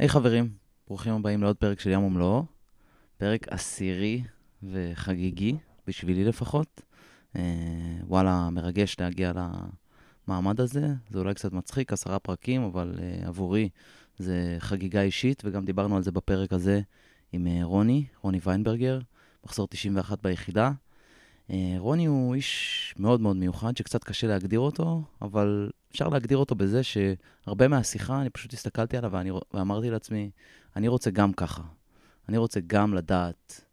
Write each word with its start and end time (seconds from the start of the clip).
היי 0.00 0.08
hey, 0.08 0.12
חברים, 0.12 0.50
ברוכים 0.88 1.12
הבאים 1.12 1.42
לעוד 1.42 1.56
פרק 1.56 1.80
של 1.80 1.90
ים 1.90 2.02
ומלואו. 2.02 2.44
פרק 3.16 3.48
עשירי 3.48 4.22
וחגיגי, 4.62 5.56
בשבילי 5.86 6.24
לפחות. 6.24 6.80
אה, 7.36 7.42
וואלה, 8.06 8.50
מרגש 8.50 8.96
להגיע 9.00 9.32
למעמד 10.28 10.60
הזה. 10.60 10.86
זה 11.10 11.18
אולי 11.18 11.34
קצת 11.34 11.52
מצחיק, 11.52 11.92
עשרה 11.92 12.18
פרקים, 12.18 12.62
אבל 12.62 12.94
אה, 13.02 13.28
עבורי 13.28 13.68
זה 14.18 14.56
חגיגה 14.58 15.02
אישית, 15.02 15.42
וגם 15.44 15.64
דיברנו 15.64 15.96
על 15.96 16.02
זה 16.02 16.12
בפרק 16.12 16.52
הזה 16.52 16.80
עם 17.32 17.46
אה, 17.46 17.60
רוני, 17.62 18.04
רוני 18.22 18.40
ויינברגר, 18.44 19.00
מחזור 19.44 19.66
91 19.66 20.22
ביחידה. 20.22 20.72
אה, 21.50 21.74
רוני 21.78 22.06
הוא 22.06 22.34
איש 22.34 22.94
מאוד 22.98 23.20
מאוד 23.20 23.36
מיוחד, 23.36 23.76
שקצת 23.76 24.04
קשה 24.04 24.26
להגדיר 24.26 24.60
אותו, 24.60 25.02
אבל 25.22 25.70
אפשר 25.90 26.08
להגדיר 26.08 26.38
אותו 26.38 26.54
בזה 26.54 26.80
שהרבה 26.82 27.68
מהשיחה, 27.68 28.20
אני 28.20 28.30
פשוט 28.30 28.52
הסתכלתי 28.52 28.96
עליו 28.96 29.12
ואני, 29.12 29.30
ואמרתי 29.54 29.90
לעצמי, 29.90 30.30
אני 30.76 30.88
רוצה 30.88 31.10
גם 31.10 31.32
ככה. 31.32 31.62
אני 32.28 32.38
רוצה 32.38 32.60
גם 32.66 32.94
לדעת, 32.94 33.64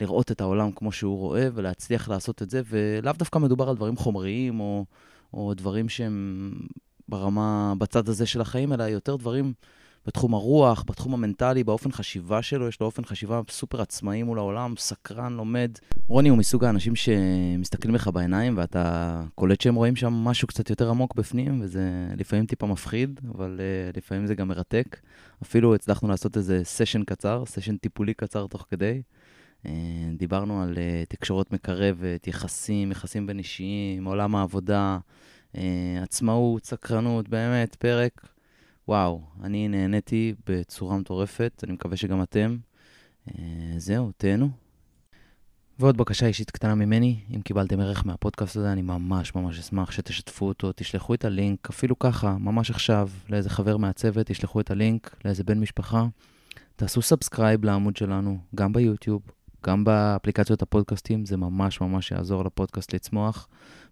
לראות 0.00 0.32
את 0.32 0.40
העולם 0.40 0.72
כמו 0.72 0.92
שהוא 0.92 1.18
רואה 1.18 1.48
ולהצליח 1.54 2.08
לעשות 2.08 2.42
את 2.42 2.50
זה, 2.50 2.62
ולאו 2.66 3.12
דווקא 3.12 3.38
מדובר 3.38 3.68
על 3.68 3.76
דברים 3.76 3.96
חומריים 3.96 4.60
או, 4.60 4.84
או 5.34 5.54
דברים 5.54 5.88
שהם 5.88 6.52
ברמה, 7.08 7.74
בצד 7.78 8.08
הזה 8.08 8.26
של 8.26 8.40
החיים, 8.40 8.72
אלא 8.72 8.82
יותר 8.82 9.16
דברים 9.16 9.52
בתחום 10.06 10.34
הרוח, 10.34 10.84
בתחום 10.86 11.14
המנטלי, 11.14 11.64
באופן 11.64 11.92
חשיבה 11.92 12.42
שלו, 12.42 12.68
יש 12.68 12.80
לו 12.80 12.86
אופן 12.86 13.04
חשיבה 13.04 13.40
סופר 13.50 13.82
עצמאי 13.82 14.22
מול 14.22 14.38
העולם, 14.38 14.74
סקרן, 14.78 15.32
לומד. 15.32 15.70
רוני 16.08 16.28
הוא 16.28 16.38
מסוג 16.38 16.64
האנשים 16.64 16.96
שמסתכלים 16.96 17.94
לך 17.94 18.08
בעיניים 18.08 18.56
ואתה 18.56 19.22
קולט 19.34 19.60
שהם 19.60 19.74
רואים 19.74 19.96
שם 19.96 20.12
משהו 20.12 20.48
קצת 20.48 20.70
יותר 20.70 20.90
עמוק 20.90 21.14
בפנים, 21.14 21.60
וזה 21.62 21.82
לפעמים 22.16 22.46
טיפה 22.46 22.66
מפחיד, 22.66 23.20
אבל 23.34 23.60
uh, 23.60 23.96
לפעמים 23.96 24.26
זה 24.26 24.34
גם 24.34 24.48
מרתק. 24.48 25.00
אפילו 25.42 25.74
הצלחנו 25.74 26.08
לעשות 26.08 26.36
איזה 26.36 26.60
סשן 26.64 27.04
קצר, 27.04 27.44
סשן 27.46 27.76
טיפולי 27.76 28.14
קצר 28.14 28.46
תוך 28.46 28.66
כדי. 28.70 29.02
Uh, 29.64 29.68
דיברנו 30.16 30.62
על 30.62 30.74
uh, 30.74 31.08
תקשורת 31.08 31.52
מקרבת, 31.52 32.26
יחסים, 32.26 32.90
יחסים 32.90 33.26
בין 33.26 33.38
אישיים, 33.38 34.04
עולם 34.04 34.36
העבודה, 34.36 34.98
עצמאות, 36.02 36.64
סקרנות, 36.64 37.28
באמת, 37.28 37.74
פרק 37.74 38.31
וואו, 38.88 39.22
אני 39.42 39.68
נהניתי 39.68 40.34
בצורה 40.46 40.98
מטורפת, 40.98 41.60
אני 41.64 41.72
מקווה 41.72 41.96
שגם 41.96 42.22
אתם. 42.22 42.56
אה, 43.28 43.74
זהו, 43.76 44.10
תהנו. 44.16 44.50
ועוד 45.78 45.96
בקשה 45.96 46.26
אישית 46.26 46.50
קטנה 46.50 46.74
ממני, 46.74 47.20
אם 47.36 47.42
קיבלתם 47.42 47.80
ערך 47.80 48.06
מהפודקאסט 48.06 48.56
הזה, 48.56 48.72
אני 48.72 48.82
ממש 48.82 49.34
ממש 49.34 49.58
אשמח 49.58 49.90
שתשתפו 49.90 50.48
אותו, 50.48 50.72
תשלחו 50.76 51.14
את 51.14 51.24
הלינק, 51.24 51.68
אפילו 51.70 51.98
ככה, 51.98 52.38
ממש 52.38 52.70
עכשיו, 52.70 53.08
לאיזה 53.30 53.50
חבר 53.50 53.76
מהצוות, 53.76 54.26
תשלחו 54.26 54.60
את 54.60 54.70
הלינק 54.70 55.16
לאיזה 55.24 55.44
בן 55.44 55.60
משפחה. 55.60 56.06
תעשו 56.76 57.02
subscribe 57.02 57.64
לעמוד 57.64 57.96
שלנו, 57.96 58.38
גם 58.54 58.72
ביוטיוב, 58.72 59.22
גם 59.66 59.84
באפליקציות 59.84 60.62
הפודקאסטים, 60.62 61.26
זה 61.26 61.36
ממש 61.36 61.80
ממש 61.80 62.10
יעזור 62.10 62.44
לפודקאסט 62.44 62.94
לצמוח 62.94 63.48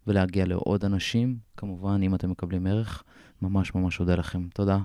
ולהגיע 0.07 0.47
לעוד 0.47 0.85
אנשים, 0.85 1.39
כמובן, 1.57 2.03
אם 2.03 2.15
אתם 2.15 2.31
מקבלים 2.31 2.67
ערך. 2.67 3.03
ממש 3.43 3.75
ממש 3.75 4.01
אודה 4.01 4.15
לכם. 4.15 4.49
תודה. 4.55 4.79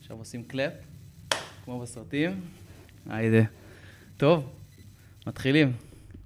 עכשיו 0.00 0.16
עושים 0.16 0.42
clap, 0.42 0.72
כמו 1.64 1.80
בסרטים. 1.80 2.40
היידה. 3.08 3.42
טוב, 4.16 4.44
מתחילים. 5.26 5.72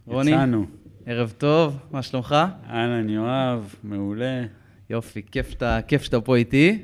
רוני, 0.07 0.31
יצאנו. 0.31 0.67
ערב 1.07 1.33
טוב, 1.39 1.79
מה 1.91 2.03
שלומך? 2.03 2.37
אהלן, 2.71 3.09
יואב, 3.09 3.75
מעולה. 3.85 4.45
יופי, 4.91 5.23
כיף 5.31 5.51
שאתה, 5.51 5.79
כיף 5.89 6.03
שאתה 6.03 6.21
פה 6.21 6.37
איתי. 6.37 6.83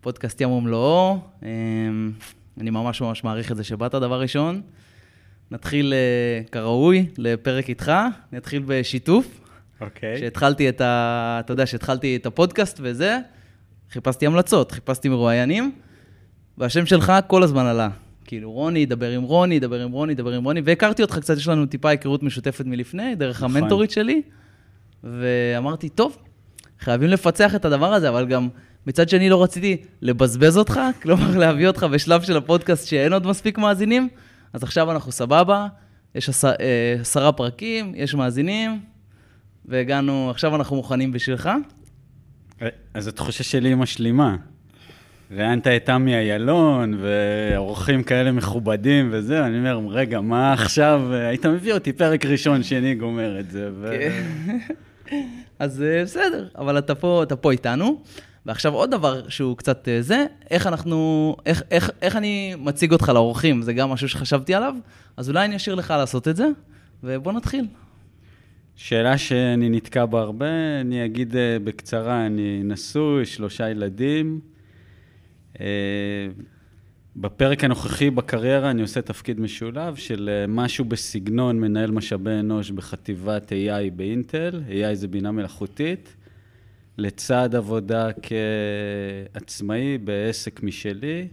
פודקאסט 0.00 0.40
ים 0.40 0.50
ומלואו. 0.50 1.18
אמ, 1.42 2.12
אני 2.60 2.70
ממש 2.70 3.00
ממש 3.00 3.24
מעריך 3.24 3.52
את 3.52 3.56
זה 3.56 3.64
שבאת, 3.64 3.92
דבר 3.94 4.20
ראשון. 4.20 4.62
נתחיל 5.50 5.92
uh, 5.92 6.50
כראוי 6.50 7.06
לפרק 7.18 7.68
איתך, 7.68 7.92
נתחיל 8.32 8.62
בשיתוף. 8.66 9.40
אוקיי. 9.80 10.14
Okay. 10.14 10.18
שהתחלתי 10.18 10.68
את 10.68 10.80
ה... 10.80 11.40
אתה 11.44 11.52
יודע, 11.52 11.66
שהתחלתי 11.66 12.16
את 12.16 12.26
הפודקאסט 12.26 12.80
וזה, 12.82 13.18
חיפשתי 13.90 14.26
המלצות, 14.26 14.72
חיפשתי 14.72 15.08
מרואיינים, 15.08 15.72
והשם 16.58 16.86
שלך 16.86 17.12
כל 17.26 17.42
הזמן 17.42 17.66
עלה. 17.66 17.88
כאילו, 18.24 18.52
רוני, 18.52 18.86
דבר 18.86 19.10
עם 19.10 19.22
רוני, 19.22 19.60
דבר 19.60 19.80
עם 19.80 19.92
רוני, 19.92 20.14
דבר 20.14 20.32
עם 20.32 20.44
רוני, 20.44 20.60
והכרתי 20.64 21.02
אותך 21.02 21.18
קצת, 21.18 21.36
יש 21.36 21.48
לנו 21.48 21.66
טיפה 21.66 21.88
היכרות 21.88 22.22
משותפת 22.22 22.66
מלפני, 22.66 23.14
דרך 23.14 23.36
נכון. 23.42 23.56
המנטורית 23.56 23.90
שלי, 23.90 24.22
ואמרתי, 25.04 25.88
טוב, 25.88 26.18
חייבים 26.80 27.08
לפצח 27.08 27.54
את 27.54 27.64
הדבר 27.64 27.94
הזה, 27.94 28.08
אבל 28.08 28.26
גם 28.26 28.48
מצד 28.86 29.08
שני 29.08 29.28
לא 29.28 29.42
רציתי 29.42 29.76
לבזבז 30.02 30.58
אותך, 30.58 30.80
כלומר 31.02 31.38
להביא 31.38 31.66
אותך 31.66 31.86
בשלב 31.92 32.22
של 32.22 32.36
הפודקאסט 32.36 32.88
שאין 32.88 33.12
עוד 33.12 33.26
מספיק 33.26 33.58
מאזינים, 33.58 34.08
אז 34.54 34.62
עכשיו 34.62 34.90
אנחנו 34.90 35.12
סבבה, 35.12 35.66
יש 36.14 36.28
עשר, 36.28 36.52
אה, 36.60 36.96
עשרה 37.00 37.32
פרקים, 37.32 37.92
יש 37.96 38.14
מאזינים, 38.14 38.80
והגענו, 39.64 40.30
עכשיו 40.30 40.54
אנחנו 40.56 40.76
מוכנים 40.76 41.12
בשבילך. 41.12 41.50
אה, 42.62 42.68
אז 42.94 43.08
התחושה 43.08 43.44
שלי 43.44 43.68
היא 43.68 43.76
משלימה. 43.76 44.36
ראיינת 45.30 45.66
את 45.66 45.88
עמי 45.88 46.14
איילון, 46.14 46.98
ואורחים 47.00 48.02
כאלה 48.02 48.32
מכובדים 48.32 49.08
וזה, 49.12 49.46
אני 49.46 49.58
אומר, 49.58 49.80
רגע, 49.88 50.20
מה 50.20 50.52
עכשיו? 50.52 51.02
היית 51.12 51.46
מביא 51.46 51.72
אותי 51.72 51.92
פרק 51.92 52.24
ראשון, 52.24 52.62
שני, 52.62 52.94
גומר 52.94 53.40
את 53.40 53.50
זה. 53.50 53.70
ו... 53.80 53.92
כן. 53.98 54.58
אז 55.58 55.82
אה, 55.82 56.02
בסדר, 56.02 56.48
אבל 56.58 56.78
אתה 56.78 56.94
פה, 56.94 57.22
אתה 57.22 57.36
פה 57.36 57.52
איתנו. 57.52 58.02
ועכשיו 58.46 58.74
עוד 58.74 58.90
דבר 58.90 59.28
שהוא 59.28 59.56
קצת 59.56 59.88
אה, 59.88 60.02
זה, 60.02 60.26
איך 60.50 60.66
אנחנו, 60.66 61.36
איך, 61.46 61.62
איך, 61.70 61.90
איך 62.02 62.16
אני 62.16 62.54
מציג 62.58 62.92
אותך 62.92 63.08
לאורחים, 63.08 63.62
זה 63.62 63.72
גם 63.72 63.90
משהו 63.90 64.08
שחשבתי 64.08 64.54
עליו, 64.54 64.74
אז 65.16 65.28
אולי 65.28 65.44
אני 65.44 65.56
אשאיר 65.56 65.74
לך 65.74 65.90
לעשות 65.90 66.28
את 66.28 66.36
זה, 66.36 66.48
ובוא 67.02 67.32
נתחיל. 67.32 67.66
שאלה 68.76 69.18
שאני 69.18 69.68
נתקע 69.68 70.04
בה 70.04 70.20
הרבה, 70.20 70.80
אני 70.80 71.04
אגיד 71.04 71.36
אה, 71.36 71.56
בקצרה, 71.64 72.26
אני 72.26 72.60
נשוי, 72.64 73.26
שלושה 73.26 73.70
ילדים. 73.70 74.40
אה, 75.60 75.66
בפרק 77.16 77.64
הנוכחי 77.64 78.10
בקריירה 78.10 78.70
אני 78.70 78.82
עושה 78.82 79.02
תפקיד 79.02 79.40
משולב 79.40 79.96
של 79.96 80.44
משהו 80.48 80.84
בסגנון 80.84 81.60
מנהל 81.60 81.90
משאבי 81.90 82.30
אנוש 82.30 82.70
בחטיבת 82.70 83.52
AI 83.52 83.90
באינטל, 83.96 84.62
AI 84.68 84.94
זה 84.94 85.08
בינה 85.08 85.32
מלאכותית. 85.32 86.16
לצד 86.98 87.54
עבודה 87.54 88.08
כעצמאי 89.32 89.98
בעסק 89.98 90.62
משלי, 90.62 91.28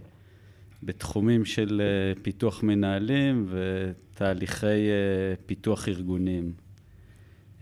בתחומים 0.82 1.44
של 1.44 1.82
אה, 1.84 2.22
פיתוח 2.22 2.62
מנהלים 2.62 3.46
ותהליכי 3.50 4.66
אה, 4.66 5.34
פיתוח 5.46 5.88
ארגונים. 5.88 6.52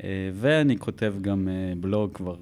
אה, 0.05 0.31
ואני 0.35 0.79
כותב 0.79 1.15
גם 1.21 1.49
בלוג 1.81 2.15
כבר 2.15 2.37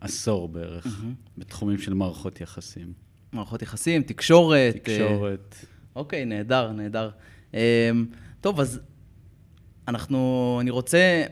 עשור 0.00 0.48
בערך, 0.48 0.86
mm-hmm. 0.86 1.38
בתחומים 1.38 1.78
של 1.78 1.94
מערכות 1.94 2.40
יחסים. 2.40 2.92
מערכות 3.32 3.62
יחסים, 3.62 4.02
תקשורת. 4.02 4.76
תקשורת. 4.76 5.56
אוקיי, 5.96 6.24
נהדר, 6.24 6.72
נהדר. 6.72 7.10
טוב, 8.40 8.60
אז 8.60 8.80
אנחנו, 9.88 10.58
אני 10.60 10.70
רוצה 10.70 11.24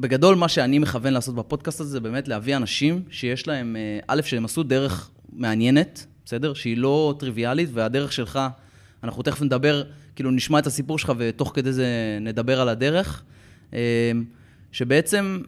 בגדול, 0.00 0.36
מה 0.36 0.48
שאני 0.48 0.78
מכוון 0.78 1.12
לעשות 1.12 1.34
בפודקאסט 1.34 1.80
הזה, 1.80 1.90
זה 1.90 2.00
באמת 2.00 2.28
להביא 2.28 2.56
אנשים 2.56 3.02
שיש 3.10 3.48
להם, 3.48 3.76
אה, 3.76 3.98
א', 4.06 4.22
שהם 4.22 4.44
עשו 4.44 4.62
דרך 4.62 5.10
מעניינת, 5.32 6.06
בסדר? 6.24 6.54
שהיא 6.54 6.76
לא 6.76 7.14
טריוויאלית, 7.18 7.70
והדרך 7.72 8.12
שלך, 8.12 8.40
אנחנו 9.04 9.22
תכף 9.22 9.42
נדבר, 9.42 9.82
כאילו 10.14 10.30
נשמע 10.30 10.58
את 10.58 10.66
הסיפור 10.66 10.98
שלך 10.98 11.12
ותוך 11.18 11.52
כדי 11.54 11.72
זה 11.72 12.18
נדבר 12.20 12.60
על 12.60 12.68
הדרך. 12.68 13.22
אה, 13.74 14.12
שבעצם 14.72 15.40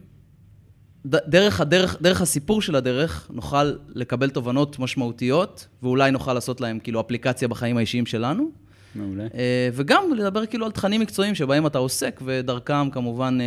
דרך, 1.06 1.60
הדרך, 1.60 1.96
דרך 2.02 2.20
הסיפור 2.20 2.62
של 2.62 2.76
הדרך 2.76 3.30
נוכל 3.30 3.72
לקבל 3.88 4.30
תובנות 4.30 4.78
משמעותיות, 4.78 5.68
ואולי 5.82 6.10
נוכל 6.10 6.34
לעשות 6.34 6.60
להם 6.60 6.78
כאילו 6.78 7.00
אפליקציה 7.00 7.48
בחיים 7.48 7.76
האישיים 7.76 8.06
שלנו. 8.06 8.50
מעולה. 8.94 9.26
אה, 9.34 9.68
וגם 9.72 10.04
לדבר 10.16 10.46
כאילו 10.46 10.66
על 10.66 10.72
תכנים 10.72 11.00
מקצועיים 11.00 11.34
שבהם 11.34 11.66
אתה 11.66 11.78
עוסק, 11.78 12.20
ודרכם 12.24 12.90
כמובן 12.90 13.38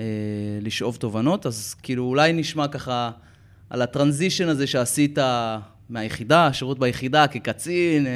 אה, 0.00 0.04
לשאוב 0.60 0.96
תובנות, 0.96 1.46
אז 1.46 1.74
כאילו 1.82 2.04
אולי 2.04 2.32
נשמע 2.32 2.68
ככה 2.68 3.10
על 3.70 3.82
הטרנזישן 3.82 4.48
הזה 4.48 4.66
שעשית 4.66 5.18
מהיחידה, 5.90 6.52
שירות 6.52 6.78
ביחידה 6.78 7.26
כקצין, 7.26 8.06
אה, 8.06 8.12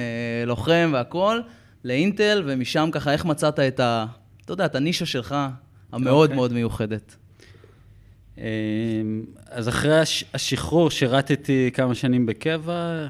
לוחם 0.47 0.91
והכול, 0.93 1.43
לאינטל, 1.85 2.43
ומשם 2.47 2.89
ככה 2.93 3.13
איך 3.13 3.25
מצאת 3.25 3.59
את 3.59 3.81
ה... 3.81 4.07
אתה 4.45 4.53
יודע, 4.53 4.65
את 4.65 4.75
הנישה 4.75 5.07
שלך 5.07 5.37
המאוד 5.93 6.21
okay. 6.21 6.23
אוקיי. 6.23 6.37
מאוד 6.37 6.53
מיוחדת. 6.53 7.17
אה, 8.39 8.45
אז 9.51 9.69
אחרי 9.69 10.01
השחרור 10.35 10.91
שירתתי 10.91 11.71
כמה 11.75 11.95
שנים 11.95 12.27
בקבע, 12.27 13.07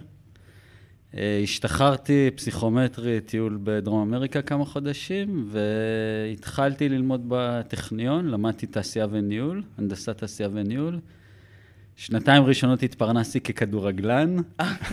השתחררתי 1.43 2.31
פסיכומטרי, 2.35 3.21
טיול 3.21 3.59
בדרום 3.63 4.09
אמריקה 4.09 4.43
כמה 4.43 4.65
חודשים, 4.65 5.49
והתחלתי 5.51 6.89
ללמוד 6.89 7.25
בטכניון, 7.29 8.29
למדתי 8.29 8.67
תעשייה 8.67 9.07
וניהול, 9.11 9.63
הנדסת 9.79 10.19
תעשייה 10.19 10.49
וניהול. 10.53 10.99
שנתיים 11.97 12.43
ראשונות 12.45 12.83
התפרנסתי 12.83 13.41
ככדורגלן. 13.41 14.37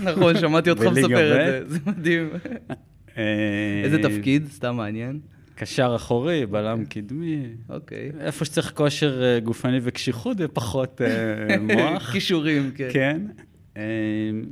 נכון, 0.04 0.38
שמעתי 0.38 0.70
אותך 0.70 0.82
מספר. 0.82 1.60
את 1.62 1.70
זה, 1.70 1.78
זה 1.78 1.80
מדהים. 1.86 2.30
אה, 3.18 3.82
איזה 3.84 3.98
תפקיד? 4.04 4.48
סתם 4.52 4.76
מעניין. 4.76 5.20
קשר 5.56 5.94
אחורי, 5.96 6.46
בלם 6.46 6.86
קדמי. 6.86 7.44
אוקיי. 7.70 8.12
איפה 8.20 8.46
שצריך 8.46 8.72
כושר 8.76 9.24
אה, 9.24 9.40
גופני 9.40 9.80
וקשיחות 9.82 10.38
ופחות 10.40 11.02
אה, 11.02 11.58
מוח. 11.58 12.10
כישורים, 12.14 12.72
כן. 12.76 12.90
כן. 12.94 13.22
אה, 13.78 13.84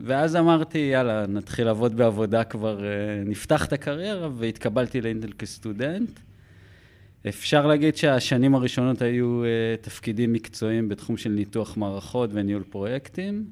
ואז 0.03 0.35
אמרתי, 0.35 0.77
יאללה, 0.77 1.27
נתחיל 1.27 1.65
לעבוד 1.65 1.95
בעבודה 1.95 2.43
כבר, 2.43 2.85
אה, 2.85 3.23
נפתח 3.25 3.65
את 3.65 3.73
הקריירה, 3.73 4.29
והתקבלתי 4.37 5.01
לאינטל 5.01 5.31
כסטודנט. 5.31 6.19
אפשר 7.27 7.67
להגיד 7.67 7.95
שהשנים 7.95 8.55
הראשונות 8.55 9.01
היו 9.01 9.43
אה, 9.43 9.75
תפקידים 9.81 10.33
מקצועיים 10.33 10.89
בתחום 10.89 11.17
של 11.17 11.29
ניתוח 11.29 11.77
מערכות 11.77 12.29
וניהול 12.33 12.63
פרויקטים. 12.63 13.45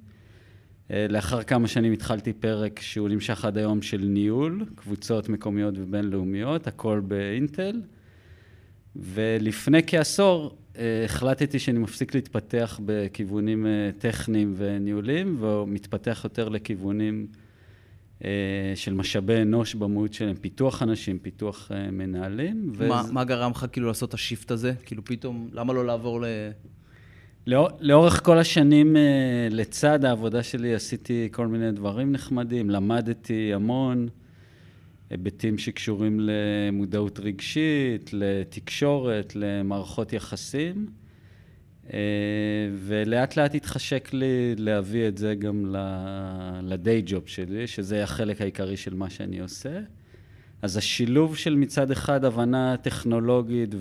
אה, 0.92 1.06
לאחר 1.10 1.44
כמה 1.44 1.68
שנים 1.68 1.94
התחלתי 1.94 2.34
פרק 2.34 2.80
שהוא 2.80 3.10
נמשך 3.10 3.46
עד 3.46 3.58
היום 3.58 3.82
של 3.82 3.98
ניהול, 3.98 4.66
קבוצות 4.76 5.30
מקומיות 5.30 5.74
ובינלאומיות, 5.78 6.68
הכל 6.68 7.02
באינטל. 7.08 7.82
ולפני 8.96 9.82
כעשור 9.88 10.58
החלטתי 11.06 11.60
שאני 11.60 11.80
מפסיק 11.80 12.16
להתפתח 12.16 12.80
בכיוונים 12.86 13.66
אה, 13.66 13.72
טכניים 13.98 14.54
וניהוליים, 14.58 15.38
ומתפתח 15.44 16.22
יותר 16.24 16.50
לכיוונים 16.50 17.28
אה, 18.26 18.30
של 18.76 18.94
משאבי 18.94 19.42
אנוש 19.42 19.76
במהות 19.76 20.14
שלהם, 20.14 20.36
פיתוח 20.36 20.84
אנשים, 20.84 21.20
פיתוח 21.20 21.72
אה, 21.74 21.92
מנהלים. 21.92 22.68
מה- 22.68 23.02
וזה- 23.04 23.14
מה 23.14 23.24
גרם 23.24 23.52
לך 23.52 23.66
כאילו 23.72 23.88
לעשות 23.88 24.10
את 24.10 24.14
השיפט 24.14 24.52
הזה? 24.52 24.74
כאילו 24.86 25.06
פתאום, 25.06 25.50
למה 25.54 25.74
לא 25.74 25.86
לעבור 25.86 26.22
ל... 26.22 26.26
לאור- 27.48 27.70
לאורך 27.80 28.26
כל 28.26 28.38
השנים, 28.38 28.96
לצד 29.52 30.06
העבודה 30.06 30.44
שלי, 30.44 30.76
עשיתי 30.76 31.28
כל 31.32 31.48
מיני 31.48 31.72
דברים 31.72 32.12
נחמדים, 32.12 32.70
למדתי 32.70 33.54
המון, 33.54 34.08
היבטים 35.10 35.58
שקשורים 35.58 36.20
למודעות 36.22 37.20
רגשית, 37.20 38.10
לתקשורת, 38.14 39.36
למערכות 39.36 40.14
יחסים, 40.14 40.86
אה, 41.94 42.00
ולאט 42.74 43.38
לאט 43.38 43.56
התחשק 43.56 44.10
לי 44.14 44.56
להביא 44.58 45.08
את 45.08 45.18
זה 45.18 45.36
גם 45.36 45.76
לדיי 46.64 47.02
ג'וב 47.06 47.28
שלי, 47.28 47.68
שזה 47.68 48.04
החלק 48.04 48.42
העיקרי 48.42 48.78
של 48.78 48.94
מה 48.94 49.10
שאני 49.10 49.40
עושה. 49.40 49.80
אז 50.62 50.78
השילוב 50.78 51.38
של 51.38 51.56
מצד 51.56 51.92
אחד 51.92 52.26
הבנה 52.26 52.76
טכנולוגית 52.78 53.76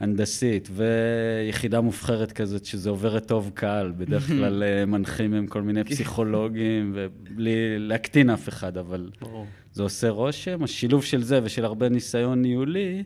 והנדסית 0.00 0.68
ויחידה 0.72 1.80
מובחרת 1.80 2.32
כזאת, 2.32 2.64
שזה 2.64 2.90
עוברת 2.90 3.28
טוב 3.28 3.50
קהל, 3.54 3.92
בדרך 3.96 4.26
כלל 4.38 4.62
אה, 4.62 4.86
מנחים 4.86 5.34
הם 5.34 5.46
כל 5.46 5.62
מיני 5.62 5.84
פסיכולוגים, 5.90 6.92
ובלי 6.94 7.78
להקטין 7.78 8.30
אף 8.30 8.48
אחד, 8.48 8.78
אבל 8.78 9.10
ברור. 9.20 9.46
זה 9.72 9.82
עושה 9.82 10.08
רושם. 10.08 10.62
השילוב 10.62 11.04
של 11.04 11.22
זה 11.22 11.40
ושל 11.42 11.64
הרבה 11.64 11.88
ניסיון 11.88 12.42
ניהולי, 12.42 13.02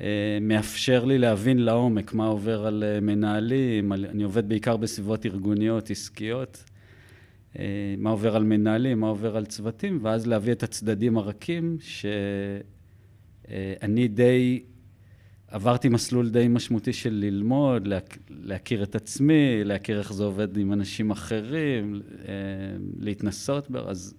אה, 0.00 0.38
מאפשר 0.40 1.04
לי 1.04 1.18
להבין 1.18 1.58
לעומק 1.58 2.14
מה 2.14 2.26
עובר 2.26 2.66
על 2.66 2.84
אה, 2.86 3.00
מנהלים, 3.00 3.92
על, 3.92 4.06
אני 4.06 4.22
עובד 4.22 4.48
בעיקר 4.48 4.76
בסביבות 4.76 5.26
ארגוניות, 5.26 5.90
עסקיות, 5.90 6.64
מה 7.98 8.10
עובר 8.10 8.36
על 8.36 8.44
מנהלים, 8.44 9.00
מה 9.00 9.08
עובר 9.08 9.36
על 9.36 9.46
צוותים, 9.46 9.98
ואז 10.02 10.26
להביא 10.26 10.52
את 10.52 10.62
הצדדים 10.62 11.18
הרכים, 11.18 11.76
שאני 11.80 12.62
די, 14.08 14.62
עברתי 15.50 15.88
מסלול 15.88 16.28
די 16.28 16.48
משמעותי 16.48 16.92
של 16.92 17.12
ללמוד, 17.12 17.86
להכ, 17.86 18.16
להכיר 18.30 18.82
את 18.82 18.94
עצמי, 18.94 19.64
להכיר 19.64 19.98
איך 19.98 20.12
זה 20.12 20.24
עובד 20.24 20.56
עם 20.56 20.72
אנשים 20.72 21.10
אחרים, 21.10 22.02
אה, 22.28 22.34
להתנסות, 22.98 23.70
ב- 23.70 23.76
אז, 23.76 24.14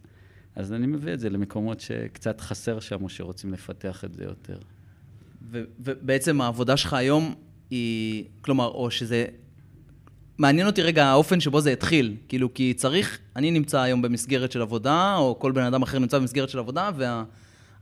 אז 0.56 0.74
אני 0.74 0.88
מביא 0.88 1.14
את 1.14 1.20
זה 1.20 1.30
למקומות 1.30 1.80
שקצת 1.80 2.42
חסר 2.42 2.80
שם, 2.80 3.04
או 3.04 3.10
שרוצים 3.10 3.54
לפתח 3.54 4.04
את 4.06 4.14
זה 4.14 4.24
יותר. 4.24 4.58
ו- 5.52 5.64
ובעצם 5.80 6.42
העבודה 6.42 6.78
שלך 6.78 6.94
היום 6.94 7.36
היא, 7.70 8.24
כלומר, 8.42 8.68
או 8.68 8.92
שזה... 8.92 9.26
מעניין 10.38 10.68
אותי 10.68 10.82
רגע 10.82 11.06
האופן 11.06 11.40
שבו 11.40 11.62
זה 11.62 11.72
התחיל. 11.72 12.16
כאילו, 12.28 12.54
כי 12.54 12.74
צריך, 12.74 13.20
אני 13.36 13.52
נמצא 13.52 13.82
היום 13.82 14.02
במסגרת 14.02 14.52
של 14.52 14.62
עבודה, 14.62 15.16
או 15.16 15.40
כל 15.40 15.52
בן 15.52 15.64
אדם 15.64 15.82
אחר 15.82 16.00
נמצא 16.00 16.20
במסגרת 16.20 16.50
של 16.50 16.60
עבודה, 16.60 16.92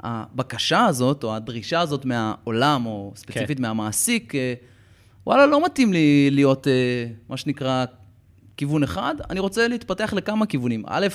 והבקשה 0.04 0.86
הזאת, 0.86 1.24
או 1.24 1.36
הדרישה 1.36 1.80
הזאת 1.80 2.06
מהעולם, 2.06 2.86
או 2.86 3.14
ספציפית 3.16 3.58
כן. 3.58 3.62
מהמעסיק, 3.64 4.36
אה, 4.36 4.54
וואלה, 5.28 5.46
לא 5.46 5.66
מתאים 5.66 5.94
לי 5.94 6.30
להיות, 6.32 6.68
אה, 6.68 7.06
מה 7.30 7.38
שנקרא, 7.38 7.86
כיוון 8.58 8.84
אחד, 8.84 9.16
אני 9.30 9.40
רוצה 9.40 9.68
להתפתח 9.68 10.14
לכמה 10.14 10.46
כיוונים. 10.46 10.84
א', 10.88 11.08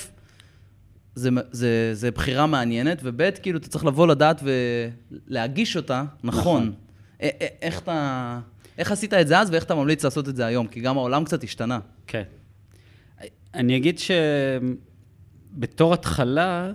זה, 1.14 1.30
זה, 1.50 1.90
זה 1.92 2.10
בחירה 2.10 2.46
מעניינת, 2.46 3.00
וב', 3.02 3.30
כאילו, 3.30 3.58
אתה 3.58 3.68
צריך 3.68 3.84
לבוא 3.84 4.06
לדעת 4.06 4.42
ולהגיש 5.28 5.76
אותה 5.76 6.04
נכון. 6.24 6.62
נכון. 6.62 6.72
א- 7.22 7.26
א- 7.26 7.46
איך 7.62 7.78
אתה... 7.78 8.38
איך 8.78 8.92
עשית 8.92 9.14
את 9.14 9.28
זה 9.28 9.38
אז 9.38 9.50
ואיך 9.50 9.64
אתה 9.64 9.74
ממליץ 9.74 10.04
לעשות 10.04 10.28
את 10.28 10.36
זה 10.36 10.46
היום? 10.46 10.66
כי 10.66 10.80
גם 10.80 10.98
העולם 10.98 11.24
קצת 11.24 11.44
השתנה. 11.44 11.78
כן. 12.06 12.22
אני 13.54 13.76
אגיד 13.76 13.98
שבתור 15.54 15.94
התחלה, 15.94 16.72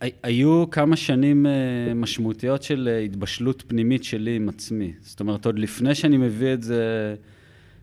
היו 0.00 0.70
כמה 0.70 0.96
שנים 0.96 1.46
אה, 1.46 1.94
משמעותיות 1.94 2.62
של 2.62 2.88
אה, 2.92 2.98
התבשלות 2.98 3.64
פנימית 3.66 4.04
שלי 4.04 4.36
עם 4.36 4.48
עצמי. 4.48 4.92
זאת 5.00 5.20
אומרת, 5.20 5.46
עוד 5.46 5.58
לפני 5.58 5.94
שאני 5.94 6.16
מביא 6.16 6.54
את 6.54 6.62
זה 6.62 7.14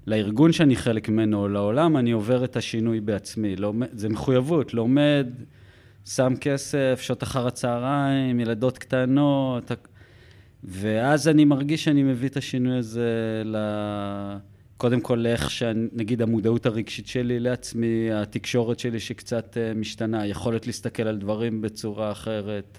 לארגון 0.08 0.52
שאני 0.52 0.76
חלק 0.76 1.10
ממנו, 1.10 1.42
או 1.42 1.48
לעולם, 1.48 1.98
אני 1.98 2.12
עובר 2.12 2.44
את 2.44 2.56
השינוי 2.56 3.00
בעצמי. 3.00 3.56
לומד, 3.56 3.88
זה 3.92 4.10
מחויבות, 4.10 4.74
לומד, 4.74 5.28
שם 6.06 6.34
כסף, 6.42 7.00
שעות 7.02 7.24
אחר 7.24 7.48
הצהריים, 7.48 8.40
ילדות 8.40 8.78
קטנות, 8.78 9.72
ואז 10.64 11.28
אני 11.28 11.46
מרגיש 11.46 11.84
שאני 11.84 12.04
מביא 12.04 12.30
את 12.30 12.38
השינוי 12.38 12.78
הזה 12.78 13.42
ל... 13.46 13.58
קודם 14.78 15.02
כל 15.02 15.16
לאיך 15.16 15.52
שנגיד 15.52 16.22
המודעות 16.22 16.66
הרגשית 16.66 17.08
שלי 17.08 17.40
לעצמי, 17.40 18.12
התקשורת 18.14 18.80
שלי 18.80 19.00
שקצת 19.00 19.58
אה, 19.58 19.74
משתנה, 19.74 20.22
היכולת 20.22 20.68
להסתכל 20.68 21.04
על 21.04 21.18
דברים 21.18 21.62
בצורה 21.62 22.12
אחרת, 22.12 22.78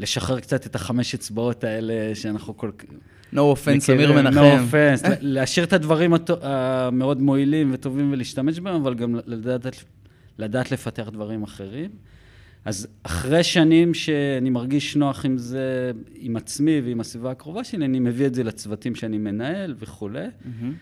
לשחרר 0.00 0.40
קצת 0.40 0.66
את 0.66 0.74
החמש 0.74 1.14
אצבעות 1.14 1.64
האלה 1.64 2.14
שאנחנו 2.14 2.56
כל 2.56 2.70
כך... 2.78 2.84
No 3.32 3.36
offense, 3.36 3.76
מכירים, 3.76 4.16
מנחם. 4.16 4.40
No 4.40 4.74
offense, 4.74 5.08
להשאיר 5.20 5.66
את 5.66 5.72
הדברים 5.72 6.12
המאוד 6.42 7.20
מועילים 7.20 7.70
וטובים 7.74 8.12
ולהשתמש 8.12 8.60
בהם, 8.60 8.74
אבל 8.74 8.94
גם 8.94 9.16
לדעת, 9.26 9.66
לדעת 10.38 10.72
לפתח 10.72 11.08
דברים 11.12 11.42
אחרים. 11.42 11.90
אז 12.64 12.86
אחרי 13.02 13.42
שנים 13.42 13.94
שאני 13.94 14.50
מרגיש 14.50 14.96
נוח 14.96 15.24
עם 15.24 15.38
זה, 15.38 15.92
עם 16.14 16.36
עצמי 16.36 16.80
ועם 16.84 17.00
הסביבה 17.00 17.30
הקרובה 17.30 17.64
שלי, 17.64 17.84
אני 17.84 18.00
מביא 18.00 18.26
את 18.26 18.34
זה 18.34 18.44
לצוותים 18.44 18.94
שאני 18.94 19.18
מנהל 19.18 19.74
וכולי. 19.78 20.26
מהמם. 20.44 20.74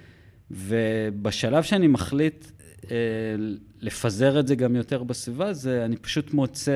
ובשלב 0.53 1.63
שאני 1.63 1.87
מחליט 1.87 2.47
אה, 2.91 2.97
לפזר 3.81 4.41
את 4.41 4.47
זה 4.47 4.55
גם 4.55 4.77
יותר 4.77 5.03
בסביבה, 5.03 5.53
זה 5.53 5.85
אני 5.85 5.97
פשוט 5.97 6.35
מוצא 6.35 6.73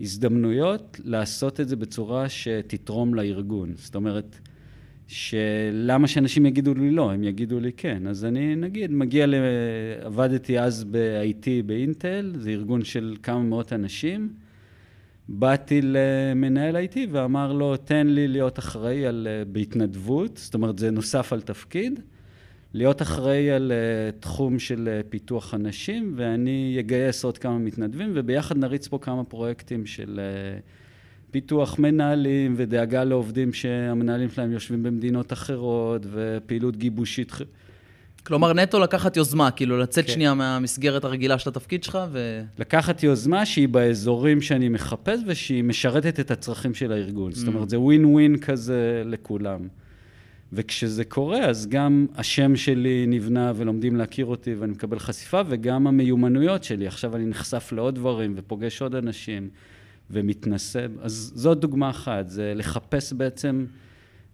הזדמנויות 0.00 1.00
לעשות 1.04 1.60
את 1.60 1.68
זה 1.68 1.76
בצורה 1.76 2.28
שתתרום 2.28 3.14
לארגון. 3.14 3.72
זאת 3.76 3.94
אומרת, 3.94 4.38
שלמה 5.08 6.08
שאנשים 6.08 6.46
יגידו 6.46 6.74
לי 6.74 6.90
לא, 6.90 7.12
הם 7.12 7.24
יגידו 7.24 7.60
לי 7.60 7.72
כן. 7.72 8.06
אז 8.06 8.24
אני, 8.24 8.56
נגיד, 8.56 8.90
מגיע 8.90 9.26
ל... 9.26 9.34
עבדתי 10.00 10.60
אז 10.60 10.84
ב-IT 10.84 11.46
באינטל, 11.66 12.32
זה 12.38 12.50
ארגון 12.50 12.84
של 12.84 13.16
כמה 13.22 13.38
מאות 13.42 13.72
אנשים. 13.72 14.32
באתי 15.28 15.80
למנהל 15.82 16.76
IT 16.76 16.98
ואמר 17.10 17.52
לו, 17.52 17.76
תן 17.76 18.06
לי 18.06 18.28
להיות 18.28 18.58
אחראי 18.58 19.06
על, 19.06 19.28
אה, 19.30 19.44
בהתנדבות, 19.44 20.36
זאת 20.36 20.54
אומרת, 20.54 20.78
זה 20.78 20.90
נוסף 20.90 21.32
על 21.32 21.40
תפקיד, 21.40 22.00
להיות 22.76 23.02
אחראי 23.02 23.50
על 23.50 23.72
uh, 23.72 24.20
תחום 24.20 24.58
של 24.58 24.88
uh, 24.88 25.06
פיתוח 25.10 25.54
אנשים, 25.54 26.12
ואני 26.16 26.76
אגייס 26.80 27.24
עוד 27.24 27.38
כמה 27.38 27.58
מתנדבים, 27.58 28.12
וביחד 28.14 28.58
נריץ 28.58 28.88
פה 28.88 28.98
כמה 28.98 29.24
פרויקטים 29.24 29.86
של 29.86 30.20
uh, 30.20 30.62
פיתוח 31.30 31.78
מנהלים 31.78 32.54
ודאגה 32.56 33.04
לעובדים 33.04 33.52
שהמנהלים 33.52 34.30
שלהם 34.30 34.52
יושבים 34.52 34.82
במדינות 34.82 35.32
אחרות, 35.32 36.06
ופעילות 36.12 36.76
גיבושית. 36.76 37.32
כלומר, 38.22 38.52
נטו 38.52 38.80
לקחת 38.80 39.16
יוזמה, 39.16 39.50
כאילו 39.50 39.78
לצאת 39.78 40.06
כן. 40.06 40.12
שנייה 40.12 40.34
מהמסגרת 40.34 41.04
הרגילה 41.04 41.38
של 41.38 41.50
התפקיד 41.50 41.84
שלך, 41.84 41.98
ו... 42.12 42.42
לקחת 42.58 43.02
יוזמה 43.02 43.46
שהיא 43.46 43.68
באזורים 43.68 44.40
שאני 44.40 44.68
מחפש 44.68 45.20
ושהיא 45.26 45.64
משרתת 45.64 46.20
את 46.20 46.30
הצרכים 46.30 46.74
של 46.74 46.92
הארגון. 46.92 47.32
זאת 47.32 47.48
Mm. 47.48 47.50
אומרת, 47.50 47.70
זה 47.70 47.80
ווין 47.80 48.04
ווין 48.04 48.36
כזה 48.38 49.02
לכולם. 49.04 49.60
וכשזה 50.52 51.04
קורה, 51.04 51.44
אז 51.44 51.66
גם 51.66 52.06
השם 52.14 52.56
שלי 52.56 53.06
נבנה 53.06 53.52
ולומדים 53.56 53.96
להכיר 53.96 54.26
אותי 54.26 54.54
ואני 54.54 54.72
מקבל 54.72 54.98
חשיפה, 54.98 55.40
וגם 55.48 55.86
המיומנויות 55.86 56.64
שלי. 56.64 56.86
עכשיו 56.86 57.16
אני 57.16 57.26
נחשף 57.26 57.72
לעוד 57.72 57.94
דברים 57.94 58.34
ופוגש 58.36 58.82
עוד 58.82 58.94
אנשים 58.94 59.48
ומתנסה. 60.10 60.86
אז 61.00 61.32
זאת 61.34 61.60
דוגמה 61.60 61.90
אחת, 61.90 62.28
זה 62.28 62.52
לחפש 62.56 63.12
בעצם 63.12 63.66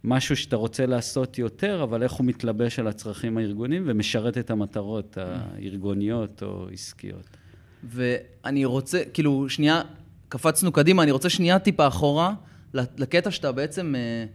משהו 0.03 0.35
שאתה 0.35 0.55
רוצה 0.55 0.85
לעשות 0.85 1.37
יותר, 1.37 1.83
אבל 1.83 2.03
איך 2.03 2.11
הוא 2.11 2.25
מתלבש 2.25 2.79
על 2.79 2.87
הצרכים 2.87 3.37
הארגוניים 3.37 3.83
ומשרת 3.85 4.37
את 4.37 4.51
המטרות 4.51 5.17
הארגוניות 5.17 6.43
או 6.43 6.67
עסקיות. 6.73 7.37
ואני 7.83 8.65
רוצה, 8.65 9.01
כאילו, 9.13 9.49
שנייה, 9.49 9.81
קפצנו 10.29 10.71
קדימה, 10.71 11.03
אני 11.03 11.11
רוצה 11.11 11.29
שנייה 11.29 11.59
טיפה 11.59 11.87
אחורה, 11.87 12.33
לקטע 12.73 13.31
שאתה 13.31 13.51
בעצם 13.51 13.95
אה, 13.95 14.25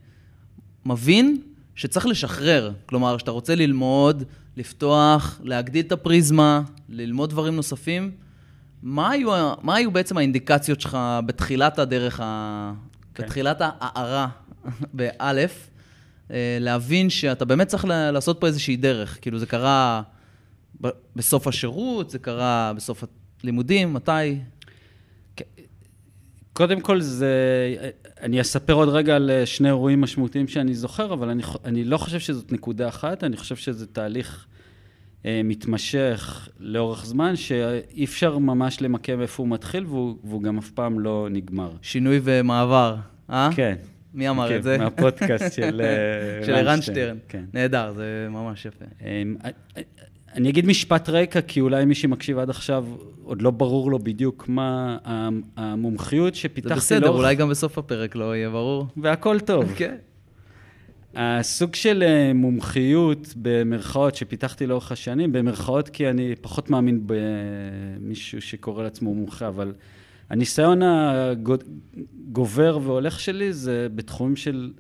מבין 0.87 1.41
שצריך 1.79 2.07
לשחרר. 2.07 2.73
כלומר, 2.87 3.19
שאתה 3.19 3.31
רוצה 3.31 3.55
ללמוד, 3.55 4.25
לפתוח, 4.57 5.41
להגדיל 5.45 5.87
את 5.87 5.93
הפריזמה, 5.93 6.63
ללמוד 6.89 7.31
דברים 7.31 7.57
נוספים. 7.57 8.11
מה 8.83 9.11
היו, 9.11 9.53
מה 9.63 9.75
היו 9.75 9.91
בעצם 9.91 10.19
האינדיקציות 10.19 10.81
שלך 10.81 10.99
בתחילת 11.27 11.79
הדרך, 11.79 12.21
ה... 12.23 12.73
כן. 13.15 13.23
בתחילת 13.23 13.57
ההערה, 13.61 14.29
באלף, 14.95 15.71
אה, 16.31 16.59
להבין 16.61 17.11
שאתה 17.11 17.45
באמת 17.45 17.69
צריך 17.69 17.85
לעשות 17.89 18.41
פה 18.41 18.47
איזושהי 18.47 18.77
דרך? 18.77 19.19
כאילו, 19.21 19.39
זה 19.39 19.47
קרה 19.47 20.03
בסוף 21.17 21.47
השירות, 21.47 22.11
זה 22.11 22.19
קרה 22.19 22.73
בסוף 22.77 23.05
הלימודים, 23.43 23.95
מתי? 23.95 24.39
קודם 26.53 26.81
כל 26.81 27.01
זה, 27.01 27.35
אני 28.23 28.41
אספר 28.41 28.73
עוד 28.73 28.89
רגע 28.89 29.17
על 29.17 29.31
אה, 29.31 29.47
שני 29.47 29.69
אירועים 29.69 30.01
משמעותיים 30.01 30.49
שאני 30.49 30.75
זוכר, 30.75 31.13
אבל 31.13 31.29
אני, 31.29 31.43
אני 31.65 31.85
לא 31.85 31.99
חושב 31.99 32.19
שזאת 32.19 32.53
נקודה 32.53 32.89
אחת, 32.89 33.25
אני 33.25 33.37
חושב 33.37 33.57
שזה 33.57 33.87
תהליך 33.87 34.47
אה, 35.27 35.41
מתמשך 35.45 36.49
לאורך 36.61 37.07
זמן, 37.07 37.37
שאי 37.37 38.05
אפשר 38.05 38.39
ממש 38.39 38.83
למקם 38.83 39.21
איפה 39.21 39.43
הוא 39.43 39.51
מתחיל, 39.51 39.87
והוא, 39.87 40.17
והוא 40.25 40.43
גם 40.43 40.59
אף 40.59 40.71
פעם 40.71 41.01
לא 41.01 41.29
נגמר. 41.31 41.71
שינוי 41.83 42.21
ומעבר, 42.23 42.97
אה? 43.31 43.51
כן. 43.55 43.75
מי 44.15 44.29
אמר 44.29 44.49
כן, 44.49 44.57
את 44.57 44.63
זה? 44.63 44.79
מהפודקאסט 44.79 45.53
של 45.53 45.81
אה, 45.85 46.45
של 46.47 46.55
ערן 46.55 46.83
שטרן. 46.83 47.17
כן. 47.29 47.45
נהדר, 47.55 47.93
זה 47.97 48.29
ממש 48.31 48.67
יפה. 48.67 48.85
אמ, 49.01 49.37
אני 50.35 50.51
אגיד 50.51 50.67
משפט 50.67 51.09
רקע, 51.09 51.41
כי 51.41 51.61
אולי 51.61 51.85
מי 51.85 51.95
שמקשיב 51.95 52.39
עד 52.39 52.51
עכשיו, 52.51 52.85
עוד 53.29 53.43
לא 53.43 53.51
ברור 53.51 53.91
לו 53.91 53.99
בדיוק 53.99 54.49
מה 54.49 54.99
המומחיות 55.57 56.35
שפיתחתי 56.35 56.69
לאורך... 56.69 56.83
זה 56.83 56.97
בסדר, 56.97 57.09
אולי 57.09 57.35
גם 57.35 57.49
בסוף 57.49 57.79
הפרק 57.79 58.17
לא 58.17 58.37
יהיה 58.37 58.51
ברור. 58.51 58.87
והכל 58.97 59.41
טוב. 59.41 59.73
כן. 59.77 59.95
הסוג 61.15 61.75
של 61.75 62.03
אה, 62.03 62.33
מומחיות, 62.35 63.35
במרכאות, 63.37 64.15
שפיתחתי 64.15 64.67
לאורך 64.67 64.93
השנים, 64.93 65.33
במרכאות 65.33 65.89
כי 65.89 66.11
אני 66.11 66.35
פחות 66.41 66.71
מאמין 66.71 67.03
במישהו 67.07 68.43
שקורא 68.43 68.83
לעצמו 68.83 69.15
מומחה, 69.15 69.49
אבל 69.49 69.73
הניסיון 70.31 70.81
הגובר 70.83 72.79
והולך 72.83 73.21
שלי 73.21 73.53
זה 73.53 73.89
בתחומים 73.95 74.37
של 74.37 74.71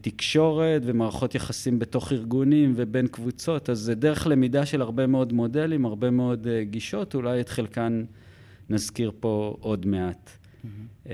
תקשורת 0.00 0.82
ומערכות 0.84 1.34
יחסים 1.34 1.78
בתוך 1.78 2.12
ארגונים 2.12 2.72
ובין 2.76 3.06
קבוצות, 3.06 3.70
אז 3.70 3.78
זה 3.78 3.94
דרך 3.94 4.26
למידה 4.26 4.66
של 4.66 4.82
הרבה 4.82 5.06
מאוד 5.06 5.32
מודלים, 5.32 5.84
הרבה 5.84 6.10
מאוד 6.10 6.46
אה, 6.46 6.64
גישות, 6.64 7.14
אולי 7.14 7.40
את 7.40 7.48
חלקן 7.48 8.04
נזכיר 8.70 9.12
פה 9.20 9.56
עוד 9.60 9.86
מעט. 9.86 10.30
Mm-hmm. 10.30 11.08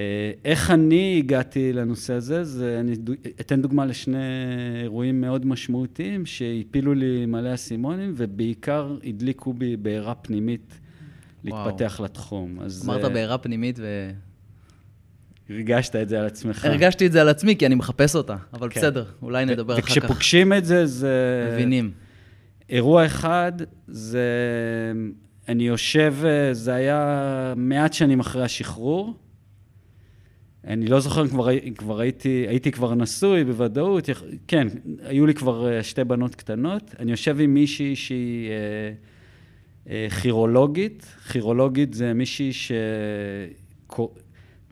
איך 0.45 0.71
אני 0.71 1.17
הגעתי 1.19 1.73
לנושא 1.73 2.13
הזה, 2.13 2.45
זה 2.45 2.81
אני 2.81 2.93
אתן 3.41 3.63
דוגמה 3.63 3.87
לשני 3.87 4.19
אירועים 4.83 5.21
מאוד 5.21 5.47
משמעותיים 5.47 6.27
שהפילו 6.27 6.95
לי 6.95 7.27
מלא 7.27 7.55
אסימונים 7.55 8.13
ובעיקר 8.17 8.97
הדליקו 9.05 9.53
בי 9.53 9.77
בעירה 9.77 10.15
פנימית 10.15 10.81
להתפתח 11.45 11.95
וואו. 11.99 12.05
לתחום. 12.05 12.59
אמרת 12.85 13.13
בעירה 13.13 13.39
פנימית 13.39 13.79
ו... 13.79 14.11
הרגשת 15.51 15.97
את 15.97 16.09
זה 16.09 16.21
על 16.21 16.27
עצמך. 16.27 16.65
הרגשתי 16.65 17.07
את 17.07 17.13
זה 17.13 17.21
על 17.21 17.29
עצמי, 17.29 17.57
כי 17.57 17.67
אני 17.67 17.75
מחפש 17.75 18.17
אותה, 18.17 18.37
אבל 18.53 18.69
כן. 18.71 18.81
בסדר, 18.81 19.05
אולי 19.23 19.45
נדבר 19.45 19.75
אחר 19.75 19.83
כך. 19.83 19.89
וכשפוגשים 19.89 20.53
את 20.53 20.65
זה, 20.65 20.87
זה... 20.87 21.49
מבינים. 21.53 21.91
אירוע 22.71 23.07
אחד, 23.07 23.53
זה... 23.89 24.29
אני 25.49 25.67
יושב, 25.67 26.15
זה 26.53 26.75
היה 26.75 27.55
מעט 27.57 27.93
שנים 27.93 28.21
אחרי 28.21 28.45
השחרור. 28.45 29.15
אני 30.67 30.87
לא 30.87 31.01
זוכר 31.01 31.23
אם 31.23 31.29
כבר, 31.29 31.49
כבר 31.77 32.01
הייתי, 32.01 32.47
הייתי 32.49 32.71
כבר 32.73 32.95
נשוי 32.95 33.45
בוודאות, 33.45 34.09
כן, 34.49 34.69
היו 35.03 35.27
לי 35.27 35.35
כבר 35.35 35.69
אה, 35.69 35.83
שתי 35.83 36.05
בנות 36.05 36.35
קטנות. 36.35 36.95
אני 36.99 37.11
יושב 37.11 37.41
עם 37.41 37.55
מישהי 37.55 37.97
שהיא 37.97 38.51
אה, 38.51 38.93
אה, 39.91 40.07
כירולוגית. 40.23 41.07
כירולוגית 41.33 41.95
זה 41.95 42.13
מישהי 42.15 42.53
ש... 42.53 42.73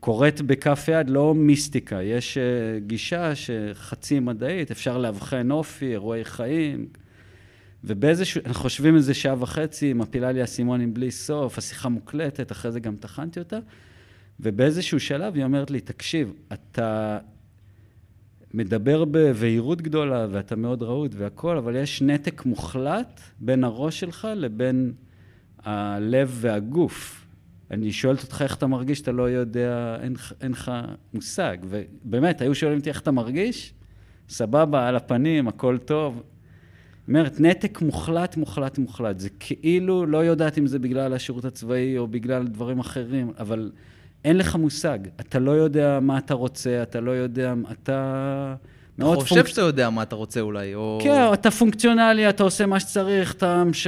קורית 0.03 0.41
בכף 0.41 0.85
יד, 0.87 1.09
לא 1.09 1.35
מיסטיקה, 1.35 2.01
יש 2.01 2.37
אה, 2.37 2.43
גישה 2.79 3.31
שחצי 3.35 4.19
מדעית, 4.19 4.71
אפשר 4.71 4.97
לאבחן 4.97 5.51
אופי, 5.51 5.85
אירועי 5.91 6.25
חיים, 6.25 6.87
ובאיזשהו, 7.83 8.41
אנחנו 8.45 8.61
חושבים 8.61 8.95
איזה 8.95 9.13
שעה 9.13 9.35
וחצי, 9.39 9.93
מפילה 9.93 10.31
לי 10.31 10.43
אסימונים 10.43 10.93
בלי 10.93 11.11
סוף, 11.11 11.57
השיחה 11.57 11.89
מוקלטת, 11.89 12.51
אחרי 12.51 12.71
זה 12.71 12.79
גם 12.79 12.95
טחנתי 12.95 13.39
אותה, 13.39 13.59
ובאיזשהו 14.39 14.99
שלב 14.99 15.35
היא 15.35 15.43
אומרת 15.43 15.71
לי, 15.71 15.79
תקשיב, 15.79 16.33
אתה 16.53 17.19
מדבר 18.53 19.05
בבהירות 19.05 19.81
גדולה, 19.81 20.27
ואתה 20.31 20.55
מאוד 20.55 20.83
רהוט 20.83 21.11
והכול, 21.17 21.57
אבל 21.57 21.75
יש 21.75 22.01
נתק 22.01 22.45
מוחלט 22.45 23.21
בין 23.39 23.63
הראש 23.63 23.99
שלך 23.99 24.27
לבין 24.35 24.93
הלב 25.59 26.37
והגוף. 26.41 27.22
אני 27.73 27.91
שואלת 27.91 28.23
אותך 28.23 28.41
איך 28.41 28.55
אתה 28.55 28.67
מרגיש, 28.67 29.01
אתה 29.01 29.11
לא 29.11 29.29
יודע, 29.29 29.97
אין, 30.01 30.15
אין 30.41 30.51
לך 30.51 30.71
מושג. 31.13 31.57
ובאמת, 31.63 32.41
היו 32.41 32.55
שואלים 32.55 32.79
אותי 32.79 32.89
איך 32.89 33.01
אתה 33.01 33.11
מרגיש, 33.11 33.73
סבבה, 34.29 34.87
על 34.87 34.95
הפנים, 34.95 35.47
הכל 35.47 35.77
טוב. 35.77 36.23
אומרת, 37.07 37.39
נתק 37.39 37.81
מוחלט, 37.81 38.37
מוחלט, 38.37 38.77
מוחלט. 38.77 39.19
זה 39.19 39.29
כאילו, 39.39 40.05
לא 40.05 40.17
יודעת 40.17 40.57
אם 40.57 40.67
זה 40.67 40.79
בגלל 40.79 41.13
השירות 41.13 41.45
הצבאי 41.45 41.97
או 41.97 42.07
בגלל 42.07 42.47
דברים 42.47 42.79
אחרים, 42.79 43.31
אבל 43.39 43.71
אין 44.25 44.37
לך 44.37 44.55
מושג. 44.55 44.99
אתה 45.19 45.39
לא 45.39 45.51
יודע 45.51 45.99
מה 46.01 46.17
אתה 46.17 46.33
רוצה, 46.33 46.83
אתה 46.83 47.01
לא 47.01 47.11
יודע, 47.11 47.53
אתה... 47.71 48.55
אתה 48.97 49.05
חושב 49.05 49.35
פונק... 49.35 49.47
שאתה 49.47 49.61
יודע 49.61 49.89
מה 49.89 50.03
אתה 50.03 50.15
רוצה 50.15 50.39
אולי, 50.39 50.75
או... 50.75 50.99
כן, 51.03 51.33
אתה 51.33 51.51
פונקציונלי, 51.51 52.29
אתה 52.29 52.43
עושה 52.43 52.65
מה 52.65 52.79
שצריך, 52.79 53.33
אתה... 53.33 53.63
ש... 53.73 53.87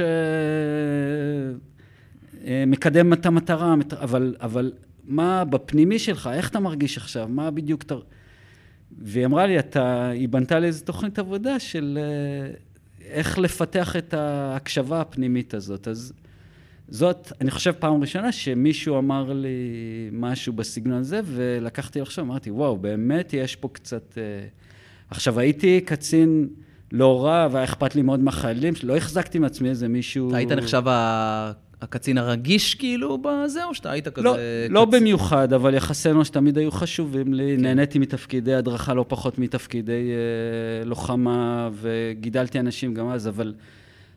אה, 2.46 2.64
מקדם 2.66 3.12
את 3.12 3.26
המטרה, 3.26 3.74
אבל, 4.00 4.36
אבל 4.40 4.72
מה 5.04 5.44
בפנימי 5.44 5.98
שלך, 5.98 6.30
איך 6.32 6.48
אתה 6.50 6.60
מרגיש 6.60 6.96
עכשיו, 6.96 7.28
מה 7.28 7.50
בדיוק 7.50 7.82
אתה... 7.82 7.94
והיא 8.98 9.26
אמרה 9.26 9.46
לי, 9.46 9.58
אתה, 9.58 10.08
היא 10.08 10.28
בנתה 10.28 10.58
לי 10.58 10.66
איזו 10.66 10.84
תוכנית 10.84 11.18
עבודה 11.18 11.58
של 11.60 11.98
אה, 12.02 12.54
איך 13.04 13.38
לפתח 13.38 13.96
את 13.96 14.14
ההקשבה 14.14 15.00
הפנימית 15.00 15.54
הזאת. 15.54 15.88
אז 15.88 16.12
זאת, 16.88 17.32
אני 17.40 17.50
חושב, 17.50 17.72
פעם 17.72 18.00
ראשונה 18.00 18.32
שמישהו 18.32 18.98
אמר 18.98 19.32
לי 19.32 19.58
משהו 20.12 20.52
בסגנון 20.52 20.98
הזה, 20.98 21.20
ולקחתי 21.24 22.00
לחשוב, 22.00 22.24
אמרתי, 22.24 22.50
וואו, 22.50 22.76
באמת 22.76 23.32
יש 23.32 23.56
פה 23.56 23.68
קצת... 23.72 24.18
אה, 24.18 24.46
עכשיו, 25.10 25.40
הייתי 25.40 25.80
קצין 25.80 26.48
לא 26.92 27.24
רע, 27.24 27.48
והיה 27.50 27.64
אכפת 27.64 27.94
לי 27.94 28.02
מאוד 28.02 28.20
מהחיילים, 28.20 28.74
לא 28.82 28.96
החזקתי 28.96 29.38
מעצמי 29.38 29.68
איזה 29.68 29.88
מישהו... 29.88 30.34
היית 30.34 30.52
נחשב 30.52 30.82
הקצין 31.82 32.18
הרגיש 32.18 32.74
כאילו 32.74 33.18
בזה, 33.18 33.64
או 33.64 33.74
שאתה 33.74 33.90
היית 33.90 34.08
כזה... 34.08 34.24
לא, 34.24 34.32
קצ... 34.32 34.38
לא 34.70 34.84
במיוחד, 34.84 35.52
אבל 35.52 35.74
יחסי 35.74 36.10
אנוש 36.10 36.30
תמיד 36.30 36.58
היו 36.58 36.70
חשובים 36.70 37.34
לי. 37.34 37.54
כן. 37.56 37.62
נהניתי 37.62 37.98
מתפקידי 37.98 38.54
הדרכה 38.54 38.94
לא 38.94 39.04
פחות 39.08 39.38
מתפקידי 39.38 40.10
אה, 40.10 40.84
לוחמה, 40.84 41.70
וגידלתי 41.72 42.60
אנשים 42.60 42.94
גם 42.94 43.08
אז, 43.08 43.28
אבל, 43.28 43.54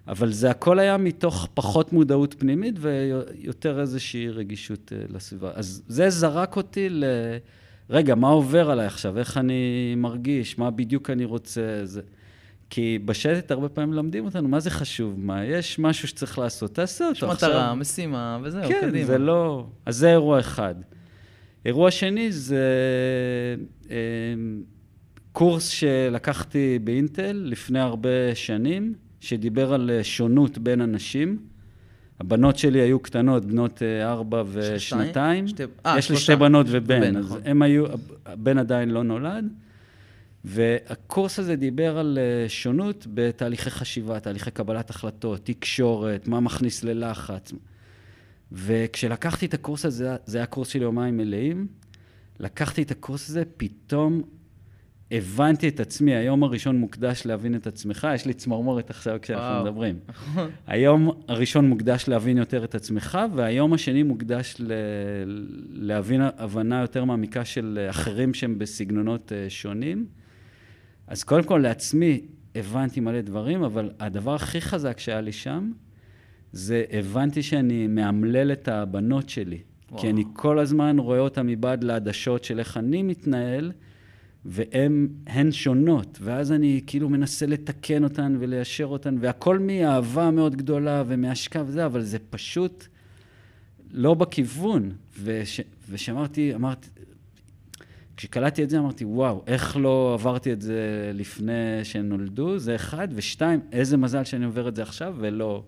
אבל 0.08 0.32
זה 0.32 0.50
הכל 0.50 0.80
היה 0.80 0.98
מתוך 0.98 1.48
פחות 1.54 1.94
מודעות 1.94 2.36
פנימית 2.40 2.76
ויותר 2.80 3.80
איזושהי 3.80 4.30
רגישות 4.30 4.94
אה, 4.96 4.98
לסביבה. 5.10 5.52
אז 5.56 5.84
זה 5.88 6.10
זרק 6.10 6.56
אותי 6.58 6.90
ל... 6.90 7.04
רגע, 7.90 8.16
מה 8.16 8.30
עובר 8.30 8.72
עליי 8.72 8.86
עכשיו? 8.86 9.18
איך 9.18 9.38
אני 9.38 9.94
מרגיש? 9.98 10.58
מה 10.58 10.72
בדיוק 10.72 11.10
אני 11.10 11.26
רוצה? 11.26 11.62
זה... 11.84 12.02
כי 12.70 13.00
בשטת 13.06 13.52
הרבה 13.52 13.70
פעמים 13.70 13.90
מלמדים 13.90 14.26
אותנו, 14.26 14.48
מה 14.48 14.60
זה 14.60 14.70
חשוב? 14.70 15.20
מה, 15.20 15.46
יש 15.46 15.80
משהו 15.80 16.08
שצריך 16.08 16.40
לעשות, 16.40 16.76
תעשה 16.76 17.06
אותו 17.06 17.32
עכשיו. 17.32 17.50
יש 17.50 17.56
מטרה, 17.56 17.76
משימה, 17.76 18.40
וזהו, 18.44 18.62
כן, 18.68 18.80
קדימה. 18.82 18.98
כן, 18.98 19.06
זה 19.06 19.18
לא... 19.18 19.66
אז 19.86 19.98
זה 19.98 20.12
אירוע 20.12 20.40
אחד. 20.40 20.76
אירוע 21.66 21.92
שני 21.92 22.32
זה 22.32 22.66
אה, 23.92 23.96
קורס 25.32 25.68
שלקחתי 25.68 26.80
באינטל 26.84 27.42
לפני 27.46 27.80
הרבה 27.80 28.36
שנים, 28.36 28.94
שדיבר 29.20 29.74
על 29.74 29.92
שונות 30.04 30.58
בין 30.58 30.82
אנשים. 30.82 31.38
הבנות 32.20 32.58
שלי 32.58 32.82
היו 32.82 33.00
קטנות, 33.00 33.46
בנות 33.46 33.82
אה, 33.84 34.12
ארבע 34.12 34.44
ושנתיים. 34.52 35.48
שתי... 35.48 35.64
아, 35.64 35.68
אה, 35.86 35.98
יש 35.98 36.12
לי 36.12 36.18
שתי 36.18 36.36
בנות 36.36 36.66
ובן, 36.70 36.98
ובן 36.98 37.18
אז 37.18 37.26
נכון. 37.26 37.42
הם 37.46 37.62
היו, 37.62 37.86
הבן 38.26 38.58
עדיין 38.58 38.90
לא 38.90 39.04
נולד. 39.04 39.46
והקורס 40.44 41.40
הזה 41.40 41.56
דיבר 41.56 41.98
על 41.98 42.18
אה, 42.22 42.50
שונות 42.50 43.08
בתהליכי 43.14 43.70
חשיבה, 43.70 44.20
תהליכי 44.20 44.52
קבלת 44.52 44.90
החלטות, 44.90 45.46
תקשורת, 45.46 46.28
מה 46.28 46.40
מכניס 46.40 46.84
ללחץ. 46.84 47.52
וכשלקחתי 48.52 49.46
את 49.46 49.54
הקורס 49.54 49.86
הזה, 49.86 50.16
זה 50.26 50.38
היה 50.38 50.46
קורס 50.46 50.68
של 50.68 50.82
יומיים 50.82 51.18
מלאים, 51.18 51.68
לקחתי 52.40 52.82
את 52.82 52.92
הקורס 52.92 53.30
הזה, 53.30 53.44
פתאום 53.58 54.22
הבנתי 55.12 55.68
את 55.68 55.80
עצמי, 55.80 56.16
היום 56.16 56.44
הראשון 56.44 56.78
מוקדש 56.78 57.26
להבין 57.26 57.56
את 57.56 57.68
עצמך, 57.68 58.08
יש 58.16 58.26
לי 58.26 58.34
צמרמורת 58.34 58.90
עכשיו 58.90 59.18
כשאנחנו 59.22 59.46
וואו. 59.46 59.64
מדברים. 59.64 60.00
היום 60.68 61.12
הראשון 61.28 61.70
מוקדש 61.70 62.08
להבין 62.08 62.38
יותר 62.38 62.64
את 62.64 62.76
עצמך, 62.76 63.20
והיום 63.36 63.74
השני 63.74 64.04
מוקדש 64.04 64.56
ל... 64.60 64.74
להבין 65.70 66.22
הבנה 66.22 66.82
יותר 66.82 67.06
מעמיקה 67.06 67.46
של 67.46 67.88
אחרים 67.90 68.34
שהם 68.34 68.60
בסגנונות 68.60 69.32
אה, 69.32 69.50
שונים. 69.50 70.06
אז 71.10 71.24
קודם 71.24 71.44
כל, 71.44 71.58
לעצמי 71.58 72.22
הבנתי 72.56 73.00
מלא 73.00 73.22
דברים, 73.22 73.64
אבל 73.64 73.92
הדבר 74.00 74.36
הכי 74.36 74.62
חזק 74.62 75.00
שהיה 75.00 75.22
לי 75.22 75.32
שם, 75.32 75.72
זה 76.52 76.84
הבנתי 76.92 77.44
שאני 77.44 77.88
מאמלל 77.88 78.52
את 78.52 78.68
הבנות 78.68 79.30
שלי. 79.30 79.58
וואו. 79.92 80.02
כי 80.02 80.10
אני 80.10 80.24
כל 80.34 80.60
הזמן 80.60 81.00
רואה 81.00 81.20
אותן 81.20 81.48
מבעד 81.48 81.84
לעדשות 81.84 82.44
של 82.44 82.60
איך 82.60 82.78
אני 82.78 83.04
מתנהל, 83.04 83.72
והן 84.46 85.52
שונות, 85.52 86.20
ואז 86.22 86.52
אני 86.52 86.82
כאילו 86.88 87.10
מנסה 87.10 87.46
לתקן 87.46 88.04
אותן 88.04 88.36
וליישר 88.40 88.86
אותן, 88.86 89.16
והכל 89.20 89.60
מאהבה 89.60 90.32
מאוד 90.32 90.56
גדולה 90.56 91.04
ומהשקעה 91.08 91.64
וזה, 91.68 91.86
אבל 91.86 92.02
זה 92.02 92.18
פשוט 92.30 92.88
לא 93.92 94.14
בכיוון. 94.14 94.92
וש, 95.22 95.62
ושאמרתי, 95.90 96.56
אמרתי, 96.56 96.88
כשקלטתי 98.20 98.64
את 98.64 98.70
זה 98.70 98.80
אמרתי, 98.80 99.06
וואו, 99.06 99.44
איך 99.48 99.78
לא 99.78 100.14
עברתי 100.14 100.54
את 100.54 100.62
זה 100.62 101.12
לפני 101.14 101.54
שהם 101.84 102.10
נולדו? 102.10 102.58
זה 102.58 102.76
אחד. 102.76 103.08
ושתיים, 103.12 103.60
איזה 103.72 103.98
מזל 103.98 104.24
שאני 104.24 104.46
עובר 104.46 104.68
את 104.68 104.76
זה 104.76 104.82
עכשיו 104.82 105.16
ולא... 105.20 105.64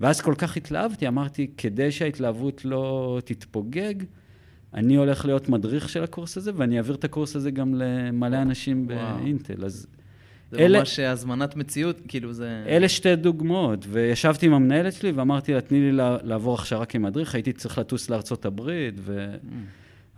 ואז 0.00 0.20
כל 0.20 0.34
כך 0.38 0.56
התלהבתי, 0.56 1.08
אמרתי, 1.08 1.50
כדי 1.56 1.92
שההתלהבות 1.92 2.64
לא 2.64 3.18
תתפוגג, 3.24 3.94
אני 4.74 4.96
הולך 4.96 5.24
להיות 5.24 5.48
מדריך 5.48 5.88
של 5.88 6.04
הקורס 6.04 6.36
הזה, 6.36 6.50
ואני 6.56 6.76
אעביר 6.76 6.94
את 6.94 7.04
הקורס 7.04 7.36
הזה 7.36 7.50
גם 7.50 7.74
למלא 7.74 8.42
אנשים 8.42 8.86
וואו. 8.88 9.18
באינטל. 9.18 9.64
אז 9.64 9.86
זה 10.50 10.58
אלה, 10.58 10.78
ממש 10.78 10.98
הזמנת 10.98 11.56
מציאות, 11.56 12.00
כאילו 12.08 12.32
זה... 12.32 12.64
אלה 12.66 12.88
שתי 12.88 13.16
דוגמאות, 13.16 13.86
וישבתי 13.88 14.46
עם 14.46 14.52
המנהלת 14.52 14.92
שלי 14.92 15.12
ואמרתי 15.12 15.54
לה, 15.54 15.60
תני 15.60 15.80
לי 15.80 15.92
לעבור 16.22 16.54
הכשרה 16.54 16.86
כמדריך, 16.86 17.34
הייתי 17.34 17.52
צריך 17.52 17.78
לטוס 17.78 18.10
לארצות 18.10 18.46
הברית, 18.46 18.94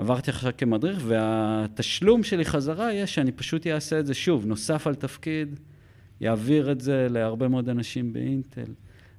ועברתי 0.01 0.31
הכשרה 0.31 0.53
כמדריך, 0.53 0.99
והתשלום 1.07 2.23
שלי 2.23 2.45
חזרה 2.45 2.93
יהיה 2.93 3.07
שאני 3.07 3.33
פשוט 3.33 3.67
אעשה 3.67 4.01
את 4.01 4.07
זה 4.07 4.15
שוב, 4.15 4.47
נוסף 4.47 4.87
על 4.87 4.95
תפקיד, 4.95 5.61
יעביר 6.21 6.73
את 6.73 6.81
זה 6.81 7.07
להרבה 7.11 7.49
מאוד 7.49 7.69
אנשים 7.69 8.13
באינטל. 8.13 8.73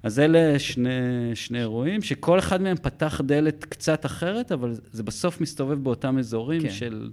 אז 0.04 0.20
אלה 0.20 0.60
שני, 0.60 0.90
שני 1.34 1.60
אירועים, 1.60 2.02
שכל 2.02 2.40
אחד 2.40 2.62
מהם 2.62 2.78
פתח 2.78 3.22
דלת 3.24 3.66
קצת 3.66 4.06
אחרת, 4.06 4.52
אבל 4.52 4.74
זה 4.92 5.04
בסוף 5.04 5.42
מסתובב 5.42 5.84
באותם 5.84 6.18
אזורים 6.18 6.62
כן. 6.62 6.70
של, 6.70 7.12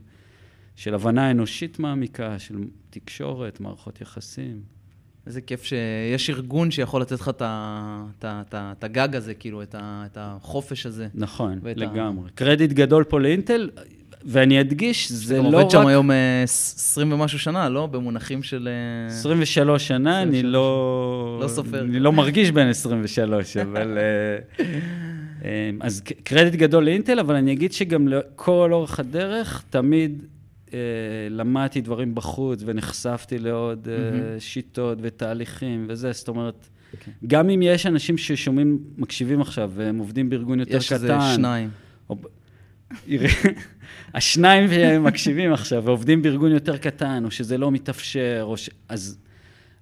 של 0.77 0.95
הבנה 0.95 1.31
אנושית 1.31 1.79
מעמיקה, 1.79 2.39
של 2.39 2.59
תקשורת, 2.91 3.61
מערכות 3.61 4.01
יחסים. 4.01 4.78
איזה 5.29 5.41
כיף 5.41 5.65
שיש 5.65 6.31
ארגון 6.31 6.71
שיכול 6.71 7.01
לתת 7.01 7.13
לך 7.13 7.31
את 8.23 8.85
הגג 8.85 9.17
הזה, 9.17 9.35
כאילו, 9.35 9.63
את 9.73 10.17
החופש 10.21 10.87
הזה. 10.87 11.09
נכון, 11.15 11.61
לגמרי. 11.77 12.25
ה... 12.27 12.31
קרדיט 12.35 12.73
גדול 12.73 13.05
פה 13.05 13.21
לאינטל. 13.21 13.71
ואני 14.25 14.61
אדגיש, 14.61 15.13
זה 15.13 15.37
לא 15.43 15.49
רק... 15.49 15.55
עובד 15.55 15.71
שם 15.71 15.87
היום 15.87 16.11
20 16.43 17.13
אה, 17.13 17.19
ומשהו 17.19 17.39
שנה, 17.39 17.69
לא? 17.69 17.87
במונחים 17.87 18.43
של... 18.43 18.69
23 19.09 19.83
אה, 19.83 19.87
שנה, 19.87 20.23
אני 20.23 20.43
לא... 20.43 21.39
לא 21.43 21.49
סופר. 21.49 21.81
אני 21.81 22.01
לא 22.01 22.13
מרגיש 22.13 22.51
בין 22.51 22.69
23, 22.69 23.57
אבל... 23.63 23.99
אה, 25.45 25.71
אז 25.81 26.03
קרדיט 26.25 26.55
גדול 26.55 26.85
לאינטל, 26.85 27.19
אבל 27.19 27.35
אני 27.35 27.53
אגיד 27.53 27.73
שגם 27.73 28.09
לכל 28.09 28.71
אורך 28.73 29.01
הדרך, 29.01 29.63
תמיד 29.71 30.23
למדתי 31.31 31.81
דברים 31.81 32.15
בחוץ 32.15 32.63
ונחשפתי 32.67 33.39
לעוד 33.39 33.89
שיטות 34.39 34.99
ותהליכים 35.03 35.87
וזה, 35.89 36.13
זאת 36.13 36.29
אומרת... 36.29 36.55
Okay. 36.55 36.79
אוקיי. 36.93 37.13
גם 37.27 37.51
אם 37.51 37.63
יש 37.63 37.87
אנשים 37.87 38.19
ששומעים, 38.19 38.79
מקשיבים 38.99 39.41
עכשיו, 39.41 39.73
והם 39.75 39.99
עובדים 39.99 40.31
בארגון 40.31 40.61
יותר 40.61 40.77
יש 40.77 40.93
קטן. 40.93 40.97
יש 40.97 41.03
איזה 41.03 41.35
שניים. 41.35 41.71
או, 42.11 42.17
השניים 44.15 44.71
שמקשיבים 44.71 45.53
עכשיו 45.53 45.85
ועובדים 45.85 46.23
בארגון 46.23 46.51
יותר 46.51 46.77
קטן, 46.77 47.25
או 47.25 47.31
שזה 47.31 47.59
לא 47.59 47.71
מתאפשר, 47.71 48.41
או 48.43 48.57
ש... 48.57 48.71
אז, 48.89 49.19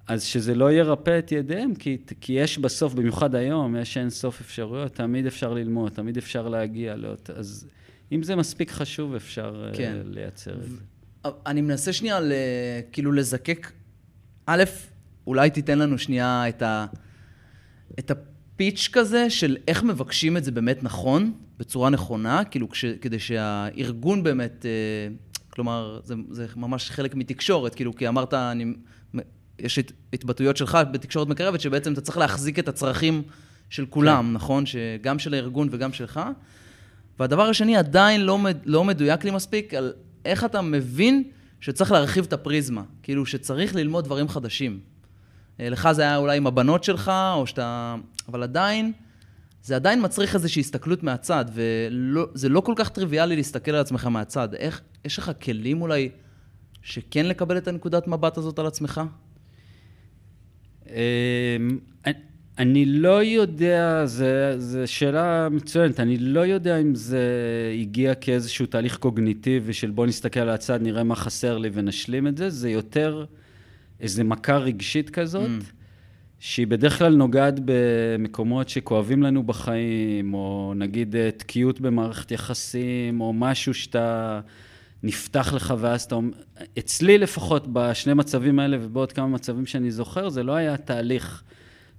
אז 0.09 0.23
שזה 0.23 0.55
לא 0.55 0.73
ירפא 0.73 1.19
את 1.19 1.33
ידיהם, 1.33 1.75
כי, 1.75 1.97
כי 2.21 2.33
יש 2.33 2.59
בסוף, 2.59 2.95
במיוחד 2.95 3.35
היום, 3.35 3.77
יש 3.77 3.97
אין 3.97 4.11
סוף 4.11 4.41
אפשרויות, 4.41 4.95
תמיד 4.95 5.27
אפשר 5.27 5.55
ללמוד, 5.55 5.93
תמיד 5.93 6.17
אפשר 6.17 6.49
להגיע 6.49 6.97
לאות... 6.97 7.31
אז 7.31 7.67
אם 8.13 8.23
זה 8.23 8.37
מספיק 8.37 8.71
חשוב, 8.71 9.15
אפשר 9.15 9.65
אה, 9.67 9.77
כן. 9.77 9.97
לייצר 10.05 10.55
את 10.55 10.71
זה. 10.71 10.77
אני 11.47 11.61
מנסה 11.61 11.93
שנייה, 11.93 12.21
ל... 12.21 12.33
כאילו, 12.93 13.13
לזקק. 13.13 13.73
א', 14.47 14.65
אולי 15.27 15.51
תיתן 15.51 15.79
לנו 15.79 15.99
שנייה 15.99 16.49
את 16.49 16.63
ה... 16.63 16.87
את 17.99 18.11
ה... 18.11 18.15
פיץ' 18.57 18.89
כזה 18.93 19.31
של 19.31 19.57
איך 19.69 19.83
מבקשים 19.83 20.37
את 20.37 20.45
זה 20.45 20.51
באמת 20.51 20.83
נכון, 20.83 21.33
בצורה 21.59 21.91
נכונה, 21.91 22.45
כאילו 22.45 22.69
כש, 22.69 22.85
כדי 22.85 23.19
שהארגון 23.19 24.23
באמת, 24.23 24.67
אה, 24.67 25.15
כלומר, 25.51 26.01
זה, 26.05 26.15
זה 26.31 26.47
ממש 26.57 26.91
חלק 26.91 27.15
מתקשורת, 27.15 27.75
כאילו, 27.75 27.95
כי 27.95 28.09
אמרת, 28.09 28.35
אני, 28.35 28.75
יש 29.59 29.79
הת, 29.79 29.93
התבטאויות 30.13 30.57
שלך 30.57 30.79
בתקשורת 30.93 31.29
מקרבת, 31.29 31.61
שבעצם 31.61 31.93
אתה 31.93 32.01
צריך 32.01 32.19
להחזיק 32.19 32.59
את 32.59 32.69
הצרכים 32.69 33.23
של 33.71 33.87
כולם, 33.87 34.27
כן. 34.27 34.33
נכון? 34.33 34.65
גם 35.01 35.19
של 35.19 35.35
הארגון 35.35 35.69
וגם 35.71 35.93
שלך. 35.93 36.21
והדבר 37.19 37.43
השני, 37.43 37.77
עדיין 37.77 38.21
לא, 38.21 38.39
לא 38.65 38.85
מדויק 38.85 39.25
לי 39.25 39.31
מספיק 39.31 39.75
על 39.75 39.93
איך 40.25 40.45
אתה 40.45 40.63
מבין 40.63 41.23
שצריך 41.61 41.93
להרחיב 41.93 42.25
את 42.25 42.33
הפריזמה, 42.33 42.83
כאילו 43.03 43.27
שצריך 43.27 43.75
ללמוד 43.75 44.05
דברים 44.05 44.29
חדשים. 44.29 44.81
אה, 45.61 45.69
לך 45.69 45.93
זה 45.93 46.03
היה 46.03 46.17
אולי 46.17 46.37
עם 46.37 46.47
הבנות 46.47 46.85
שלך, 46.85 47.13
או 47.35 47.47
שאתה... 47.47 47.97
אבל 48.29 48.43
עדיין, 48.43 48.93
זה 49.63 49.77
עדיין 49.77 50.05
מצריך 50.05 50.35
איזושהי 50.35 50.61
הסתכלות 50.61 51.03
מהצד, 51.03 51.45
וזה 51.53 52.49
לא 52.49 52.61
כל 52.61 52.75
כך 52.77 52.89
טריוויאלי 52.89 53.37
להסתכל 53.37 53.71
על 53.71 53.81
עצמך 53.81 54.05
מהצד. 54.05 54.55
איך, 54.55 54.81
יש 55.05 55.19
לך 55.19 55.31
כלים 55.43 55.83
אולי 55.83 56.09
שכן 56.83 57.27
לקבל 57.27 57.57
את 57.57 57.69
הנקודת 57.69 58.09
מבט 58.09 58.39
הזאת 58.39 58.59
על 58.59 58.67
עצמך? 58.67 59.01
אני 62.59 62.85
לא 62.85 63.25
יודע, 63.25 64.03
זו 64.59 64.79
שאלה 64.87 65.49
מצוינת, 65.51 66.01
אני 66.01 66.17
לא 66.19 66.41
יודע 66.41 66.79
אם 66.79 66.95
זה 66.95 67.23
הגיע 67.81 68.15
כאיזשהו 68.15 68.67
תהליך 68.67 68.97
קוגניטיבי 68.97 69.73
של 69.73 69.91
בוא 69.91 70.07
נסתכל 70.07 70.41
על 70.41 70.49
הצד, 70.49 70.83
נראה 70.83 71.05
מה 71.05 71.17
חסר 71.17 71.59
לי 71.59 71.71
ונשלים 71.73 72.27
את 72.27 72.37
זה, 72.37 72.51
זה 72.51 72.71
יותר 72.71 73.25
איזו 74.01 74.25
מכה 74.25 74.57
רגשית 74.57 75.11
כזאת. 75.11 75.47
Mm. 75.47 75.77
שהיא 76.39 76.67
בדרך 76.67 76.99
כלל 76.99 77.17
נוגעת 77.17 77.55
במקומות 77.65 78.69
שכואבים 78.69 79.23
לנו 79.23 79.43
בחיים, 79.43 80.35
או 80.35 80.73
נגיד 80.77 81.17
אה, 81.17 81.31
תקיעות 81.31 81.81
במערכת 81.81 82.31
יחסים, 82.31 83.21
או 83.21 83.33
משהו 83.33 83.75
שאתה 83.75 84.41
נפתח 85.03 85.53
לך 85.53 85.75
ואז 85.79 86.03
אתה 86.03 86.15
אומר... 86.15 86.37
אצלי 86.79 87.19
לפחות, 87.19 87.67
בשני 87.73 88.15
מצבים 88.15 88.59
האלה 88.59 88.77
ובעוד 88.81 89.13
כמה 89.13 89.27
מצבים 89.27 89.67
שאני 89.67 89.91
זוכר, 89.91 90.29
זה 90.29 90.43
לא 90.43 90.53
היה 90.53 90.77
תהליך 90.77 91.43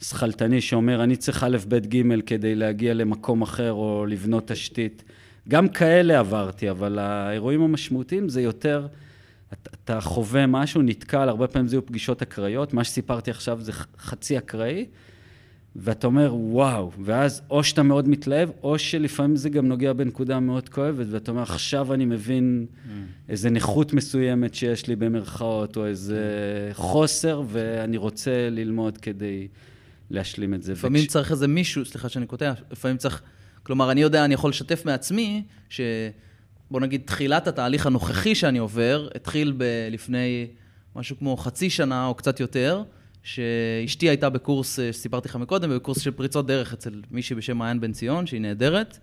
שכלתני 0.01 0.61
שאומר, 0.61 1.03
אני 1.03 1.15
צריך 1.15 1.43
א', 1.43 1.57
ב', 1.67 1.75
ג' 1.75 2.21
כדי 2.25 2.55
להגיע 2.55 2.93
למקום 2.93 3.41
אחר 3.41 3.71
או 3.71 4.05
לבנות 4.05 4.47
תשתית. 4.47 5.03
גם 5.49 5.69
כאלה 5.69 6.19
עברתי, 6.19 6.69
אבל 6.69 6.99
האירועים 6.99 7.61
המשמעותיים 7.61 8.29
זה 8.29 8.41
יותר... 8.41 8.87
אתה 9.53 10.01
חווה 10.01 10.47
משהו, 10.47 10.81
נתקל, 10.81 11.29
הרבה 11.29 11.47
פעמים 11.47 11.67
זה 11.67 11.75
היו 11.75 11.85
פגישות 11.85 12.21
אקראיות, 12.21 12.73
מה 12.73 12.83
שסיפרתי 12.83 13.31
עכשיו 13.31 13.61
זה 13.61 13.71
חצי 13.97 14.37
אקראי, 14.37 14.85
ואתה 15.75 16.07
אומר, 16.07 16.35
וואו, 16.35 16.91
ואז 17.03 17.41
או 17.49 17.63
שאתה 17.63 17.83
מאוד 17.83 18.09
מתלהב, 18.09 18.49
או 18.63 18.79
שלפעמים 18.79 19.35
זה 19.35 19.49
גם 19.49 19.67
נוגע 19.67 19.93
בנקודה 19.93 20.39
מאוד 20.39 20.69
כואבת, 20.69 21.05
ואתה 21.09 21.31
אומר, 21.31 21.41
עכשיו 21.41 21.93
אני 21.93 22.05
מבין 22.05 22.65
mm. 22.65 22.89
איזה 23.29 23.49
נכות 23.49 23.93
מסוימת 23.93 24.55
שיש 24.55 24.87
לי 24.87 24.95
במרכאות, 24.95 25.77
או 25.77 25.85
איזה 25.85 26.21
חוסר, 26.73 27.41
ואני 27.47 27.97
רוצה 27.97 28.49
ללמוד 28.49 28.97
כדי 28.97 29.47
להשלים 30.09 30.53
את 30.53 30.63
זה. 30.63 30.71
לפעמים 30.71 31.03
וכש... 31.03 31.11
צריך 31.11 31.31
איזה 31.31 31.47
מישהו, 31.47 31.85
סליחה 31.85 32.09
שאני 32.09 32.25
קוטע, 32.25 32.53
לפעמים 32.71 32.97
צריך, 32.97 33.21
כלומר, 33.63 33.91
אני 33.91 34.01
יודע, 34.01 34.25
אני 34.25 34.33
יכול 34.33 34.49
לשתף 34.49 34.85
מעצמי, 34.85 35.43
ש... 35.69 35.81
בוא 36.71 36.79
נגיד, 36.79 37.01
תחילת 37.05 37.47
התהליך 37.47 37.85
הנוכחי 37.85 38.35
שאני 38.35 38.57
עובר, 38.57 39.07
התחיל 39.15 39.53
ב- 39.57 39.87
לפני 39.91 40.47
משהו 40.95 41.17
כמו 41.19 41.37
חצי 41.37 41.69
שנה 41.69 42.07
או 42.07 42.13
קצת 42.13 42.39
יותר, 42.39 42.83
שאשתי 43.23 44.09
הייתה 44.09 44.29
בקורס, 44.29 44.79
אה, 44.79 44.93
שסיפרתי 44.93 45.29
לך 45.29 45.35
מקודם, 45.35 45.75
בקורס 45.75 45.99
של 45.99 46.11
פריצות 46.11 46.47
דרך 46.47 46.73
אצל 46.73 47.01
מישהי 47.11 47.35
בשם 47.35 47.57
מעיין 47.57 47.81
בן 47.81 47.91
ציון, 47.91 48.27
שהיא 48.27 48.41
נהדרת, 48.41 48.97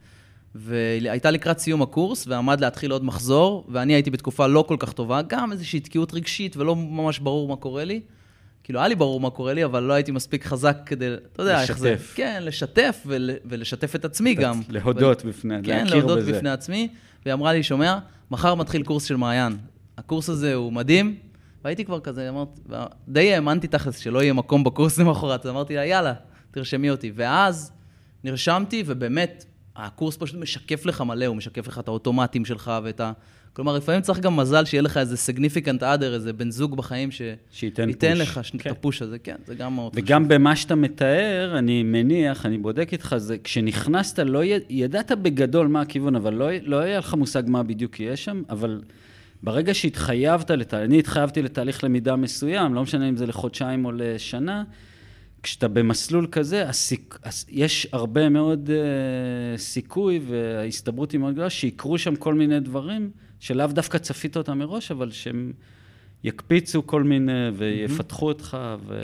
והייתה 0.55 1.31
לקראת 1.31 1.59
סיום 1.59 1.83
הקורס, 1.83 2.27
ועמד 2.27 2.61
להתחיל 2.61 2.91
עוד 2.91 3.05
מחזור, 3.05 3.67
ואני 3.69 3.93
הייתי 3.95 4.11
בתקופה 4.11 4.47
לא 4.47 4.65
כל 4.69 4.77
כך 4.79 4.93
טובה, 4.93 5.23
גם 5.23 5.53
איזושהי 5.53 5.81
תקיעות 5.81 6.15
רגשית, 6.15 6.57
ולא 6.57 6.77
ממש 6.77 7.19
ברור 7.19 7.49
מה 7.49 7.57
קורה 7.57 7.85
לי. 7.85 8.01
כאילו, 8.65 8.79
היה 8.79 8.89
לי 8.89 8.95
ברור 8.95 9.21
מה 9.21 9.31
קורה 9.31 9.55
לי, 9.55 9.65
אבל 9.65 9.83
לא 9.83 9.93
הייתי 9.93 10.13
מספיק 10.13 10.45
חזק 10.45 10.77
כדי, 10.87 11.15
אתה 11.33 11.43
יודע 11.43 11.63
איך 11.63 11.79
זה. 11.79 11.93
לשתף. 11.93 12.13
כן, 12.17 12.43
לשתף 12.43 13.03
ול, 13.07 13.31
ולשתף 13.45 13.95
את 13.95 14.05
עצמי 14.05 14.35
גם. 14.35 14.61
להודות 14.69 15.25
בפני, 15.25 15.55
כן, 15.63 15.85
להכיר 15.85 15.95
להודות 15.95 16.19
בזה. 16.19 16.33
בפני 16.33 16.51
עצמי, 16.51 16.89
והיא 17.25 17.35
אמרה 17.35 17.53
לי, 17.53 17.63
שומע, 17.63 17.99
מחר 18.31 18.55
מתחיל 18.55 18.83
קורס 18.83 19.05
של 19.05 19.17
מעיין. 19.17 19.57
הקורס 19.99 20.29
הזה 20.29 20.55
הוא 20.55 20.73
מדהים, 20.73 21.17
והייתי 21.65 21.85
כבר 21.85 22.01
כזה, 22.01 22.29
אמרתי, 22.29 22.61
די 23.09 23.35
האמנתי 23.35 23.67
תכלס 23.67 23.99
שלא 23.99 24.23
יהיה 24.23 24.33
מקום 24.33 24.65
בקורס 24.65 24.99
למחרת, 24.99 25.47
אז 25.47 25.51
אמרתי 25.51 25.75
לה, 25.77 25.87
יאללה, 25.87 26.15
תרשמי 26.51 26.91
אותי. 26.91 27.13
ואז 27.15 27.73
נרשמתי, 28.25 28.83
ובאמת, 28.87 29.45
הקורס 29.77 30.17
פשוט 30.17 30.37
משקף 30.37 30.87
לך 30.87 31.01
מלא, 31.01 31.25
הוא 31.25 31.37
משקף 31.37 31.69
לך 31.69 31.79
את 31.79 31.89
האוטומטים 31.89 32.45
שלך 32.45 32.73
ואת 32.85 33.01
ה... 33.01 33.13
כלומר, 33.55 33.77
לפעמים 33.77 34.01
צריך 34.01 34.21
גם 34.21 34.37
מזל 34.37 34.65
שיהיה 34.65 34.83
לך 34.83 34.97
איזה 34.97 35.33
significant 35.33 35.81
other, 35.81 36.05
איזה 36.05 36.33
בן 36.33 36.51
זוג 36.51 36.77
בחיים 36.77 37.11
ש... 37.11 37.23
שייתן 37.51 37.89
ייתן 37.89 38.11
פוש. 38.11 38.21
לך 38.21 38.41
כן. 38.59 38.71
את 38.71 38.77
הפוש 38.77 39.03
הזה, 39.03 39.19
כן, 39.19 39.35
זה 39.47 39.55
גם 39.55 39.75
מאוד 39.75 39.93
חשוב. 39.93 40.05
וגם 40.05 40.29
במה 40.29 40.57
שאתה 40.57 40.75
מתאר, 40.75 41.55
אני 41.59 41.83
מניח, 41.83 42.47
אני 42.47 42.59
בודק 42.59 42.89
איתך, 42.93 43.15
זה 43.17 43.37
כשנכנסת, 43.45 44.19
לא 44.19 44.45
י... 44.45 44.53
ידעת 44.71 45.13
בגדול 45.13 45.67
מה 45.67 45.81
הכיוון, 45.81 46.17
אבל 46.17 46.35
לא, 46.35 46.49
לא 46.63 46.77
היה 46.77 46.99
לך 46.99 47.15
מושג 47.15 47.43
מה 47.47 47.63
בדיוק 47.63 48.01
יהיה 48.01 48.17
שם, 48.17 48.43
אבל 48.51 48.81
ברגע 49.43 49.75
שהתחייבת, 49.75 50.51
לת... 50.51 50.75
אני 50.75 50.99
התחייבתי 50.99 51.43
לתהליך 51.43 51.85
למידה 51.85 52.17
מסוים, 52.17 52.75
לא 52.75 52.83
משנה 52.83 53.09
אם 53.09 53.17
זה 53.17 53.27
לחודשיים 53.27 53.85
או 53.85 53.93
לשנה, 53.93 54.65
כשאתה 55.45 55.69
במסלול 55.69 56.27
כזה, 56.33 56.69
הסיק... 56.69 57.19
הס- 57.25 57.47
יש 57.49 57.87
הרבה 57.93 58.29
מאוד 58.29 58.71
uh, 58.71 59.59
סיכוי, 59.61 60.21
וההסתברות 60.29 61.13
היא 61.13 61.21
מאוד 61.21 61.33
גדולה, 61.33 61.51
שיקרו 61.51 61.99
שם 61.99 62.17
כל 62.17 62.35
מיני 62.35 62.61
דברים, 62.61 63.11
שלאו 63.41 63.67
דווקא 63.67 63.99
צפית 63.99 64.37
אותם 64.37 64.59
מראש, 64.59 64.91
אבל 64.91 65.11
שהם 65.11 65.53
יקפיצו 66.25 66.87
כל 66.87 67.03
מיני 67.03 67.49
ויפתחו 67.57 68.29
אותך, 68.29 68.57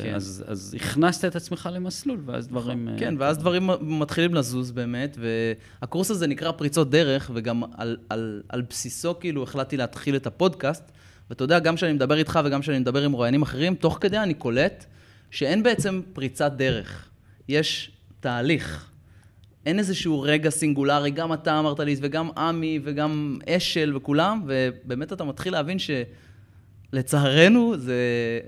כן. 0.02 0.12
ואז 0.12 0.44
אז 0.46 0.76
הכנסת 0.80 1.24
את 1.24 1.36
עצמך 1.36 1.68
למסלול, 1.72 2.20
ואז 2.26 2.48
דברים... 2.48 2.88
אה, 2.88 2.94
כן, 2.98 3.14
ואז 3.18 3.38
דברים 3.38 3.70
מתחילים 3.80 4.34
לזוז 4.34 4.70
באמת, 4.70 5.18
והקורס 5.20 6.10
הזה 6.10 6.26
נקרא 6.26 6.52
פריצות 6.52 6.90
דרך, 6.90 7.30
וגם 7.34 7.62
על, 7.76 7.96
על, 8.08 8.42
על 8.48 8.62
בסיסו 8.70 9.18
כאילו 9.20 9.42
החלטתי 9.42 9.76
להתחיל 9.76 10.16
את 10.16 10.26
הפודקאסט, 10.26 10.92
ואתה 11.30 11.44
יודע, 11.44 11.58
גם 11.58 11.76
כשאני 11.76 11.92
מדבר 11.92 12.18
איתך 12.18 12.40
וגם 12.44 12.60
כשאני 12.60 12.78
מדבר 12.78 13.04
עם 13.04 13.12
רואיינים 13.12 13.42
אחרים, 13.42 13.74
תוך 13.74 13.98
כדי 14.00 14.18
אני 14.18 14.34
קולט 14.34 14.86
שאין 15.30 15.62
בעצם 15.62 16.00
פריצת 16.12 16.52
דרך, 16.56 17.08
יש 17.48 17.90
תהליך. 18.20 18.90
אין 19.66 19.78
איזשהו 19.78 20.20
רגע 20.20 20.50
סינגולרי, 20.50 21.10
גם 21.10 21.32
אתה 21.32 21.58
אמרת 21.58 21.80
לי, 21.80 21.96
וגם 22.00 22.30
עמי, 22.36 22.80
וגם 22.84 23.38
אשל 23.48 23.96
וכולם, 23.96 24.42
ובאמת 24.46 25.12
אתה 25.12 25.24
מתחיל 25.24 25.52
להבין 25.52 25.76
שלצערנו 26.92 27.78
זה 27.78 27.94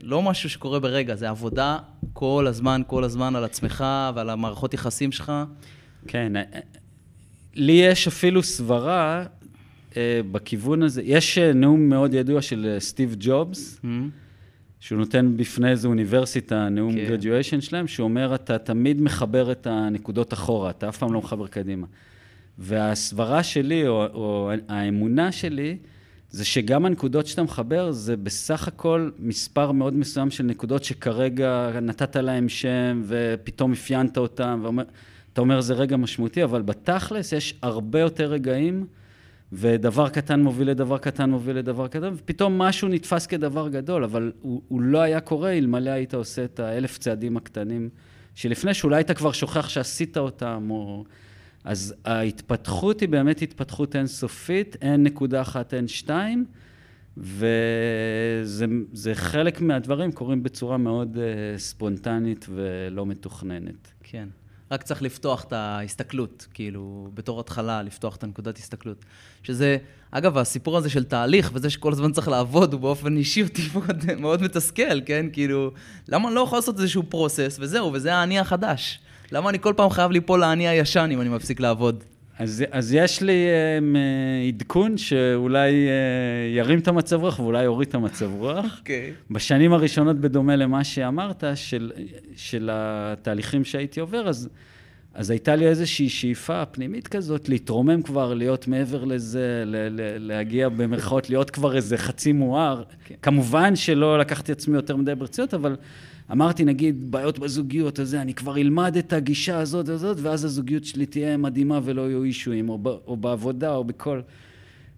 לא 0.03 0.23
משהו 0.23 0.51
שקורה 0.51 0.81
ברגע, 0.81 1.16
זה 1.16 1.29
עבודה 1.29 1.79
כל 2.12 2.47
הזמן, 2.49 2.83
כל 2.87 3.05
הזמן 3.05 3.37
על 3.37 3.45
עצמך 3.45 3.85
ועל 4.14 4.31
המערכות 4.31 4.75
יחסים 4.75 5.12
שלך. 5.12 5.33
כן, 6.07 6.33
לי 7.55 7.73
יש 7.73 8.07
אפילו 8.07 8.42
סברה 8.42 9.25
אה, 9.97 10.21
בכיוון 10.33 10.83
הזה. 10.83 11.03
יש 11.05 11.38
נאום 11.38 11.88
מאוד 11.88 12.14
ידוע 12.14 12.42
של 12.42 12.71
אה, 12.75 12.81
סטיב 12.81 13.16
ג'ובס, 13.18 13.81
שהוא 14.83 14.99
נותן 14.99 15.37
בפני 15.37 15.71
איזו 15.71 15.88
אוניברסיטה, 15.88 16.68
נאום 16.68 16.95
כן. 16.95 17.07
graduation 17.14 17.61
שלהם, 17.61 17.87
שהוא 17.87 18.05
אומר, 18.05 18.35
אתה 18.35 18.59
תמיד 18.59 19.03
מחבר 19.03 19.53
את 19.53 19.66
הנקודות 19.66 20.33
אחורה, 20.33 20.71
אתה 20.71 20.88
אף 20.88 20.99
פעם 20.99 21.12
לא 21.12 21.18
מחבר 21.18 21.47
קדימה. 21.47 21.87
והסברה 22.59 23.42
שלי, 23.42 23.88
או, 23.88 24.07
או 24.07 24.51
האמונה 24.68 25.33
שלי, 25.33 25.77
זה 26.31 26.45
שגם 26.45 26.87
הנקודות 26.87 27.27
שאתה 27.27 27.42
מחבר, 27.42 27.92
זה 27.92 28.16
בסך 28.16 28.68
הכל 28.68 29.11
מספר 29.18 29.73
מאוד 29.73 29.95
מסוים 29.95 30.31
של 30.31 30.45
נקודות 30.45 30.85
שכרגע 30.85 31.71
נתת 31.83 32.16
להם 32.16 32.49
שם, 32.49 33.03
ופתאום 33.07 33.73
אפיינת 33.73 34.18
אותם, 34.18 34.61
ואומר, 34.62 34.85
אתה 35.33 35.40
אומר, 35.40 35.61
זה 35.61 35.75
רגע 35.75 35.97
משמעותי, 35.97 36.45
אבל 36.45 36.62
בתכלס 36.62 37.33
יש 37.33 37.55
הרבה 37.62 38.01
יותר 38.01 38.33
רגעים, 38.33 38.87
ודבר 39.53 40.09
קטן 40.09 40.43
מוביל 40.43 40.71
לדבר 40.71 40.99
קטן 40.99 41.31
מוביל 41.31 41.57
לדבר 41.57 41.88
קטן, 41.88 42.12
ופתאום 42.17 42.59
משהו 42.59 42.88
נתפס 42.88 43.27
כדבר 43.27 43.69
גדול, 43.69 44.05
אבל 44.05 44.33
הוא, 44.41 44.62
הוא 44.69 44.81
לא 44.81 44.99
היה 44.99 45.21
קורה 45.21 45.53
אלמלא 45.53 45.91
היית 45.91 46.15
עושה 46.15 46.45
את 46.45 46.61
האלף 46.61 46.99
צעדים 46.99 47.37
הקטנים 47.37 47.88
שלפני, 48.35 48.75
שאולי 48.75 48.97
היית 48.97 49.11
כבר 49.11 49.33
שוכח 49.33 49.69
שעשית 49.69 50.17
אותם, 50.17 50.67
או... 50.71 51.05
אז 51.65 51.95
ההתפתחות 52.05 53.01
היא 53.01 53.09
באמת 53.09 53.43
התפתחות 53.43 53.97
אינסופית, 53.97 54.77
אין 54.81 55.03
נקודה 55.03 55.41
אחת, 55.41 55.75
אין 55.75 55.88
שתיים, 55.88 56.45
וזה 57.17 58.67
זה 58.93 59.15
חלק 59.15 59.61
מהדברים 59.61 60.12
קורים 60.12 60.43
בצורה 60.43 60.77
מאוד 60.77 61.17
uh, 61.17 61.59
ספונטנית 61.59 62.47
ולא 62.55 63.07
מתוכננת. 63.07 63.93
כן. 64.03 64.29
רק 64.71 64.83
צריך 64.83 65.03
לפתוח 65.03 65.45
את 65.45 65.53
ההסתכלות, 65.53 66.47
כאילו, 66.55 67.11
בתור 67.15 67.41
התחלה, 67.41 67.83
לפתוח 67.83 68.17
את 68.17 68.25
הנקודת 68.25 68.59
הסתכלות. 68.59 69.05
שזה, 69.42 69.76
אגב, 70.11 70.38
הסיפור 70.38 70.76
הזה 70.76 70.90
של 70.90 71.05
תהליך, 71.05 71.50
וזה 71.55 71.70
שכל 71.70 71.92
הזמן 71.92 72.12
צריך 72.12 72.28
לעבוד, 72.28 72.72
הוא 72.72 72.81
באופן 72.81 73.16
אישי 73.16 73.42
אותי 73.42 73.62
מאוד, 73.74 74.05
מאוד 74.18 74.42
מתסכל, 74.42 75.00
כן? 75.07 75.26
כאילו, 75.33 75.70
למה 76.09 76.28
אני 76.28 76.35
לא 76.35 76.40
יכול 76.40 76.59
לעשות 76.59 76.81
איזשהו 76.81 77.02
פרוסס, 77.09 77.57
וזהו, 77.61 77.92
וזה 77.92 78.14
האני 78.14 78.38
החדש. 78.38 79.00
למה 79.33 79.50
אני 79.50 79.59
כל 79.61 79.74
פעם 79.76 79.90
חייב 79.90 80.11
ליפול 80.11 80.40
לאני 80.40 80.68
הישן 80.68 81.09
אם 81.12 81.20
אני 81.20 81.28
מפסיק 81.28 81.61
לעבוד? 81.61 82.05
אז, 82.38 82.64
אז 82.70 82.94
יש 82.94 83.22
לי 83.22 83.46
um, 83.78 83.96
עדכון 84.48 84.98
שאולי 84.98 85.70
uh, 85.70 86.57
ירים 86.57 86.78
את 86.78 86.88
המצב 86.88 87.20
רוח 87.20 87.38
ואולי 87.38 87.62
יוריד 87.62 87.88
את 87.88 87.94
המצב 87.94 88.31
רוח. 88.33 88.66
אוקיי. 88.78 89.12
בשנים 89.31 89.72
הראשונות, 89.72 90.16
בדומה 90.16 90.57
למה 90.57 90.85
שאמרת, 90.85 91.44
של, 91.55 91.92
של 92.37 92.70
התהליכים 92.72 93.64
שהייתי 93.64 94.00
עובר, 94.00 94.28
אז, 94.28 94.48
אז 95.14 95.31
הייתה 95.31 95.57
לי 95.57 95.66
איזושהי 95.66 96.09
שאיפה 96.09 96.66
פנימית 96.66 97.09
כזאת, 97.09 97.48
להתרומם 97.48 98.03
כבר, 98.03 98.35
להיות 98.35 98.68
מעבר 98.68 99.05
לזה, 99.05 99.62
ל, 99.66 99.77
ל, 99.77 100.01
להגיע 100.18 100.68
במרכאות, 100.68 101.31
להיות 101.31 101.51
כבר 101.51 101.77
איזה 101.77 101.98
חצי 101.98 102.33
מואר. 102.33 102.83
כן. 103.05 103.14
כמובן 103.22 103.77
שלא 103.77 104.18
לקחתי 104.18 104.53
עצמי 104.53 104.77
יותר 104.77 104.96
מדי 104.96 105.14
ברצינות, 105.14 105.55
אבל 105.55 105.77
אמרתי, 106.33 106.64
נגיד, 106.64 107.11
בעיות 107.11 107.38
בזוגיות, 107.38 108.01
או 108.01 108.05
זה, 108.05 108.22
אני 108.22 108.35
כבר 108.35 108.57
אלמד 108.57 108.96
את 108.96 109.12
הגישה 109.12 109.59
הזאת 109.59 109.88
הזאת, 109.88 110.16
ואז 110.20 110.44
הזוגיות 110.44 110.85
שלי 110.85 111.07
תהיה 111.07 111.37
מדהימה 111.37 111.81
ולא 111.85 112.09
יהיו 112.09 112.22
אישויים, 112.22 112.68
או, 112.68 112.79
ב, 112.79 112.87
או 112.87 113.16
בעבודה, 113.16 113.75
או 113.75 113.85
בכל... 113.85 114.20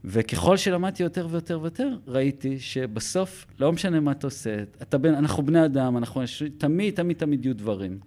וככל 0.05 0.57
שלמדתי 0.57 1.03
יותר 1.03 1.27
ויותר 1.31 1.61
ויותר, 1.61 1.97
ראיתי 2.09 2.59
שבסוף, 2.61 3.47
לא 3.61 3.73
משנה 3.73 4.01
מה 4.01 4.13
אתה 4.13 4.27
עושה, 4.27 4.57
אתה 4.83 4.99
בן, 4.99 5.15
אנחנו 5.15 5.43
בני 5.43 5.65
אדם, 5.65 5.97
אנחנו 5.97 6.23
תמיד, 6.59 6.95
תמיד, 6.95 7.17
תמיד 7.17 7.45
יהיו 7.45 7.57
דברים. 7.57 7.99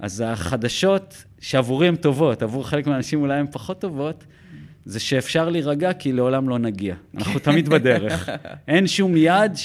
אז 0.00 0.24
החדשות, 0.26 1.24
שעבורי 1.40 1.88
הן 1.88 1.96
טובות, 1.96 2.42
עבור 2.42 2.68
חלק 2.68 2.86
מהאנשים 2.86 3.20
אולי 3.20 3.38
הן 3.38 3.46
פחות 3.50 3.80
טובות, 3.80 4.24
זה 4.84 5.00
שאפשר 5.00 5.48
להירגע 5.48 5.92
כי 5.92 6.12
לעולם 6.12 6.48
לא 6.48 6.58
נגיע. 6.58 6.94
אנחנו 7.16 7.40
תמיד 7.48 7.68
בדרך. 7.68 8.28
אין 8.68 8.86
שום 8.86 9.16
יעד 9.16 9.56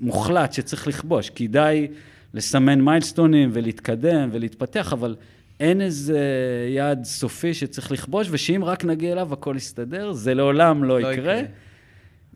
מוחלט 0.00 0.52
שצריך 0.52 0.86
לכבוש. 0.86 1.30
כדאי 1.30 1.88
לסמן 2.34 2.80
מיילסטונים 2.80 3.50
ולהתקדם 3.52 4.28
ולהתפתח, 4.32 4.92
אבל 4.92 5.16
אין 5.60 5.80
איזה 5.80 6.20
יעד 6.68 7.04
סופי 7.04 7.54
שצריך 7.54 7.92
לכבוש, 7.92 8.28
ושאם 8.30 8.64
רק 8.64 8.84
נגיע 8.84 9.12
אליו 9.12 9.32
הכל 9.32 9.54
יסתדר, 9.56 10.12
זה 10.12 10.34
לעולם 10.34 10.84
לא, 10.84 11.00
לא 11.00 11.12
יקרה. 11.12 11.34
יקרה. 11.34 11.42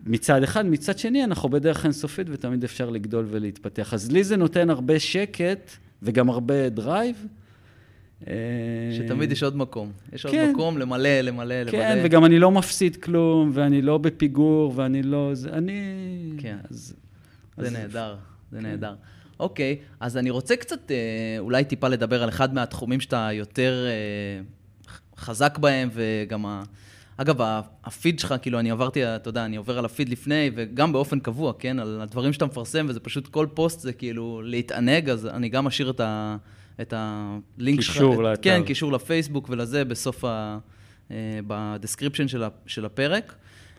מצד 0.07 0.43
אחד, 0.43 0.67
מצד 0.67 0.99
שני, 0.99 1.25
אנחנו 1.25 1.49
בדרך 1.49 1.85
אינסופית 1.85 2.27
ותמיד 2.31 2.65
אפשר 2.65 2.91
לגדול 2.91 3.27
ולהתפתח. 3.29 3.95
אז 3.95 4.13
לי 4.13 4.25
זה 4.25 4.37
נותן 4.37 4.71
הרבה 4.71 4.99
שקט 4.99 5.71
וגם 6.03 6.31
הרבה 6.31 6.69
drive. 6.69 7.27
שתמיד 8.93 9.33
יש 9.33 9.43
עוד 9.43 9.57
מקום. 9.57 9.93
יש 10.13 10.27
כן. 10.27 10.41
עוד 10.41 10.51
מקום 10.51 10.79
למלא, 10.79 11.09
למלא, 11.21 11.55
למלא. 11.55 11.71
כן, 11.71 12.01
וגם 12.05 12.25
אני 12.25 12.39
לא 12.39 12.51
מפסיד 12.51 12.97
כלום, 12.97 13.51
ואני 13.55 13.83
לא 13.83 13.99
בפיגור, 13.99 14.73
ואני 14.77 15.03
לא... 15.03 15.31
זה, 15.35 15.49
אני... 15.53 15.81
כן. 16.39 16.57
אז, 16.71 16.95
זה 17.57 17.67
אז- 17.67 17.73
נהדר, 17.73 18.17
זה 18.53 18.59
כן. 18.59 18.63
נהדר. 18.67 18.95
אוקיי, 19.41 19.77
אז 20.01 20.17
אני 20.17 20.31
רוצה 20.31 20.57
קצת, 20.57 20.91
אה, 20.91 20.97
אולי 21.39 21.65
טיפה 21.65 21.89
לדבר 21.89 22.23
על 22.23 22.29
אחד 22.29 22.55
מהתחומים 22.55 23.01
שאתה 23.01 23.29
יותר 23.33 23.87
אה, 23.89 24.43
חזק 25.19 25.59
בהם, 25.59 25.89
וגם 25.93 26.47
ה... 26.47 26.63
אגב, 27.17 27.37
הפיד 27.85 28.19
שלך, 28.19 28.35
כאילו, 28.43 28.59
אני 28.59 28.71
עברתי, 28.71 29.05
אתה 29.05 29.29
יודע, 29.29 29.45
אני 29.45 29.57
עובר 29.57 29.79
על 29.79 29.85
הפיד 29.85 30.09
לפני, 30.09 30.51
וגם 30.55 30.93
באופן 30.93 31.21
קבוע, 31.21 31.53
כן? 31.59 31.79
על 31.79 32.01
הדברים 32.01 32.33
שאתה 32.33 32.47
מפרסם, 32.47 32.87
וזה 32.89 33.01
פשוט, 33.01 33.29
כל 33.29 33.47
פוסט 33.55 33.81
זה 33.81 33.93
כאילו 33.93 34.43
להתענג, 34.45 35.11
אז 35.11 35.27
אני 35.27 35.49
גם 35.49 35.67
אשאיר 35.67 35.91
את, 35.91 36.01
ה, 36.01 36.37
את 36.81 36.95
הלינק 36.97 37.81
שלך. 37.81 37.95
קישור 37.95 38.15
את- 38.15 38.19
לאתר. 38.19 38.43
כן, 38.43 38.63
קישור 38.67 38.93
לפייסבוק 38.93 39.47
ולזה 39.51 39.85
בסוף 39.85 40.25
ה... 40.25 40.59
אה, 41.11 41.17
ב 41.47 41.53
description 41.53 42.29
של, 42.29 42.45
של 42.67 42.85
הפרק. 42.85 43.35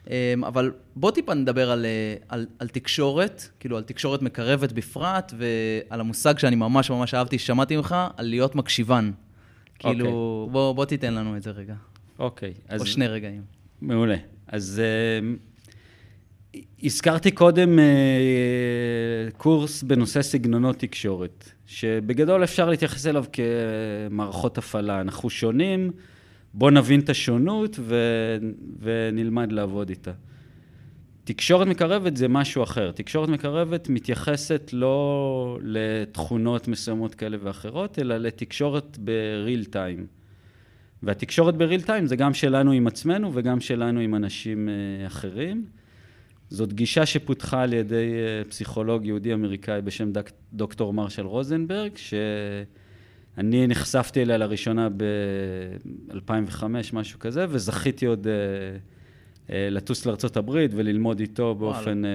אה, 0.09 0.33
אבל 0.47 0.71
בוא 0.95 1.11
טיפה 1.11 1.33
נדבר 1.33 1.71
על, 1.71 1.85
אה, 1.85 2.15
על, 2.29 2.45
על 2.59 2.67
תקשורת, 2.67 3.47
כאילו 3.59 3.77
על 3.77 3.83
תקשורת 3.83 4.21
מקרבת 4.21 4.71
בפרט, 4.71 5.33
ועל 5.37 5.99
המושג 5.99 6.37
שאני 6.37 6.55
ממש 6.55 6.89
ממש 6.89 7.13
אהבתי, 7.13 7.39
ששמעתי 7.39 7.77
ממך, 7.77 7.95
על 8.17 8.25
להיות 8.25 8.55
מקשיבן. 8.55 9.11
כאילו, 9.79 10.49
בוא, 10.51 10.73
בוא 10.73 10.85
תיתן 10.85 11.13
לנו 11.13 11.37
את 11.37 11.43
זה 11.43 11.51
רגע. 11.51 11.73
אוקיי. 12.19 12.53
אז... 12.67 12.81
או 12.81 12.85
שני 12.85 13.07
רגעים. 13.07 13.41
מעולה. 13.81 14.15
אז 14.47 14.81
uh, 16.53 16.59
הזכרתי 16.83 17.31
קודם 17.31 17.79
uh, 17.79 19.31
קורס 19.37 19.83
בנושא 19.83 20.21
סגנונות 20.21 20.79
תקשורת, 20.79 21.51
שבגדול 21.65 22.43
אפשר 22.43 22.69
להתייחס 22.69 23.07
אליו 23.07 23.25
כמערכות 23.33 24.57
הפעלה. 24.57 25.01
אנחנו 25.01 25.29
שונים, 25.29 25.91
בואו 26.53 26.71
נבין 26.71 26.99
את 26.99 27.09
השונות 27.09 27.79
ו... 27.79 27.95
ונלמד 28.79 29.51
לעבוד 29.51 29.89
איתה. 29.89 30.11
תקשורת 31.23 31.67
מקרבת 31.67 32.17
זה 32.17 32.27
משהו 32.27 32.63
אחר. 32.63 32.91
תקשורת 32.91 33.29
מקרבת 33.29 33.89
מתייחסת 33.89 34.69
לא 34.73 35.59
לתכונות 35.61 36.67
מסוימות 36.67 37.15
כאלה 37.15 37.37
ואחרות, 37.41 37.99
אלא 37.99 38.17
לתקשורת 38.17 38.97
בריל 38.97 39.65
טיים. 39.65 40.07
והתקשורת 41.03 41.55
בריל 41.55 41.81
טיים 41.81 42.05
זה 42.05 42.15
גם 42.15 42.33
שלנו 42.33 42.71
עם 42.71 42.87
עצמנו 42.87 43.31
וגם 43.33 43.59
שלנו 43.59 43.99
עם 43.99 44.15
אנשים 44.15 44.69
אה, 44.69 45.07
אחרים. 45.07 45.65
זאת 46.49 46.73
גישה 46.73 47.05
שפותחה 47.05 47.61
על 47.61 47.73
ידי 47.73 48.13
אה, 48.13 48.43
פסיכולוג 48.49 49.05
יהודי 49.05 49.33
אמריקאי 49.33 49.81
בשם 49.81 50.11
דק, 50.11 50.31
דוקטור 50.53 50.93
מרשל 50.93 51.25
רוזנברג, 51.25 51.91
שאני 51.97 53.67
נחשפתי 53.67 54.21
אליה 54.21 54.37
לראשונה 54.37 54.89
ב-2005, 54.89 56.63
משהו 56.93 57.19
כזה, 57.19 57.45
וזכיתי 57.49 58.05
עוד 58.05 58.27
uh, 58.27 58.29
uh, 59.47 59.51
לטוס 59.51 60.05
לארה"ב 60.05 60.51
וללמוד 60.71 61.19
איתו 61.19 61.55
באופן 61.55 62.01
uh, 62.03 62.07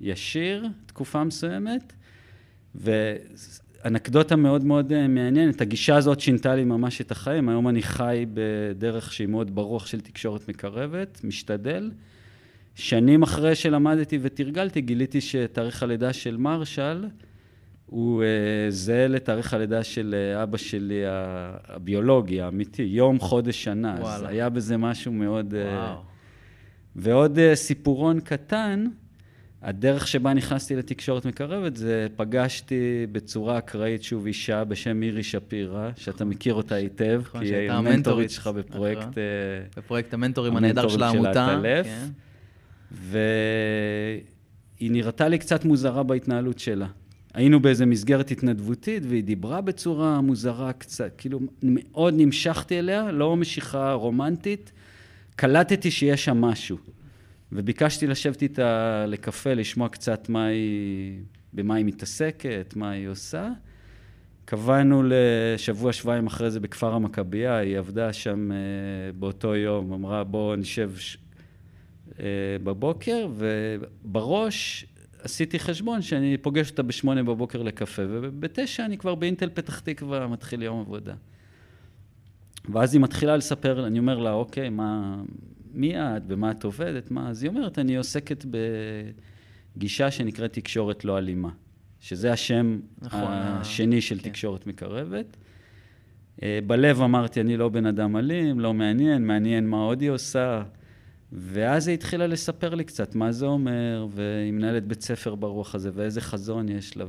ישיר, 0.00 0.68
תקופה 0.86 1.24
מסוימת. 1.24 1.92
אנקדוטה 3.84 4.36
מאוד 4.36 4.64
מאוד 4.64 4.92
אה, 4.92 5.08
מעניינת, 5.08 5.60
הגישה 5.60 5.96
הזאת 5.96 6.20
שינתה 6.20 6.54
לי 6.54 6.64
ממש 6.64 7.00
את 7.00 7.10
החיים, 7.10 7.48
היום 7.48 7.68
אני 7.68 7.82
חי 7.82 8.26
בדרך 8.34 9.12
שהיא 9.12 9.28
מאוד 9.28 9.54
ברוח 9.54 9.86
של 9.86 10.00
תקשורת 10.00 10.48
מקרבת, 10.48 11.20
משתדל. 11.24 11.90
שנים 12.74 13.22
אחרי 13.22 13.54
שלמדתי 13.54 14.18
ותרגלתי, 14.22 14.80
גיליתי 14.80 15.20
שתאריך 15.20 15.82
הלידה 15.82 16.12
של 16.12 16.36
מרשל 16.36 17.06
הוא 17.86 18.22
uh, 18.22 18.26
זהה 18.70 19.08
לתאריך 19.08 19.54
הלידה 19.54 19.84
של 19.84 20.14
uh, 20.38 20.42
אבא 20.42 20.56
שלי 20.56 21.02
הביולוגי, 21.68 22.40
האמיתי, 22.40 22.82
יום, 22.82 23.20
חודש, 23.20 23.64
שנה. 23.64 23.96
וואלה. 23.98 24.14
אז 24.14 24.22
היה 24.22 24.48
בזה 24.48 24.76
משהו 24.76 25.12
מאוד... 25.12 25.54
וואו. 25.54 25.94
Uh, 25.94 25.98
ועוד 26.96 27.38
uh, 27.38 27.54
סיפורון 27.54 28.20
קטן, 28.20 28.86
הדרך 29.62 30.08
שבה 30.08 30.34
נכנסתי 30.34 30.76
לתקשורת 30.76 31.26
מקרבת 31.26 31.76
זה 31.76 32.06
פגשתי 32.16 33.06
בצורה 33.12 33.58
אקראית 33.58 34.02
שוב 34.02 34.26
אישה 34.26 34.64
בשם 34.64 34.96
מירי 34.96 35.22
שפירא, 35.22 35.90
שאתה 35.96 36.24
מכיר 36.24 36.54
אותה 36.54 36.74
היטב, 36.74 37.20
נכון, 37.24 37.40
כי 37.40 37.54
היא 37.54 37.70
המנטורית 37.70 38.30
שלך 38.30 38.46
בפרויקט... 38.46 39.00
נכון. 39.00 39.12
אה, 39.16 39.22
בפרויקט 39.76 40.14
המנטורים 40.14 40.56
הנהדר 40.56 40.88
של 40.88 41.02
העמותה. 41.02 41.60
כן. 41.84 42.08
והיא 42.90 44.22
נראתה 44.80 45.28
לי 45.28 45.38
קצת 45.38 45.64
מוזרה 45.64 46.02
בהתנהלות 46.02 46.58
שלה. 46.58 46.86
היינו 47.34 47.60
באיזה 47.60 47.86
מסגרת 47.86 48.30
התנדבותית, 48.30 49.02
והיא 49.08 49.24
דיברה 49.24 49.60
בצורה 49.60 50.20
מוזרה 50.20 50.72
קצת, 50.72 51.12
כאילו 51.18 51.40
מאוד 51.62 52.14
נמשכתי 52.16 52.78
אליה, 52.78 53.12
לא 53.12 53.36
משיכה 53.36 53.92
רומנטית, 53.92 54.72
קלטתי 55.36 55.90
שיש 55.90 56.24
שם 56.24 56.40
משהו. 56.40 56.76
וביקשתי 57.52 58.06
לשבת 58.06 58.42
איתה 58.42 59.04
לקפה, 59.08 59.54
לשמוע 59.54 59.88
קצת 59.88 60.28
מה 60.28 60.46
היא, 60.46 61.20
במה 61.52 61.74
היא 61.74 61.84
מתעסקת, 61.84 62.74
מה 62.76 62.90
היא 62.90 63.08
עושה. 63.08 63.50
קבענו 64.44 65.02
לשבוע, 65.04 65.92
שבועיים 65.92 66.26
אחרי 66.26 66.50
זה 66.50 66.60
בכפר 66.60 66.94
המכבייה, 66.94 67.56
היא 67.56 67.78
עבדה 67.78 68.12
שם 68.12 68.50
uh, 68.50 68.54
באותו 69.18 69.56
יום, 69.56 69.92
אמרה 69.92 70.24
בואו 70.24 70.56
נשב 70.56 70.92
ש... 70.96 71.16
uh, 72.10 72.18
בבוקר, 72.64 73.28
ובראש 73.36 74.86
עשיתי 75.22 75.58
חשבון 75.58 76.02
שאני 76.02 76.36
פוגש 76.36 76.70
אותה 76.70 76.82
בשמונה 76.82 77.22
בבוקר 77.22 77.62
לקפה, 77.62 78.02
ובתשע 78.08 78.84
אני 78.84 78.98
כבר 78.98 79.14
באינטל 79.14 79.50
פתח 79.54 79.78
תקווה 79.80 80.26
מתחיל 80.26 80.62
יום 80.62 80.80
עבודה. 80.80 81.14
ואז 82.68 82.94
היא 82.94 83.00
מתחילה 83.02 83.36
לספר, 83.36 83.86
אני 83.86 83.98
אומר 83.98 84.18
לה, 84.18 84.32
אוקיי, 84.32 84.70
מה, 84.70 85.16
מי 85.74 85.96
את, 85.96 86.26
במה 86.26 86.50
את 86.50 86.64
עובדת, 86.64 87.10
מה? 87.10 87.30
אז 87.30 87.42
היא 87.42 87.48
אומרת, 87.48 87.78
אני 87.78 87.96
עוסקת 87.96 88.44
בגישה 89.76 90.10
שנקראת 90.10 90.52
תקשורת 90.52 91.04
לא 91.04 91.18
אלימה, 91.18 91.50
שזה 92.00 92.32
השם 92.32 92.80
נכון, 93.02 93.32
השני 93.32 94.00
של 94.00 94.18
כן. 94.18 94.30
תקשורת 94.30 94.66
מקרבת. 94.66 95.36
אה, 96.42 96.58
בלב 96.66 97.02
אמרתי, 97.02 97.40
אני 97.40 97.56
לא 97.56 97.68
בן 97.68 97.86
אדם 97.86 98.16
אלים, 98.16 98.60
לא 98.60 98.74
מעניין, 98.74 99.26
מעניין 99.26 99.68
מה 99.68 99.76
עוד 99.76 100.00
היא 100.00 100.10
עושה. 100.10 100.62
ואז 101.32 101.88
היא 101.88 101.94
התחילה 101.94 102.26
לספר 102.26 102.74
לי 102.74 102.84
קצת 102.84 103.14
מה 103.14 103.32
זה 103.32 103.46
אומר, 103.46 104.06
והיא 104.10 104.52
מנהלת 104.52 104.86
בית 104.86 105.02
ספר 105.02 105.34
ברוח 105.34 105.74
הזה, 105.74 105.90
ואיזה 105.94 106.20
חזון 106.20 106.68
יש 106.68 106.96
לה. 106.96 107.04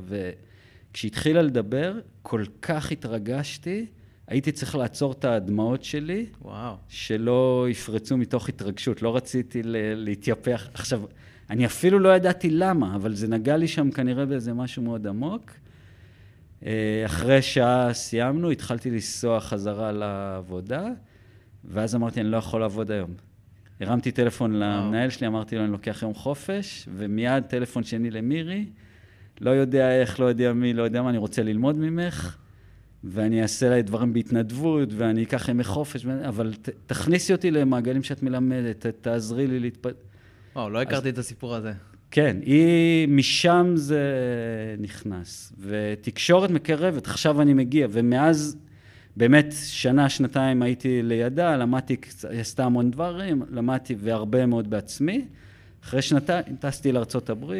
וכשהיא 0.90 1.10
התחילה 1.10 1.42
לדבר, 1.42 1.98
כל 2.22 2.44
כך 2.62 2.92
התרגשתי, 2.92 3.86
הייתי 4.26 4.52
צריך 4.52 4.74
לעצור 4.74 5.12
את 5.12 5.24
הדמעות 5.24 5.84
שלי, 5.84 6.26
וואו. 6.42 6.74
שלא 6.88 7.66
יפרצו 7.70 8.16
מתוך 8.16 8.48
התרגשות, 8.48 9.02
לא 9.02 9.16
רציתי 9.16 9.60
להתייפח. 9.96 10.68
עכשיו, 10.74 11.02
אני 11.50 11.66
אפילו 11.66 11.98
לא 11.98 12.16
ידעתי 12.16 12.50
למה, 12.50 12.94
אבל 12.94 13.14
זה 13.14 13.28
נגע 13.28 13.56
לי 13.56 13.68
שם 13.68 13.90
כנראה 13.90 14.26
באיזה 14.26 14.52
משהו 14.52 14.82
מאוד 14.82 15.06
עמוק. 15.06 15.50
אה, 16.66 17.02
אחרי 17.06 17.42
שעה 17.42 17.92
סיימנו, 17.92 18.50
התחלתי 18.50 18.90
לנסוע 18.90 19.40
חזרה 19.40 19.92
לעבודה, 19.92 20.88
ואז 21.64 21.94
אמרתי, 21.94 22.20
אני 22.20 22.28
לא 22.28 22.36
יכול 22.36 22.60
לעבוד 22.60 22.90
היום. 22.90 23.10
הרמתי 23.80 24.12
טלפון 24.12 24.52
למנהל 24.52 25.10
שלי, 25.10 25.26
אמרתי 25.26 25.56
לו, 25.56 25.64
אני 25.64 25.72
לוקח 25.72 26.02
יום 26.02 26.14
חופש, 26.14 26.88
ומיד 26.94 27.44
טלפון 27.44 27.84
שני 27.84 28.10
למירי, 28.10 28.66
לא 29.40 29.50
יודע 29.50 30.00
איך, 30.00 30.20
לא 30.20 30.24
יודע 30.24 30.52
מי, 30.52 30.72
לא 30.72 30.82
יודע 30.82 31.02
מה, 31.02 31.10
אני 31.10 31.18
רוצה 31.18 31.42
ללמוד 31.42 31.76
ממך. 31.76 32.36
ואני 33.04 33.42
אעשה 33.42 33.68
לה 33.68 33.82
דברים 33.82 34.12
בהתנדבות, 34.12 34.88
ואני 34.96 35.22
אקח 35.22 35.48
ימי 35.48 35.64
חופש, 35.64 36.06
אבל 36.06 36.54
ת, 36.62 36.68
תכניסי 36.86 37.32
אותי 37.32 37.50
למעגלים 37.50 38.02
שאת 38.02 38.22
מלמדת, 38.22 38.86
תעזרי 39.00 39.46
לי 39.46 39.60
להתפ... 39.60 39.86
וואו, 40.56 40.70
לא 40.70 40.82
הכרתי 40.82 41.08
את 41.08 41.18
הסיפור 41.18 41.54
הזה. 41.54 41.72
כן, 42.10 42.36
היא, 42.42 43.08
משם 43.08 43.72
זה 43.74 44.02
נכנס. 44.78 45.52
ותקשורת 45.60 46.50
מקרבת, 46.50 47.06
עכשיו 47.06 47.42
אני 47.42 47.54
מגיע, 47.54 47.86
ומאז 47.90 48.56
באמת 49.16 49.54
שנה, 49.64 50.08
שנתיים 50.08 50.62
הייתי 50.62 51.02
לידה, 51.02 51.56
למדתי, 51.56 51.96
היא 52.30 52.40
עשתה 52.40 52.64
המון 52.64 52.90
דברים, 52.90 53.42
למדתי 53.50 53.94
והרבה 53.98 54.46
מאוד 54.46 54.70
בעצמי. 54.70 55.24
אחרי 55.84 56.02
שנתיים 56.02 56.56
טסתי 56.60 56.92
לארה"ב, 56.92 57.54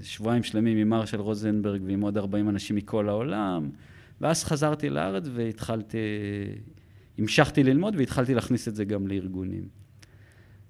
ושבועיים 0.00 0.42
שלמים 0.42 0.78
עם 0.78 0.88
מרשל 0.88 1.20
רוזנברג 1.20 1.80
ועם 1.86 2.00
עוד 2.00 2.18
40 2.18 2.48
אנשים 2.48 2.76
מכל 2.76 3.08
העולם. 3.08 3.70
ואז 4.20 4.44
חזרתי 4.44 4.90
לארץ 4.90 5.24
והתחלתי, 5.34 5.98
המשכתי 7.18 7.62
ללמוד 7.62 7.94
והתחלתי 7.96 8.34
להכניס 8.34 8.68
את 8.68 8.74
זה 8.74 8.84
גם 8.84 9.06
לארגונים. 9.06 9.64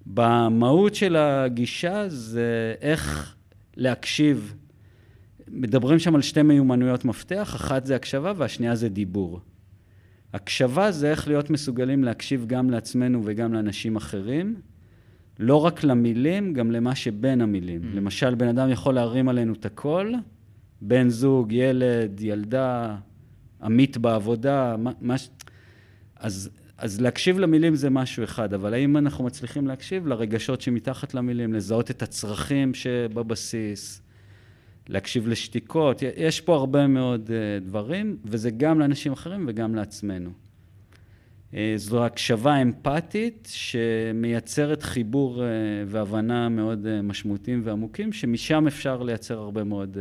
במהות 0.05 0.95
של 0.95 1.15
הגישה 1.15 2.09
זה 2.09 2.75
איך 2.81 3.35
להקשיב. 3.77 4.55
מדברים 5.47 5.99
שם 5.99 6.15
על 6.15 6.21
שתי 6.21 6.41
מיומנויות 6.41 7.05
מפתח, 7.05 7.55
אחת 7.55 7.85
זה 7.85 7.95
הקשבה 7.95 8.33
והשנייה 8.35 8.75
זה 8.75 8.89
דיבור. 8.89 9.39
הקשבה 10.33 10.91
זה 10.91 11.11
איך 11.11 11.27
להיות 11.27 11.49
מסוגלים 11.49 12.03
להקשיב 12.03 12.45
גם 12.47 12.69
לעצמנו 12.69 13.21
וגם 13.25 13.53
לאנשים 13.53 13.95
אחרים, 13.95 14.55
לא 15.39 15.65
רק 15.65 15.83
למילים, 15.83 16.53
גם 16.53 16.71
למה 16.71 16.95
שבין 16.95 17.41
המילים. 17.41 17.81
Mm. 17.81 17.95
למשל, 17.95 18.35
בן 18.35 18.47
אדם 18.47 18.69
יכול 18.69 18.93
להרים 18.93 19.29
עלינו 19.29 19.53
את 19.53 19.65
הקול, 19.65 20.15
בן 20.81 21.09
זוג, 21.09 21.51
ילד, 21.51 22.21
ילדה, 22.21 22.95
עמית 23.63 23.97
בעבודה, 23.97 24.75
מה, 24.77 24.91
מה... 25.01 25.15
אז, 26.15 26.49
אז 26.77 27.01
להקשיב 27.01 27.39
למילים 27.39 27.75
זה 27.75 27.89
משהו 27.89 28.23
אחד, 28.23 28.53
אבל 28.53 28.73
האם 28.73 28.97
אנחנו 28.97 29.23
מצליחים 29.23 29.67
להקשיב 29.67 30.07
לרגשות 30.07 30.61
שמתחת 30.61 31.13
למילים, 31.13 31.53
לזהות 31.53 31.91
את 31.91 32.01
הצרכים 32.01 32.73
שבבסיס, 32.73 34.01
להקשיב 34.87 35.27
לשתיקות, 35.27 36.01
יש 36.17 36.41
פה 36.41 36.55
הרבה 36.55 36.87
מאוד 36.87 37.29
uh, 37.29 37.63
דברים, 37.65 38.17
וזה 38.25 38.51
גם 38.51 38.79
לאנשים 38.79 39.13
אחרים 39.13 39.45
וגם 39.47 39.75
לעצמנו. 39.75 40.29
Uh, 41.51 41.55
זו 41.75 42.05
הקשבה 42.05 42.61
אמפתית 42.61 43.47
שמייצרת 43.51 44.83
חיבור 44.83 45.35
uh, 45.35 45.43
והבנה 45.87 46.49
מאוד 46.49 47.01
משמעותיים 47.01 47.61
ועמוקים, 47.63 48.13
שמשם 48.13 48.67
אפשר 48.67 49.03
לייצר 49.03 49.37
הרבה 49.37 49.63
מאוד 49.63 49.97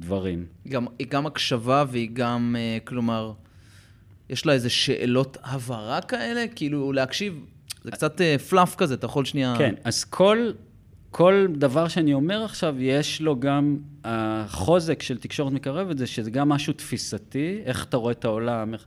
דברים. 0.00 0.46
גם, 0.68 0.86
היא 0.98 1.06
גם 1.10 1.26
הקשבה 1.26 1.84
והיא 1.88 2.10
גם, 2.12 2.56
אה, 2.58 2.78
כלומר, 2.84 3.32
יש 4.30 4.46
לה 4.46 4.52
איזה 4.52 4.70
שאלות 4.70 5.36
הבהרה 5.42 6.00
כאלה? 6.00 6.44
כאילו, 6.54 6.92
להקשיב, 6.92 7.44
זה 7.84 7.90
קצת 7.90 8.20
אה, 8.20 8.38
פלאף 8.38 8.74
כזה, 8.74 8.94
אתה 8.94 9.06
יכול 9.06 9.24
שנייה... 9.24 9.54
כן, 9.58 9.74
אז 9.84 10.04
כל, 10.04 10.50
כל 11.10 11.46
דבר 11.52 11.88
שאני 11.88 12.14
אומר 12.14 12.44
עכשיו, 12.44 12.74
יש 12.78 13.20
לו 13.20 13.40
גם, 13.40 13.76
החוזק 14.04 15.02
של 15.02 15.18
תקשורת 15.18 15.52
מקרבת 15.52 15.98
זה 15.98 16.06
שזה 16.06 16.30
גם 16.30 16.48
משהו 16.48 16.72
תפיסתי, 16.72 17.60
איך 17.64 17.84
אתה 17.84 17.96
רואה 17.96 18.12
את 18.12 18.24
העולם, 18.24 18.74
איך... 18.74 18.86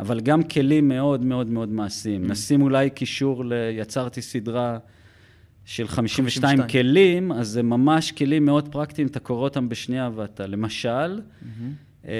אבל 0.00 0.20
גם 0.20 0.42
כלים 0.42 0.88
מאוד 0.88 1.24
מאוד 1.24 1.46
מאוד 1.46 1.68
מעשיים. 1.68 2.24
Mm. 2.24 2.28
נשים 2.28 2.62
אולי 2.62 2.90
קישור 2.90 3.44
ל... 3.44 3.52
יצרתי 3.72 4.22
סדרה 4.22 4.78
של 5.64 5.88
52 5.88 6.58
52. 6.58 6.68
כלים, 6.68 7.32
אז 7.32 7.48
זה 7.48 7.62
ממש 7.62 8.12
כלים 8.12 8.44
מאוד 8.44 8.68
פרקטיים, 8.68 9.06
אתה 9.06 9.20
קורא 9.20 9.44
אותם 9.44 9.68
בשנייה 9.68 10.10
ואתה, 10.14 10.46
למשל, 10.46 11.20
אה, 12.04 12.12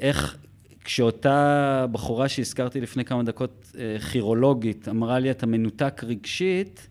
איך 0.00 0.36
כשאותה 0.84 1.86
בחורה 1.92 2.28
שהזכרתי 2.28 2.80
לפני 2.80 3.04
כמה 3.04 3.22
דקות, 3.22 3.72
אה, 3.78 3.98
כירולוגית, 3.98 4.88
אמרה 4.88 5.18
לי, 5.18 5.30
אתה 5.30 5.46
מנותק 5.46 6.04
רגשית, 6.04 6.88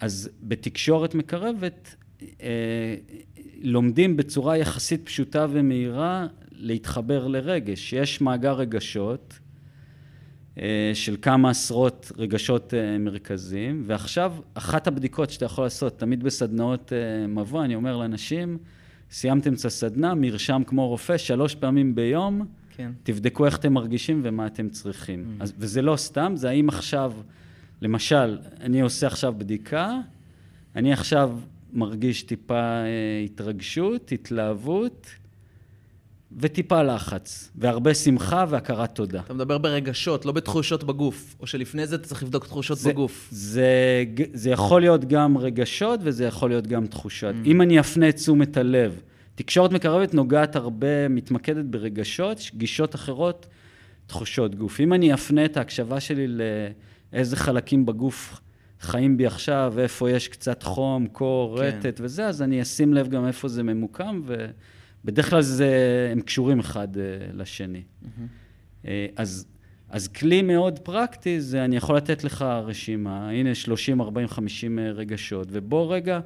אז 0.00 0.30
בתקשורת 0.42 1.14
מקרבת, 1.14 1.94
אה, 2.22 2.94
לומדים 3.62 4.16
בצורה 4.16 4.56
יחסית 4.56 5.04
פשוטה 5.04 5.46
ומהירה 5.50 6.26
להתחבר 6.52 7.26
לרגש. 7.26 7.92
יש 7.92 8.20
מאגר 8.20 8.52
רגשות 8.52 9.38
של 10.94 11.16
כמה 11.22 11.50
עשרות 11.50 12.12
רגשות 12.16 12.74
אה, 12.74 12.98
מרכזיים, 12.98 13.82
ועכשיו, 13.86 14.34
אחת 14.54 14.86
הבדיקות 14.86 15.30
שאתה 15.30 15.44
יכול 15.44 15.64
לעשות, 15.64 15.98
תמיד 15.98 16.24
בסדנאות 16.24 16.92
אה, 16.92 17.26
מבוא, 17.26 17.64
אני 17.64 17.74
אומר 17.74 17.96
לאנשים, 17.96 18.58
סיימתם 19.10 19.54
את 19.54 19.64
הסדנה, 19.64 20.14
מרשם 20.14 20.62
כמו 20.66 20.88
רופא, 20.88 21.16
שלוש 21.16 21.54
פעמים 21.54 21.94
ביום, 21.94 22.46
כן. 22.76 22.90
תבדקו 23.02 23.46
איך 23.46 23.56
אתם 23.56 23.72
מרגישים 23.72 24.20
ומה 24.24 24.46
אתם 24.46 24.68
צריכים. 24.68 25.24
Mm. 25.24 25.42
אז, 25.42 25.52
וזה 25.58 25.82
לא 25.82 25.96
סתם, 25.96 26.32
זה 26.36 26.48
האם 26.48 26.68
עכשיו, 26.68 27.12
למשל, 27.82 28.38
אני 28.60 28.80
עושה 28.80 29.06
עכשיו 29.06 29.34
בדיקה, 29.38 29.98
אני 30.76 30.92
עכשיו 30.92 31.38
מרגיש 31.72 32.22
טיפה 32.22 32.54
אה, 32.54 33.22
התרגשות, 33.24 34.12
התלהבות 34.12 35.06
וטיפה 36.38 36.82
לחץ, 36.82 37.50
והרבה 37.54 37.94
שמחה 37.94 38.44
והכרת 38.48 38.94
תודה. 38.94 39.20
אתה 39.20 39.34
מדבר 39.34 39.58
ברגשות, 39.58 40.24
לא 40.24 40.32
בתחושות 40.32 40.84
בגוף. 40.84 41.36
או 41.40 41.46
שלפני 41.46 41.86
זה 41.86 41.94
אתה 41.94 42.08
צריך 42.08 42.22
לבדוק 42.22 42.46
תחושות 42.46 42.78
זה, 42.78 42.90
בגוף. 42.90 43.28
זה, 43.30 44.04
זה 44.32 44.50
יכול 44.50 44.80
להיות 44.80 45.04
גם 45.04 45.38
רגשות 45.38 46.00
וזה 46.02 46.24
יכול 46.24 46.50
להיות 46.50 46.66
גם 46.66 46.86
תחושות. 46.86 47.34
Mm. 47.34 47.46
אם 47.48 47.62
אני 47.62 47.80
אפנה 47.80 48.08
את 48.08 48.16
תשומת 48.16 48.56
הלב, 48.56 49.00
תקשורת 49.34 49.72
מקרבת 49.72 50.14
נוגעת 50.14 50.56
הרבה, 50.56 51.08
מתמקדת 51.08 51.64
ברגשות, 51.64 52.40
גישות 52.54 52.94
אחרות, 52.94 53.46
תחושות 54.06 54.54
גוף. 54.54 54.80
אם 54.80 54.92
אני 54.92 55.14
אפנה 55.14 55.44
את 55.44 55.56
ההקשבה 55.56 56.00
שלי 56.00 56.26
לאיזה 57.12 57.36
חלקים 57.36 57.86
בגוף 57.86 58.40
חיים 58.80 59.16
בי 59.16 59.26
עכשיו, 59.26 59.72
ואיפה 59.76 60.10
יש 60.10 60.28
קצת 60.28 60.62
חום, 60.62 61.06
קור, 61.06 61.58
כן. 61.58 61.62
רטט 61.64 62.00
וזה, 62.02 62.26
אז 62.26 62.42
אני 62.42 62.62
אשים 62.62 62.94
לב 62.94 63.08
גם 63.08 63.26
איפה 63.26 63.48
זה 63.48 63.62
ממוקם, 63.62 64.22
ובדרך 65.04 65.30
כלל 65.30 65.42
זה, 65.42 66.08
הם 66.12 66.20
קשורים 66.20 66.60
אחד 66.60 66.98
אה, 66.98 67.02
לשני. 67.34 67.82
אה, 68.86 69.06
אז, 69.16 69.46
אז 69.88 70.08
כלי 70.08 70.42
מאוד 70.42 70.78
פרקטי 70.78 71.40
זה, 71.40 71.64
אני 71.64 71.76
יכול 71.76 71.96
לתת 71.96 72.24
לך 72.24 72.42
רשימה, 72.42 73.30
הנה 73.30 73.54
30, 73.54 74.00
40, 74.00 74.28
50 74.28 74.78
אה, 74.78 74.90
רגשות, 74.90 75.48
ובוא 75.50 75.94
רגע, 75.94 76.20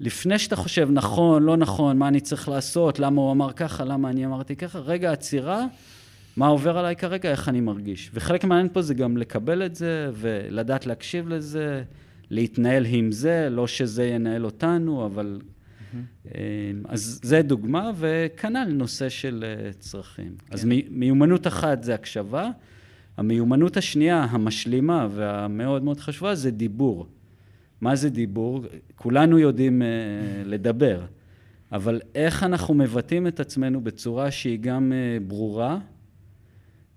לפני 0.00 0.38
שאתה 0.38 0.56
חושב 0.56 0.88
נכון, 0.92 1.42
לא 1.42 1.56
נכון, 1.56 1.98
מה 1.98 2.08
אני 2.08 2.20
צריך 2.20 2.48
לעשות, 2.48 2.98
למה 2.98 3.20
הוא 3.20 3.32
אמר 3.32 3.52
ככה, 3.52 3.84
למה 3.84 4.10
אני 4.10 4.26
אמרתי 4.26 4.56
ככה, 4.56 4.78
רגע 4.78 5.12
עצירה, 5.12 5.66
מה 6.36 6.46
עובר 6.46 6.78
עליי 6.78 6.96
כרגע, 6.96 7.30
איך 7.30 7.48
אני 7.48 7.60
מרגיש. 7.60 8.10
וחלק 8.14 8.44
מעניין 8.44 8.68
פה 8.72 8.82
זה 8.82 8.94
גם 8.94 9.16
לקבל 9.16 9.66
את 9.66 9.74
זה, 9.74 10.10
ולדעת 10.14 10.86
להקשיב 10.86 11.28
לזה, 11.28 11.82
להתנהל 12.30 12.86
עם 12.88 13.12
זה, 13.12 13.48
לא 13.50 13.66
שזה 13.66 14.06
ינהל 14.06 14.44
אותנו, 14.44 15.06
אבל... 15.06 15.40
אה, 16.34 16.40
אז 16.88 17.20
זה 17.22 17.42
דוגמה, 17.42 17.90
וכנ"ל 17.98 18.68
נושא 18.72 19.08
של 19.08 19.44
אה, 19.46 19.72
צרכים. 19.72 20.34
אז 20.50 20.64
מי- 20.64 20.86
מיומנות 20.90 21.46
אחת 21.46 21.82
זה 21.82 21.94
הקשבה, 21.94 22.50
המיומנות 23.16 23.76
השנייה, 23.76 24.26
המשלימה 24.30 25.08
והמאוד 25.10 25.82
מאוד 25.84 26.00
חשובה, 26.00 26.34
זה 26.34 26.50
דיבור. 26.50 27.06
מה 27.80 27.96
זה 27.96 28.10
דיבור? 28.10 28.64
כולנו 28.96 29.38
יודעים 29.38 29.82
אה, 29.82 29.88
לדבר, 30.44 31.00
אבל 31.72 32.00
איך 32.14 32.42
אנחנו 32.42 32.74
מבטאים 32.74 33.26
את 33.26 33.40
עצמנו 33.40 33.80
בצורה 33.80 34.30
שהיא 34.30 34.58
גם 34.60 34.92
אה, 34.92 35.18
ברורה, 35.26 35.78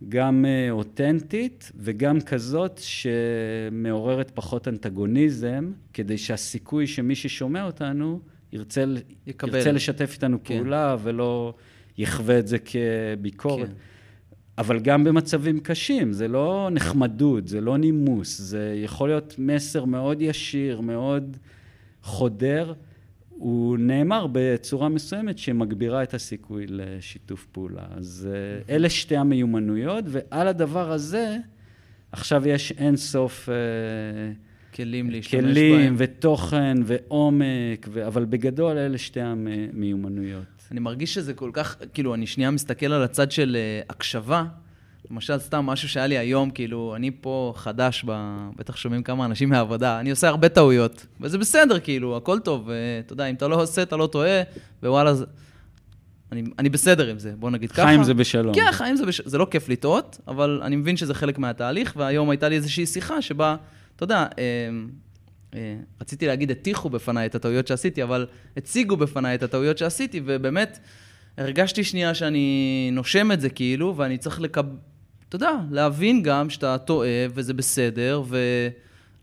גם 0.09 0.45
אותנטית 0.71 1.71
וגם 1.75 2.21
כזאת 2.21 2.79
שמעוררת 2.83 4.31
פחות 4.35 4.67
אנטגוניזם, 4.67 5.71
כדי 5.93 6.17
שהסיכוי 6.17 6.87
שמי 6.87 7.15
ששומע 7.15 7.63
אותנו 7.65 8.19
ירצה, 8.53 8.85
יקבל. 9.27 9.55
ירצה 9.55 9.71
לשתף 9.71 10.11
איתנו 10.13 10.37
כן. 10.43 10.57
פעולה 10.57 10.95
ולא 11.03 11.53
יחווה 11.97 12.39
את 12.39 12.47
זה 12.47 12.57
כביקורת. 12.59 13.67
כן. 13.67 13.73
אבל 14.57 14.79
גם 14.79 15.03
במצבים 15.03 15.59
קשים, 15.59 16.13
זה 16.13 16.27
לא 16.27 16.69
נחמדות, 16.71 17.47
זה 17.47 17.61
לא 17.61 17.77
נימוס, 17.77 18.39
זה 18.39 18.73
יכול 18.83 19.09
להיות 19.09 19.35
מסר 19.37 19.85
מאוד 19.85 20.21
ישיר, 20.21 20.81
מאוד 20.81 21.37
חודר. 22.03 22.73
הוא 23.29 23.77
נאמר 23.77 24.27
בצורה 24.31 24.89
מסוימת 24.89 25.37
שמגבירה 25.37 26.03
את 26.03 26.13
הסיכוי 26.13 26.65
לשיתוף 26.69 27.47
פעולה. 27.51 27.85
אז 27.97 28.29
אה, 28.31 28.75
אלה 28.75 28.89
שתי 28.89 29.17
המיומנויות, 29.17 30.05
ועל 30.07 30.47
הדבר 30.47 30.91
הזה, 30.91 31.37
עכשיו 32.11 32.47
יש 32.47 32.71
אין 32.71 32.97
סוף 32.97 33.49
אה, 33.49 33.55
כלים 34.75 35.09
להשתמש 35.09 35.41
כלים 35.41 35.83
בהם. 35.83 35.95
ותוכן 35.97 36.77
ועומק, 36.85 37.87
ו... 37.89 38.07
אבל 38.07 38.25
בגדול 38.25 38.77
אלה 38.77 38.97
שתי 38.97 39.21
המיומנויות. 39.21 40.43
אני 40.71 40.79
מרגיש 40.79 41.13
שזה 41.13 41.33
כל 41.33 41.49
כך, 41.53 41.77
כאילו, 41.93 42.13
אני 42.13 42.27
שנייה 42.27 42.51
מסתכל 42.51 42.85
על 42.85 43.03
הצד 43.03 43.31
של 43.31 43.57
uh, 43.57 43.85
הקשבה. 43.89 44.45
למשל, 45.11 45.37
סתם 45.39 45.65
משהו 45.65 45.89
שהיה 45.89 46.07
לי 46.07 46.17
היום, 46.17 46.49
כאילו, 46.49 46.93
אני 46.95 47.11
פה 47.21 47.53
חדש, 47.55 48.03
ב... 48.07 48.37
בטח 48.55 48.75
שומעים 48.75 49.03
כמה 49.03 49.25
אנשים 49.25 49.49
מהעבודה, 49.49 49.99
אני 49.99 50.11
עושה 50.11 50.27
הרבה 50.27 50.49
טעויות, 50.49 51.05
וזה 51.21 51.37
בסדר, 51.37 51.79
כאילו, 51.79 52.17
הכל 52.17 52.39
טוב, 52.39 52.67
ואתה 52.67 53.13
יודע, 53.13 53.25
אם 53.25 53.35
אתה 53.35 53.47
לא 53.47 53.61
עושה, 53.61 53.81
אתה 53.81 53.97
לא 53.97 54.07
טועה, 54.07 54.41
ווואלה, 54.83 55.13
זה... 55.13 55.25
אני, 56.31 56.43
אני 56.59 56.69
בסדר 56.69 57.07
עם 57.07 57.19
זה, 57.19 57.33
בוא 57.39 57.49
נגיד 57.49 57.71
ככה. 57.71 57.85
חיים 57.85 58.03
זה 58.03 58.13
בשלום. 58.13 58.55
כן, 58.55 58.71
חיים 58.71 58.95
זה, 58.95 59.05
בש... 59.05 59.21
זה 59.25 59.37
לא 59.37 59.47
כיף 59.51 59.69
לטעות, 59.69 60.19
אבל 60.27 60.61
אני 60.63 60.75
מבין 60.75 60.97
שזה 60.97 61.13
חלק 61.13 61.37
מהתהליך, 61.37 61.93
והיום 61.97 62.29
הייתה 62.29 62.49
לי 62.49 62.55
איזושהי 62.55 62.85
שיחה 62.85 63.21
שבה, 63.21 63.55
אתה 64.03 64.13
יודע, 64.13 64.27
אה, 64.37 64.43
אה, 65.55 65.75
רציתי 66.01 66.27
להגיד, 66.27 66.51
הטיחו 66.51 66.89
בפניי 66.89 67.25
את 67.25 67.35
הטעויות 67.35 67.67
שעשיתי, 67.67 68.03
אבל 68.03 68.27
הציגו 68.57 68.97
בפניי 68.97 69.35
את 69.35 69.43
הטעויות 69.43 69.77
שעשיתי, 69.77 70.21
ובאמת, 70.25 70.79
הרגשתי 71.37 71.83
שנייה 71.83 72.13
שאני 72.13 72.89
נושם 72.93 73.31
את 73.31 73.41
זה 73.41 73.49
כאילו, 73.49 73.93
ואני 73.97 74.17
צריך 74.17 74.41
לקב... 74.41 74.65
אתה 75.29 75.35
יודע, 75.35 75.51
להבין 75.71 76.23
גם 76.23 76.49
שאתה 76.49 76.77
טועה, 76.77 77.09
וזה 77.33 77.53
בסדר, 77.53 78.23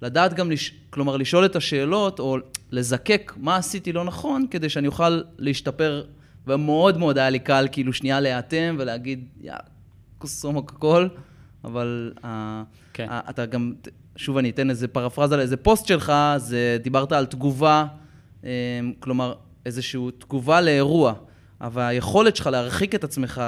ולדעת 0.01 0.35
גם, 0.35 0.51
לש... 0.51 0.75
כלומר, 0.91 1.17
לשאול 1.17 1.45
את 1.45 1.57
השאלות, 1.57 2.19
או 2.19 2.37
לזקק 2.71 3.33
מה 3.37 3.57
עשיתי 3.57 3.93
לא 3.93 4.05
נכון, 4.05 4.47
כדי 4.51 4.69
שאני 4.69 4.87
אוכל 4.87 5.21
להשתפר, 5.39 6.05
ומאוד 6.47 6.99
מאוד 6.99 7.19
היה 7.19 7.31
לי 7.31 7.39
קל 7.39 7.69
כאילו 7.73 7.93
שנייה 7.93 8.21
להיאטם 8.21 8.77
ולהגיד, 8.79 9.25
יא, 9.41 9.53
כוס 10.19 10.45
עומק 10.45 10.73
הכל, 10.73 11.09
אבל 11.65 12.13
אה, 12.25 12.63
כן. 12.93 13.09
אתה 13.31 13.47
גם, 13.47 13.73
שוב 14.21 14.37
אני 14.39 14.51
אתן 14.51 14.71
איזה 14.71 14.89
פרפרזה 14.89 15.37
לאיזה 15.37 15.57
פוסט 15.57 15.87
שלך, 15.87 16.13
זה 16.37 16.77
דיברת 16.83 17.13
על 17.13 17.27
תגובה, 17.27 17.87
אה, 18.45 18.51
כלומר, 18.99 19.35
איזושהי 19.67 20.01
תגובה 20.19 20.61
לאירוע, 20.61 21.13
אבל 21.61 21.83
היכולת 21.83 22.37
שלך 22.37 22.47
להרחיק 22.47 22.95
את 22.95 23.05
עצמך 23.05 23.43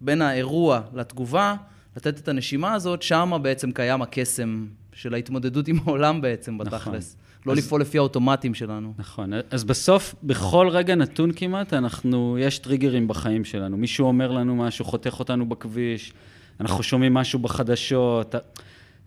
בין 0.00 0.22
האירוע 0.22 0.80
לתגובה, 0.94 1.54
לתת 1.96 2.18
את 2.18 2.28
הנשימה 2.28 2.74
הזאת, 2.74 3.02
שם 3.02 3.38
בעצם 3.42 3.72
קיים 3.72 4.02
הקסם 4.02 4.66
של 4.92 5.14
ההתמודדות 5.14 5.68
עם 5.68 5.78
העולם 5.86 6.20
בעצם, 6.20 6.54
נכון. 6.54 6.66
בתכלס. 6.66 7.16
לא 7.46 7.52
אז- 7.52 7.58
לפעול 7.58 7.80
לפי 7.80 7.98
האוטומטים 7.98 8.54
שלנו. 8.54 8.94
נכון. 8.98 9.32
אז 9.50 9.64
בסוף, 9.64 10.14
בכל 10.22 10.68
רגע 10.70 10.94
נתון 10.94 11.30
כמעט, 11.36 11.74
אנחנו, 11.74 12.36
יש 12.40 12.58
טריגרים 12.58 13.08
בחיים 13.08 13.44
שלנו. 13.44 13.76
מישהו 13.76 14.06
אומר 14.06 14.32
לנו 14.32 14.56
משהו, 14.56 14.84
חותך 14.84 15.16
אותנו 15.18 15.48
בכביש, 15.48 16.12
אנחנו 16.60 16.82
שומעים 16.82 17.14
משהו 17.14 17.38
בחדשות. 17.38 18.34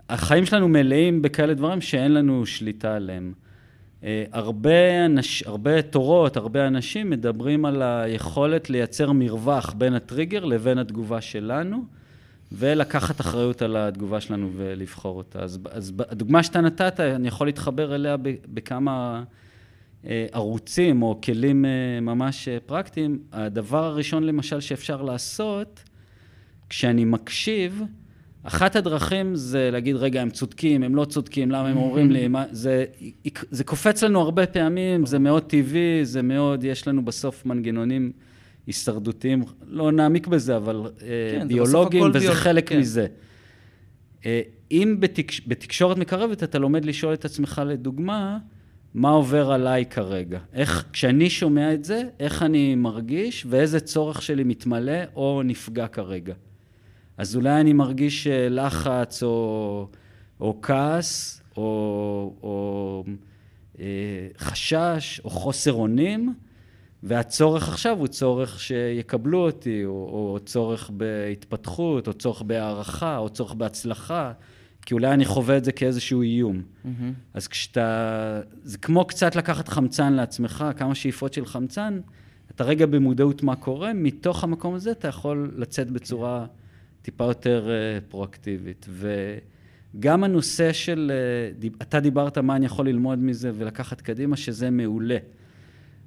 החיים 0.10 0.46
שלנו 0.46 0.68
מלאים 0.68 1.22
בכאלה 1.22 1.54
דברים 1.54 1.82
שאין 1.82 2.14
לנו 2.14 2.46
שליטה 2.46 2.96
עליהם. 2.96 3.34
אה, 4.04 4.24
הרבה, 4.32 5.06
אנש, 5.06 5.44
הרבה 5.44 5.82
תורות, 5.82 6.38
הרבה 6.38 6.68
אנשים 6.68 7.10
מדברים 7.10 7.66
על 7.66 7.82
היכולת 7.82 8.70
לייצר 8.70 9.12
מרווח 9.12 9.74
בין 9.74 9.94
הטריגר 9.94 10.46
לבין 10.46 10.78
התגובה 10.78 11.22
שלנו, 11.22 11.86
ולקחת 12.52 13.22
אחריות 13.22 13.62
על 13.62 13.78
התגובה 13.78 14.22
שלנו 14.22 14.50
ולבחור 14.56 15.18
אותה. 15.18 15.40
אז, 15.40 15.60
אז 15.72 15.94
הדוגמה 16.10 16.44
שאתה 16.44 16.62
נתת, 16.62 17.00
אני 17.00 17.28
יכול 17.28 17.48
להתחבר 17.48 17.96
אליה 17.96 18.18
בכמה 18.54 19.24
אה, 20.06 20.26
ערוצים 20.32 21.04
או 21.04 21.20
כלים 21.24 21.66
אה, 21.66 22.02
ממש 22.02 22.48
פרקטיים. 22.66 23.20
הדבר 23.32 23.84
הראשון, 23.84 24.24
למשל, 24.24 24.60
שאפשר 24.60 25.02
לעשות, 25.02 25.84
כשאני 26.70 27.06
מקשיב, 27.06 27.84
אחת 28.44 28.76
הדרכים 28.76 29.36
זה 29.36 29.70
להגיד, 29.72 29.96
רגע, 29.96 30.22
הם 30.22 30.30
צודקים, 30.30 30.84
הם 30.84 30.96
לא 30.96 31.06
צודקים, 31.06 31.52
למה 31.52 31.68
הם 31.70 31.78
אומרים 31.78 32.12
לי, 32.12 32.28
מה, 32.28 32.46
זה, 32.52 32.86
זה 33.52 33.64
קופץ 33.64 34.04
לנו 34.04 34.20
הרבה 34.20 34.46
פעמים, 34.48 35.06
זה 35.06 35.20
מאוד 35.20 35.44
טבעי, 35.44 36.06
זה 36.06 36.22
מאוד, 36.22 36.64
יש 36.64 36.88
לנו 36.88 37.06
בסוף 37.06 37.46
מנגנונים 37.46 38.12
הישרדותיים, 38.68 39.44
לא 39.68 39.92
נעמיק 39.92 40.28
בזה, 40.28 40.58
אבל 40.58 40.82
כן, 41.00 41.06
כן, 41.40 41.48
ביולוגיים, 41.48 42.04
וזה 42.14 42.20
ביול- 42.20 42.34
חלק 42.34 42.70
כן. 42.70 42.80
מזה. 42.80 43.08
אה, 44.26 44.42
אם 44.72 44.96
בתקש... 45.00 45.42
בתקשורת 45.48 45.98
מקרבת 45.98 46.44
אתה 46.44 46.60
לומד 46.60 46.86
לשאול 46.86 47.14
את 47.14 47.26
עצמך, 47.26 47.62
לדוגמה, 47.66 48.38
מה 48.94 49.10
עובר 49.10 49.52
עליי 49.52 49.86
כרגע? 49.86 50.40
איך, 50.54 50.86
כשאני 50.94 51.30
שומע 51.30 51.74
את 51.74 51.84
זה, 51.84 52.04
איך 52.20 52.44
אני 52.44 52.76
מרגיש 52.76 53.46
ואיזה 53.50 53.80
צורך 53.80 54.22
שלי 54.22 54.44
מתמלא 54.44 55.00
או 55.16 55.42
נפגע 55.46 55.88
כרגע. 55.88 56.34
אז 57.22 57.36
אולי 57.36 57.62
אני 57.62 57.74
מרגיש 57.74 58.28
אה, 58.28 58.50
לחץ 58.50 59.24
או, 59.24 59.88
או 60.40 60.60
כעס 60.62 61.42
או, 61.58 61.64
או 62.44 63.04
אה, 63.80 63.86
חשש 64.38 65.22
או 65.24 65.30
חוסר 65.30 65.74
אונים, 65.74 66.34
והצורך 67.04 67.70
עכשיו 67.70 67.98
הוא 67.98 68.08
צורך 68.08 68.60
שיקבלו 68.60 69.46
אותי, 69.46 69.86
או, 69.86 69.92
או 69.92 70.40
צורך 70.46 70.90
בהתפתחות, 70.90 72.08
או 72.08 72.14
צורך 72.14 72.42
בהערכה, 72.42 73.18
או 73.18 73.30
צורך 73.30 73.54
בהצלחה, 73.54 74.32
כי 74.86 74.94
אולי 74.94 75.12
אני 75.14 75.26
חווה 75.26 75.58
את 75.58 75.64
זה 75.64 75.72
כאיזשהו 75.72 76.22
איום. 76.22 76.62
מהמם. 76.84 77.14
אז 77.34 77.48
כשאתה... 77.48 78.42
זה 78.64 78.78
כמו 78.78 79.06
קצת 79.06 79.36
לקחת 79.36 79.68
חמצן 79.68 80.14
לעצמך, 80.14 80.66
כמה 80.78 80.96
שאיפות 80.96 81.34
של 81.34 81.46
חמצן, 81.46 82.00
אתה 82.56 82.64
רגע 82.64 82.86
במודעות 82.86 83.44
מה 83.44 83.56
קורה, 83.56 83.94
מתוך 83.94 84.44
המקום 84.44 84.74
הזה 84.74 84.92
אתה 84.92 85.08
יכול 85.08 85.52
לצאת 85.56 85.92
בצורה 85.92 86.46
טיפה 87.02 87.24
יותר 87.24 87.70
אה, 87.70 88.02
פרואקטיבית. 88.10 88.86
וגם 88.90 90.24
הנושא 90.24 90.74
של... 90.74 91.12
אה, 91.14 91.70
אתה 91.82 92.00
דיברת 92.00 92.38
מה 92.38 92.56
אני 92.56 92.66
יכול 92.66 92.88
ללמוד 92.88 93.20
מזה 93.20 93.52
ולקחת 93.56 94.02
קדימה, 94.02 94.38
שזה 94.38 94.70
מעולה. 94.70 95.18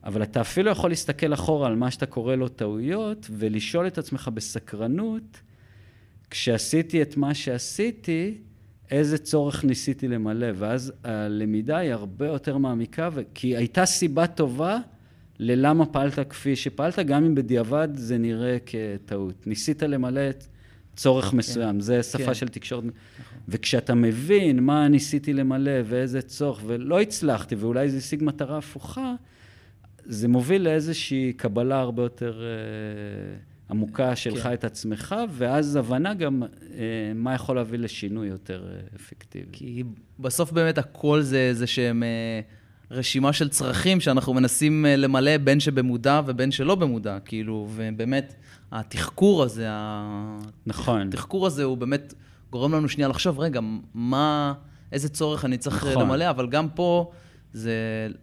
אבל 0.05 0.23
אתה 0.23 0.41
אפילו 0.41 0.71
יכול 0.71 0.91
להסתכל 0.91 1.35
אחורה 1.35 1.67
על 1.67 1.77
מה 1.77 1.91
שאתה 1.91 2.07
קורא 2.07 2.35
לו 2.35 2.49
טעויות, 2.49 3.27
ולשאול 3.31 3.87
את 3.87 3.99
עצמך 3.99 4.31
בסקרנות, 4.35 5.41
כשעשיתי 6.31 7.03
את 7.03 7.17
מה 7.17 7.35
שעשיתי, 7.35 8.39
איזה 8.91 9.19
צורך 9.19 9.65
ניסיתי 9.65 10.09
למלא, 10.09 10.47
ואז 10.55 10.93
הלמידה 11.05 11.77
היא 11.77 11.93
הרבה 11.93 12.27
יותר 12.27 12.59
מעמיקה, 12.59 13.09
ו... 13.13 13.23
כי 13.35 13.57
הייתה 13.57 13.87
סיבה 13.87 14.27
טובה 14.27 14.79
ללמה 15.39 15.87
פעלת 15.87 16.19
כפי 16.31 16.57
שפעלת, 16.57 16.99
גם 16.99 17.25
אם 17.25 17.35
בדיעבד 17.35 17.89
זה 17.95 18.19
נראה 18.19 18.57
כטעות. 18.67 19.47
ניסית 19.47 19.83
למלא 19.83 20.31
את 20.31 20.45
צורך 20.97 21.33
מסוים, 21.33 21.81
זה 21.81 22.03
שפה 22.03 22.25
כן. 22.25 22.35
של 22.35 22.49
תקשורת. 22.49 22.85
וכשאתה 23.49 23.95
מבין 23.95 24.61
מה 24.61 24.89
ניסיתי 24.89 25.33
למלא 25.33 25.81
ואיזה 25.85 26.23
צורך, 26.23 26.61
ולא 26.67 27.01
הצלחתי, 27.01 27.55
ואולי 27.55 27.91
זה 27.91 27.99
השיג 27.99 28.25
מטרה 28.25 28.59
הפוכה, 28.59 29.15
זה 30.07 30.29
מוביל 30.29 30.63
לאיזושהי 30.63 31.33
קבלה 31.33 31.81
הרבה 31.81 32.03
יותר 32.03 32.43
אה, 32.43 33.37
עמוקה 33.71 34.17
שלך 34.17 34.43
כן. 34.43 34.53
את 34.53 34.65
עצמך, 34.65 35.15
ואז 35.31 35.77
הבנה 35.77 36.15
גם 36.15 36.43
אה, 36.43 36.79
מה 37.15 37.35
יכול 37.35 37.57
להביא 37.57 37.79
לשינוי 37.79 38.29
יותר 38.29 38.67
אה, 38.69 38.81
אפקטיבי. 38.97 39.47
כי 39.53 39.85
בסוף 40.19 40.53
באמת 40.53 40.79
הכל 40.79 41.23
זה 41.23 41.39
איזה 41.39 41.67
שהם 41.67 42.03
אה, 42.03 42.41
רשימה 42.91 43.33
של 43.33 43.49
צרכים 43.49 44.01
שאנחנו 44.01 44.35
מנסים 44.35 44.87
אה, 44.87 44.97
למלא 44.97 45.37
בין 45.37 45.61
שבמודע 45.61 46.21
ובין 46.27 46.51
שלא 46.51 46.75
במודע, 46.75 47.19
כאילו, 47.25 47.69
ובאמת, 47.75 48.35
התחקור 48.75 49.43
הזה, 49.43 49.69
נכון. 50.67 51.09
התחקור 51.09 51.47
הזה 51.47 51.65
הוא 51.65 51.77
באמת 51.77 52.15
גורם 52.51 52.73
לנו 52.75 52.89
שנייה 52.89 53.09
לחשוב, 53.09 53.41
רגע, 53.41 53.61
מה, 53.95 54.53
איזה 54.93 55.09
צורך 55.09 55.45
אני 55.45 55.59
צריך 55.59 55.87
נכון. 55.87 56.03
למלא, 56.03 56.31
אבל 56.31 56.47
גם 56.47 56.69
פה 56.69 57.11
זה 57.53 57.73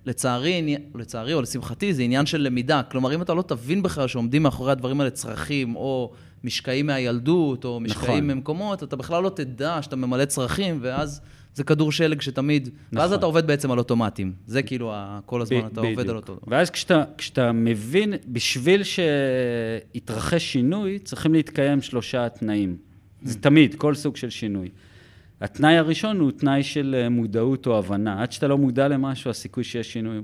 לצערי, 0.06 0.78
לצערי 0.96 1.34
או 1.34 1.42
לשמחתי, 1.42 1.94
זה 1.94 2.04
עניין 2.04 2.26
של 2.26 2.42
למידה. 2.42 2.82
כלומר, 2.84 3.16
אם 3.16 3.22
אתה 3.22 3.34
לא 3.34 3.42
תבין 3.42 3.84
בכלל 3.84 4.08
שעומדים 4.08 4.44
מאחורי 4.44 4.72
הדברים 4.72 5.00
האלה 5.02 5.12
צרכים, 5.12 5.76
או 5.76 6.12
משקעים 6.44 6.86
מהילדות, 6.86 7.66
או 7.66 7.80
משקעים 7.80 8.28
נכון. 8.28 8.38
ממקומות, 8.38 8.84
אתה 8.84 8.96
בכלל 8.96 9.24
לא 9.24 9.30
תדע 9.30 9.82
שאתה 9.82 9.96
ממלא 9.96 10.26
צרכים, 10.26 10.80
ואז 10.82 11.22
זה 11.54 11.64
כדור 11.64 11.92
שלג 11.92 12.22
שתמיד, 12.22 12.70
ואז 12.94 13.06
נכון. 13.10 13.18
אתה 13.18 13.26
עובד 13.26 13.48
בעצם 13.48 13.72
על 13.72 13.78
אוטומטים. 13.78 14.34
זה 14.48 14.64
כאילו, 14.64 14.94
ה- 14.94 15.20
כל 15.26 15.42
הזמן 15.42 15.62
ב- 15.62 15.66
אתה 15.66 15.82
עובד 15.82 16.00
על 16.00 16.04
בדיוק. 16.04 16.16
אותו. 16.30 16.40
ואז 16.48 16.70
כשאתה, 16.70 17.04
כשאתה 17.18 17.52
מבין, 17.52 18.14
בשביל 18.28 18.82
שיתרחש 18.84 20.44
שינוי, 20.54 21.00
צריכים 21.00 21.34
להתקיים 21.34 21.82
שלושה 21.82 22.30
תנאים. 22.30 22.78
זה 23.24 23.40
תמיד, 23.40 23.76
כל 23.76 23.96
סוג 23.96 24.16
של 24.16 24.30
שינוי. 24.30 24.70
התנאי 25.42 25.78
הראשון 25.78 26.20
הוא 26.20 26.32
תנאי 26.32 26.64
של 26.64 26.96
אה, 27.04 27.10
מודעות 27.10 27.68
או 27.68 27.78
הבנה. 27.78 28.22
עד 28.22 28.32
שאתה 28.32 28.48
לא 28.48 28.58
מודע 28.58 28.88
למשהו, 28.88 29.30
הסיכוי 29.30 29.64
שיש 29.64 29.94
שינוי. 29.94 30.22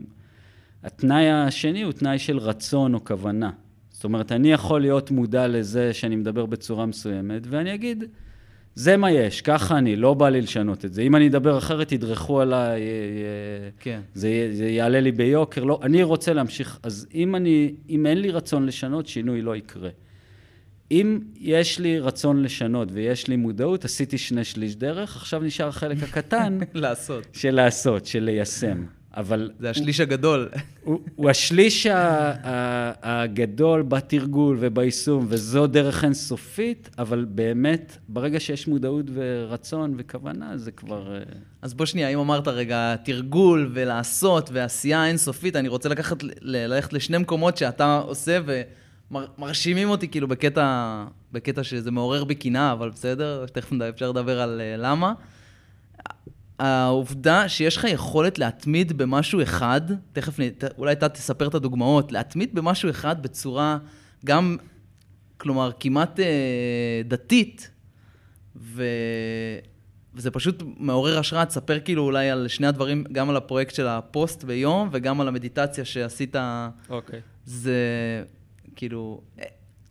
התנאי 0.84 1.32
השני 1.32 1.82
הוא 1.84 1.92
תנאי 1.92 2.20
של 2.20 2.38
רצון 2.38 2.94
או 2.94 3.04
כוונה. 3.06 3.52
זאת 3.92 4.04
אומרת, 4.04 4.32
אני 4.32 4.52
יכול 4.52 4.82
להיות 4.82 5.12
מודע 5.12 5.48
לזה 5.48 5.94
שאני 5.94 6.16
מדבר 6.16 6.46
בצורה 6.46 6.86
מסוימת, 6.86 7.42
ואני 7.50 7.74
אגיד, 7.74 8.04
זה 8.78 8.98
מה 8.98 9.12
יש, 9.12 9.42
ככה 9.42 9.78
אני, 9.78 9.96
לא 9.96 10.14
בא 10.14 10.30
לי 10.30 10.42
לשנות 10.42 10.86
את 10.86 10.94
זה. 10.94 11.02
אם 11.02 11.16
אני 11.16 11.28
אדבר 11.28 11.58
אחרת, 11.58 11.92
ידרכו 11.92 12.42
עליי, 12.42 12.82
אה, 12.82 12.88
אה, 12.88 13.70
כן. 13.80 14.02
זה, 14.14 14.50
זה 14.52 14.66
יעלה 14.66 15.00
לי 15.00 15.12
ביוקר, 15.12 15.64
לא, 15.64 15.80
אני 15.84 16.04
רוצה 16.04 16.34
להמשיך, 16.34 16.80
אז 16.84 17.08
אם, 17.14 17.36
אני, 17.36 17.74
אם 17.90 18.06
אין 18.06 18.22
לי 18.22 18.32
רצון 18.32 18.66
לשנות, 18.66 19.08
שינוי 19.08 19.42
לא 19.42 19.56
יקרה. 19.56 19.90
אם 20.92 21.20
יש 21.40 21.80
לי 21.80 22.00
רצון 22.00 22.44
לשנות 22.44 22.90
ויש 22.92 23.28
לי 23.28 23.36
מודעות, 23.36 23.86
עשיתי 23.86 24.18
שני 24.18 24.44
שליש 24.44 24.76
דרך, 24.76 25.16
עכשיו 25.16 25.42
נשאר 25.42 25.68
החלק 25.68 26.04
הקטן 26.04 26.58
לעשות. 26.74 27.28
של 27.34 27.56
לעשות, 27.56 28.06
של 28.06 28.24
ליישם. 28.24 28.86
אבל 29.18 29.52
זה 29.60 29.70
השליש 29.70 30.00
הגדול. 30.00 30.50
הוא, 30.84 31.00
הוא 31.16 31.30
השליש 31.30 31.86
ה, 31.86 31.98
ה, 31.98 33.24
הגדול 33.24 33.82
בתרגול 33.82 34.58
וביישום, 34.60 35.26
וזו 35.30 35.68
דרך 35.68 36.04
אינסופית, 36.04 36.90
אבל 36.98 37.26
באמת, 37.30 37.98
ברגע 38.10 38.40
שיש 38.40 38.68
מודעות 38.68 39.06
ורצון 39.14 39.94
וכוונה, 39.98 40.58
זה 40.58 40.72
כבר... 40.72 41.16
אה, 41.16 41.20
אז 41.62 41.74
בוא 41.74 41.86
שנייה, 41.86 42.10
אם 42.10 42.20
אמרת 42.20 42.48
רגע 42.48 42.96
תרגול 42.96 43.70
ולעשות 43.74 44.50
ועשייה 44.54 45.08
אינסופית, 45.08 45.56
אני 45.56 45.68
רוצה 45.68 45.90
לקחת, 45.90 46.18
ללכת 46.42 46.94
לשני 46.94 47.18
מקומות 47.18 47.58
שאתה 47.58 47.98
עושה 47.98 48.40
ומרשימים 49.12 49.90
אותי 49.90 50.08
כאילו 50.08 50.28
בקטע, 50.28 51.04
בקטע 51.32 51.64
שזה 51.64 51.92
מעורר 51.92 52.24
בי 52.24 52.36
קנאה, 52.36 52.72
אבל 52.72 52.90
בסדר, 52.90 53.46
תכף 53.46 53.72
אפשר 53.90 54.10
לדבר 54.10 54.42
על 54.42 54.62
אה, 54.62 54.78
למה. 54.78 55.14
העובדה 56.60 57.50
שיש 57.50 57.78
לך 57.78 57.84
יכולת 57.84 58.40
להתמיד 58.40 58.98
במשהו 58.98 59.42
אחד, 59.44 59.82
תכף 60.14 60.38
אולי 60.78 60.92
אתה 60.92 61.10
תספר 61.10 61.48
את 61.48 61.56
הדוגמאות, 61.56 62.12
להתמיד 62.12 62.56
במשהו 62.56 62.90
אחד 62.90 63.24
בצורה 63.24 63.78
גם, 64.26 64.58
כלומר, 65.38 65.72
כמעט 65.80 66.20
אה, 66.20 66.26
דתית, 67.06 67.72
ו... 68.56 68.84
וזה 70.16 70.32
פשוט 70.32 70.64
מעורר 70.78 71.20
השראה, 71.20 71.46
תספר 71.46 71.80
כאילו 71.80 72.04
אולי 72.04 72.30
על 72.30 72.48
שני 72.48 72.68
הדברים, 72.68 73.04
גם 73.12 73.30
על 73.30 73.36
הפרויקט 73.38 73.76
של 73.76 73.88
הפוסט 73.88 74.44
ביום 74.44 74.90
וגם 74.92 75.22
על 75.22 75.28
המדיטציה 75.28 75.86
שעשית. 75.86 76.36
אוקיי. 76.90 77.20
זה 77.46 77.76
כאילו, 78.76 79.22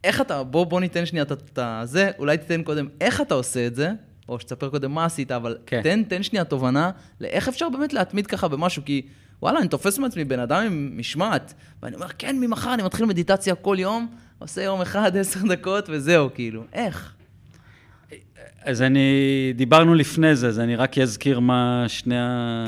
איך 0.04 0.20
אתה, 0.20 0.42
בוא, 0.42 0.64
בוא 0.66 0.80
ניתן 0.80 1.06
שנייה 1.06 1.22
את- 1.22 1.32
את 1.58 1.58
זה, 1.88 2.10
אולי 2.18 2.38
תיתן 2.38 2.62
קודם 2.62 2.88
איך 3.00 3.20
אתה 3.20 3.34
עושה 3.34 3.66
את 3.66 3.74
זה, 3.74 3.90
או 4.28 4.40
שתספר 4.40 4.68
קודם 4.68 4.92
מה 4.92 5.04
עשית, 5.04 5.32
אבל 5.32 5.56
כן. 5.66 5.82
תן, 5.82 6.02
תן 6.02 6.22
שנייה 6.22 6.44
תובנה 6.44 6.90
לאיך 7.20 7.48
אפשר 7.48 7.68
באמת 7.68 7.92
להתמיד 7.92 8.26
ככה 8.26 8.48
במשהו, 8.48 8.82
כי 8.84 9.02
וואלה, 9.42 9.58
אני 9.58 9.68
תופס 9.68 9.98
מעצמי 9.98 10.24
בן 10.24 10.40
אדם 10.40 10.66
עם 10.66 10.92
משמעת, 10.96 11.54
ואני 11.82 11.94
אומר, 11.94 12.08
כן, 12.18 12.36
ממחר 12.40 12.74
אני 12.74 12.82
מתחיל 12.82 13.06
מדיטציה 13.06 13.54
כל 13.54 13.76
יום, 13.78 14.06
עושה 14.38 14.62
יום 14.62 14.80
אחד, 14.80 15.16
עשר 15.20 15.40
דקות, 15.48 15.88
וזהו, 15.88 16.28
כאילו, 16.34 16.64
איך? 16.72 17.12
אז 18.62 18.82
אני, 18.82 19.00
דיברנו 19.56 19.94
לפני 19.94 20.36
זה, 20.36 20.48
אז 20.48 20.60
אני 20.60 20.76
רק 20.76 20.98
אזכיר 20.98 21.40
מה 21.40 21.84
שני 21.88 22.14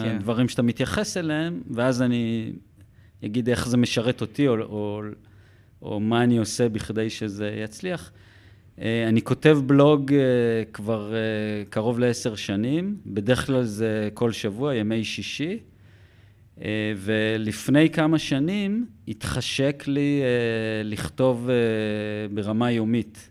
כן. 0.05 0.17
הדברים 0.17 0.49
שאתה 0.49 0.63
מתייחס 0.63 1.17
אליהם, 1.17 1.63
ואז 1.71 2.03
אני 2.03 2.53
אגיד 3.25 3.49
איך 3.49 3.69
זה 3.69 3.77
משרת 3.77 4.21
אותי, 4.21 4.49
או, 4.49 4.55
או, 4.61 5.03
או 5.83 6.01
מה 6.01 6.23
אני 6.23 6.39
עושה 6.39 6.69
בכדי 6.69 7.11
שזה 7.11 7.51
יצליח. 7.65 8.11
אה, 8.81 9.09
אני 9.09 9.23
כותב 9.23 9.59
בלוג 9.67 10.13
אה, 10.13 10.19
כבר 10.73 11.15
אה, 11.15 11.19
קרוב 11.71 11.99
לעשר 11.99 12.35
שנים, 12.35 12.97
בדרך 13.07 13.47
כלל 13.47 13.63
זה 13.63 14.09
כל 14.15 14.33
שבוע, 14.33 14.75
ימי 14.75 15.05
שישי, 15.05 15.59
ולפני 16.97 17.91
כמה 17.91 18.19
שנים 18.19 18.87
התחשק 19.09 19.85
לי 19.87 20.23
לכתוב 20.85 21.51
ברמה 22.35 22.71
יומית. 22.71 23.31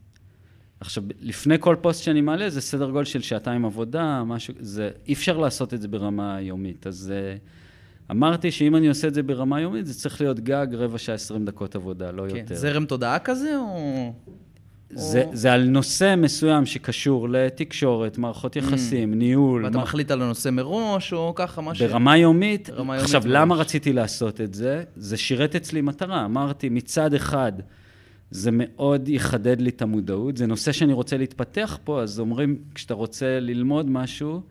עכשיו, 0.80 1.04
לפני 1.22 1.56
כל 1.60 1.76
פוסט 1.82 2.04
שאני 2.04 2.22
מעלה, 2.22 2.50
זה 2.50 2.62
סדר 2.62 2.92
גודל 2.92 3.06
של 3.06 3.22
שעתיים 3.22 3.66
עבודה, 3.66 4.24
משהו, 4.24 4.54
זה, 4.60 4.90
אי 5.08 5.14
אפשר 5.14 5.38
לעשות 5.38 5.74
את 5.74 5.82
זה 5.82 5.88
ברמה 5.88 6.42
יומית. 6.42 6.88
אז 6.88 7.14
אמרתי 8.12 8.52
שאם 8.52 8.76
אני 8.76 8.88
עושה 8.88 9.08
את 9.08 9.14
זה 9.14 9.24
ברמה 9.24 9.62
יומית, 9.62 9.86
זה 9.86 9.94
צריך 9.94 10.22
להיות 10.22 10.40
גג 10.40 10.68
רבע 10.72 10.98
שעה, 10.98 11.16
עשרים 11.16 11.46
דקות 11.46 11.76
עבודה, 11.76 12.12
לא 12.12 12.26
כן, 12.30 12.36
יותר. 12.36 12.56
זרם 12.56 12.86
תודעה 12.86 13.20
כזה, 13.20 13.58
או... 13.58 14.14
זה, 14.90 15.24
או- 15.24 15.36
זה 15.36 15.54
על 15.54 15.64
נושא 15.70 16.16
מסוים 16.18 16.66
שקשור 16.66 17.30
לתקשורת, 17.30 18.18
מערכות 18.18 18.56
יחסים, 18.56 19.14
ניהול. 19.14 19.62
Mm. 19.62 19.66
ואתה 19.66 19.78
מה- 19.78 19.84
מחליט 19.84 20.12
על 20.12 20.22
הנושא 20.22 20.50
מראש, 20.50 21.14
או 21.14 21.34
ככה, 21.36 21.62
מה 21.62 21.76
ש... 21.76 21.82
ברמה 21.82 22.18
יומית, 22.18 22.70
ברמה 22.70 22.94
יומית 22.94 23.06
עכשיו, 23.06 23.22
מראש. 23.22 23.32
למה 23.34 23.56
רציתי 23.56 23.94
לעשות 23.94 24.42
את 24.42 24.54
זה? 24.54 24.84
זה 24.96 25.18
שירת 25.18 25.56
אצלי 25.56 25.82
מטרה. 25.82 26.26
אמרתי, 26.26 26.70
מצד 26.70 27.14
אחד, 27.14 27.52
זה 28.32 28.50
מאוד 28.54 29.10
יחדד 29.10 29.62
לי 29.62 29.70
את 29.70 29.82
המודעות. 29.82 30.38
זה 30.38 30.48
נושא 30.48 30.72
שאני 30.72 30.94
רוצה 30.94 31.18
להתפתח 31.18 31.80
פה, 31.84 32.02
אז 32.02 32.20
אומרים, 32.20 32.58
כשאתה 32.76 32.94
רוצה 32.94 33.40
ללמוד 33.40 33.90
משהו, 33.90 34.42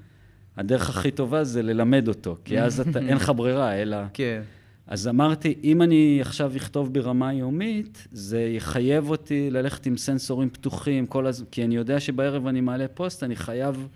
הדרך 0.57 0.89
הכי 0.91 1.11
טובה 1.11 1.45
זה 1.45 1.63
ללמד 1.63 2.09
אותו, 2.09 2.37
כי 2.45 2.61
אז 2.61 2.81
אתה, 2.81 2.99
אין 3.09 3.17
לך 3.17 3.33
ברירה, 3.37 3.75
אלא... 3.75 3.97
כן. 4.15 4.43
אז 4.89 5.09
אמרתי, 5.09 5.55
אם 5.65 5.83
אני 5.83 6.19
עכשיו 6.21 6.53
אכתוב 6.57 6.95
ברמה 6.95 7.33
יומית, 7.33 8.09
זה 8.13 8.41
יחייב 8.41 9.11
אותי 9.11 9.51
ללכת 9.51 9.87
עם 9.87 9.97
סנסורים 9.97 10.51
פתוחים, 10.51 11.07
כל 11.07 11.27
הז... 11.27 11.45
כי 11.51 11.65
אני 11.65 11.77
יודע 11.77 12.01
שבערב 12.01 12.47
אני 12.47 12.61
מעלה 12.61 12.89
פוסט, 12.89 13.23
אני 13.23 13.37
חייב 13.37 13.89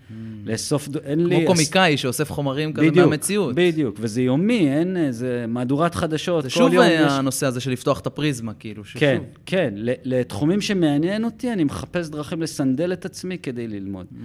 לאסוף, 0.45 0.87
ד- 0.87 0.97
אין 0.97 1.27
לי... 1.27 1.35
כמו 1.35 1.45
קומיקאי 1.45 1.97
שאוסף 1.97 2.31
חומרים 2.31 2.73
כזה 2.73 2.89
בדיוק, 2.91 3.07
מהמציאות. 3.09 3.55
בדיוק, 3.55 3.95
וזה 3.99 4.21
יומי, 4.21 4.69
אין 4.69 4.97
איזה 4.97 5.45
מהדורת 5.47 5.95
חדשות, 5.95 6.43
זה 6.43 6.49
כל 6.49 6.55
שוב 6.55 6.73
יום. 6.73 6.85
הנושא 7.09 7.45
הזה 7.45 7.59
של 7.59 7.71
לפתוח 7.71 7.99
את 7.99 8.07
הפריזמה, 8.07 8.53
כאילו, 8.53 8.85
ששוב. 8.85 8.99
כן, 8.99 9.21
כן, 9.45 9.73
לתחומים 9.77 10.61
שמעניין 10.61 11.23
אותי, 11.23 11.53
אני 11.53 11.63
מחפש 11.63 12.09
דרכים 12.09 12.41
לסנדל 12.41 12.93
את 12.93 13.05
עצמי 13.05 13.37
כדי 13.37 13.67
ללמוד. 13.67 14.05
Mm. 14.11 14.15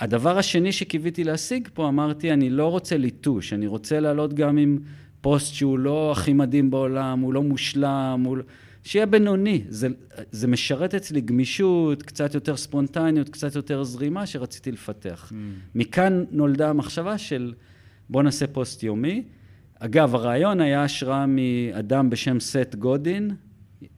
הדבר 0.00 0.38
השני 0.38 0.72
שקיוויתי 0.72 1.24
להשיג 1.24 1.68
פה, 1.74 1.88
אמרתי, 1.88 2.32
אני 2.32 2.50
לא 2.50 2.66
רוצה 2.66 2.96
ליטוש, 2.96 3.52
אני 3.52 3.66
רוצה 3.66 4.00
לעלות 4.00 4.34
גם 4.34 4.56
עם 4.58 4.78
פוסט 5.24 5.54
שהוא 5.54 5.78
לא 5.78 6.12
הכי 6.12 6.32
מדהים 6.32 6.70
בעולם, 6.70 7.20
הוא 7.20 7.34
לא 7.34 7.42
מושלם, 7.42 8.22
הוא... 8.24 8.36
לא- 8.36 8.44
שיהיה 8.82 9.06
בינוני. 9.06 9.64
זה, 9.68 9.88
זה 10.30 10.48
משרת 10.48 10.94
אצלי 10.94 11.20
גמישות, 11.20 12.02
קצת 12.02 12.34
יותר 12.34 12.56
ספונטניות, 12.56 13.28
קצת 13.28 13.54
יותר 13.54 13.84
זרימה 13.84 14.26
שרציתי 14.26 14.72
לפתח. 14.72 15.32
Mm. 15.32 15.34
מכאן 15.74 16.24
נולדה 16.30 16.70
המחשבה 16.70 17.18
של 17.18 17.54
בוא 18.08 18.22
נעשה 18.22 18.46
פוסט 18.46 18.82
יומי. 18.82 19.22
אגב, 19.78 20.14
הרעיון 20.14 20.60
היה 20.60 20.84
השראה 20.84 21.26
מאדם 21.26 22.10
בשם 22.10 22.40
סט 22.40 22.74
גודין. 22.74 23.30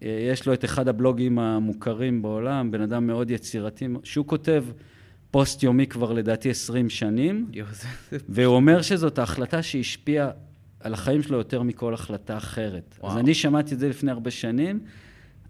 אה, 0.02 0.28
יש 0.32 0.46
לו 0.46 0.52
את 0.52 0.64
אחד 0.64 0.88
הבלוגים 0.88 1.38
המוכרים 1.38 2.22
בעולם, 2.22 2.70
בן 2.70 2.80
אדם 2.80 3.06
מאוד 3.06 3.30
יצירתי, 3.30 3.86
שהוא 4.04 4.26
כותב 4.26 4.64
פוסט 5.30 5.62
יומי 5.62 5.86
כבר 5.86 6.12
לדעתי 6.12 6.50
20 6.50 6.90
שנים, 6.90 7.46
והוא 8.28 8.56
אומר 8.56 8.82
שזאת 8.82 9.18
ההחלטה 9.18 9.62
שהשפיעה 9.62 10.30
על 10.86 10.94
החיים 10.94 11.22
שלו 11.22 11.38
יותר 11.38 11.62
מכל 11.62 11.94
החלטה 11.94 12.36
אחרת. 12.36 12.98
וואו. 13.00 13.12
אז. 13.12 13.18
אני 13.18 13.34
שמעתי 13.34 13.74
את 13.74 13.78
זה 13.78 13.88
לפני 13.88 14.10
הרבה 14.10 14.30
שנים, 14.30 14.80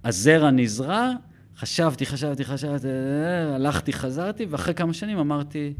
הזרע 0.04 0.50
נזרע, 0.50 1.12
חשבתי, 1.56 2.06
חשבתי, 2.06 2.44
חשבתי, 2.44 2.86
הלכתי, 3.54 3.92
חזרתי, 3.92 4.46
ואחרי 4.50 4.74
כמה 4.74 4.94
שנים 4.94 5.18
אמרתי, 5.18 5.74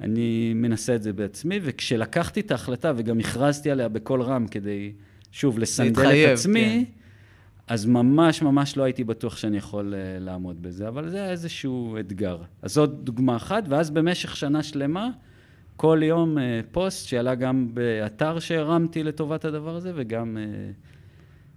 אני 0.00 0.52
מנסה 0.54 0.94
את 0.94 1.02
זה 1.02 1.12
בעצמי, 1.12 1.60
וכשלקחתי 1.62 2.40
את 2.40 2.50
ההחלטה 2.50 2.92
וגם 2.96 3.18
הכרזתי 3.18 3.70
עליה 3.70 3.88
בקול 3.88 4.22
רם 4.22 4.46
כדי, 4.46 4.92
שוב, 5.32 5.58
לסנדל 5.58 6.02
להתחייב, 6.02 6.30
את 6.30 6.38
עצמי, 6.38 6.84
כן. 6.86 6.92
אז 7.66 7.86
ממש 7.86 8.42
ממש 8.42 8.76
לא 8.76 8.82
הייתי 8.82 9.04
בטוח 9.04 9.36
שאני 9.36 9.56
יכול 9.56 9.94
uh, 9.94 10.24
לעמוד 10.24 10.62
בזה, 10.62 10.88
אבל 10.88 11.10
זה 11.10 11.16
היה 11.16 11.30
איזשהו 11.30 11.96
אתגר. 12.00 12.38
אז 12.62 12.72
זאת 12.72 13.04
דוגמה 13.04 13.36
אחת, 13.36 13.64
ואז 13.68 13.90
במשך 13.90 14.36
שנה 14.36 14.62
שלמה, 14.62 15.10
כל 15.76 16.00
יום 16.02 16.38
uh, 16.38 16.40
פוסט 16.72 17.08
שעלה 17.08 17.34
גם 17.34 17.68
באתר 17.74 18.38
שהרמתי 18.38 19.02
לטובת 19.02 19.44
הדבר 19.44 19.76
הזה, 19.76 19.92
וגם, 19.94 20.36
uh, 20.36 20.74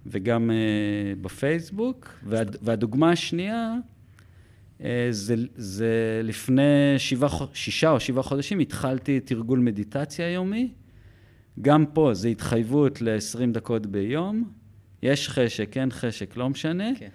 וגם 0.06 0.50
uh, 0.50 1.22
בפייסבוק. 1.22 2.18
וה, 2.24 2.40
והדוגמה 2.62 3.10
השנייה, 3.10 3.74
זה, 5.10 5.34
זה 5.54 6.20
לפני 6.24 6.94
שבעה, 6.98 7.30
שישה 7.52 7.90
או 7.90 8.00
שבעה 8.00 8.22
חודשים 8.22 8.58
התחלתי 8.58 9.20
תרגול 9.20 9.58
מדיטציה 9.58 10.30
יומי. 10.30 10.72
גם 11.62 11.86
פה 11.86 12.14
זה 12.14 12.28
התחייבות 12.28 13.02
ל-20 13.02 13.52
דקות 13.52 13.86
ביום. 13.86 14.50
יש 15.02 15.28
חשק, 15.28 15.76
אין 15.76 15.90
חשק, 15.90 16.36
לא 16.36 16.50
משנה. 16.50 16.90
כן. 16.98 17.08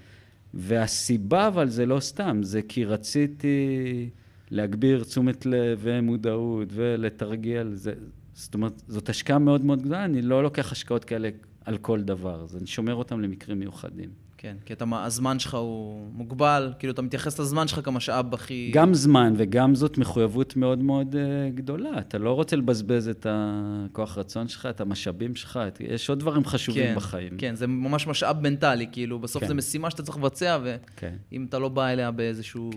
והסיבה, 0.54 1.48
אבל 1.48 1.70
זה 1.70 1.86
לא 1.86 2.00
סתם, 2.00 2.40
זה 2.44 2.62
כי 2.62 2.86
רציתי 2.86 4.10
להגביר 4.54 5.04
תשומת 5.04 5.46
לב 5.46 5.80
ומודעות 5.82 6.68
ולתרגל. 6.72 7.72
זה, 7.74 7.94
זאת 8.34 8.54
אומרת, 8.54 8.82
זאת 8.88 9.10
השקעה 9.10 9.40
מאוד 9.40 9.66
מאוד 9.66 9.82
גדולה, 9.82 10.06
אני 10.06 10.22
לא 10.22 10.44
לוקח 10.44 10.72
השקעות 10.72 11.06
כאלה 11.06 11.30
על 11.66 11.78
כל 11.78 12.02
דבר, 12.02 12.44
אז 12.44 12.58
אני 12.58 12.68
שומר 12.68 12.96
אותם 12.96 13.22
למקרים 13.22 13.60
מיוחדים. 13.60 14.10
כן, 14.38 14.56
כי 14.66 14.74
אתה, 14.74 14.86
הזמן 14.92 15.40
שלך 15.40 15.54
הוא 15.54 16.08
מוגבל, 16.14 16.74
כאילו 16.80 16.94
אתה 16.94 17.02
מתייחס 17.02 17.40
לזמן 17.40 17.68
שלך 17.68 17.80
כמשאב 17.86 18.34
הכי... 18.34 18.72
גם 18.74 18.94
זמן 18.94 19.34
וגם 19.38 19.76
זאת 19.76 19.98
מחויבות 19.98 20.56
מאוד 20.56 20.84
מאוד 20.84 21.16
uh, 21.16 21.56
גדולה. 21.56 22.00
אתה 22.00 22.18
לא 22.18 22.34
רוצה 22.34 22.56
לבזבז 22.56 23.08
את 23.08 23.28
הכוח 23.30 24.18
רצון 24.18 24.48
שלך, 24.48 24.66
את 24.66 24.82
המשאבים 24.82 25.36
שלך, 25.36 25.60
את... 25.68 25.82
יש 25.82 26.10
עוד 26.10 26.20
דברים 26.20 26.46
חשובים 26.46 26.86
כן, 26.86 26.96
בחיים. 26.96 27.38
כן, 27.38 27.56
זה 27.56 27.68
ממש 27.68 28.08
משאב 28.08 28.42
מנטלי, 28.42 28.88
כאילו, 28.92 29.20
בסוף 29.20 29.44
כן. 29.44 29.48
זו 29.48 29.56
משימה 29.56 29.90
שאתה 29.90 30.04
צריך 30.04 30.18
לבצע, 30.18 30.60
כן. 30.96 31.16
ואם 31.32 31.46
אתה 31.50 31.60
לא 31.60 31.70
בא 31.70 31.88
אליה 31.88 32.12
באיזשהו... 32.12 32.72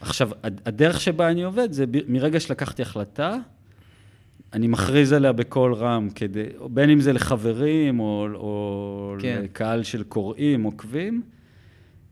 עכשיו, 0.00 0.30
הד- 0.42 0.60
הדרך 0.66 1.00
שבה 1.00 1.30
אני 1.30 1.42
עובד 1.42 1.72
זה 1.72 1.84
מרגע 2.08 2.40
שלקחתי 2.40 2.82
החלטה, 2.82 3.36
אני 4.52 4.66
מכריז 4.66 5.12
עליה 5.12 5.32
בקול 5.32 5.74
רם, 5.74 6.08
כדי, 6.14 6.44
בין 6.70 6.90
אם 6.90 7.00
זה 7.00 7.12
לחברים 7.12 8.00
או, 8.00 8.28
או 8.34 9.14
כן. 9.20 9.40
לקהל 9.44 9.82
של 9.82 10.02
קוראים, 10.02 10.62
עוקבים. 10.62 11.22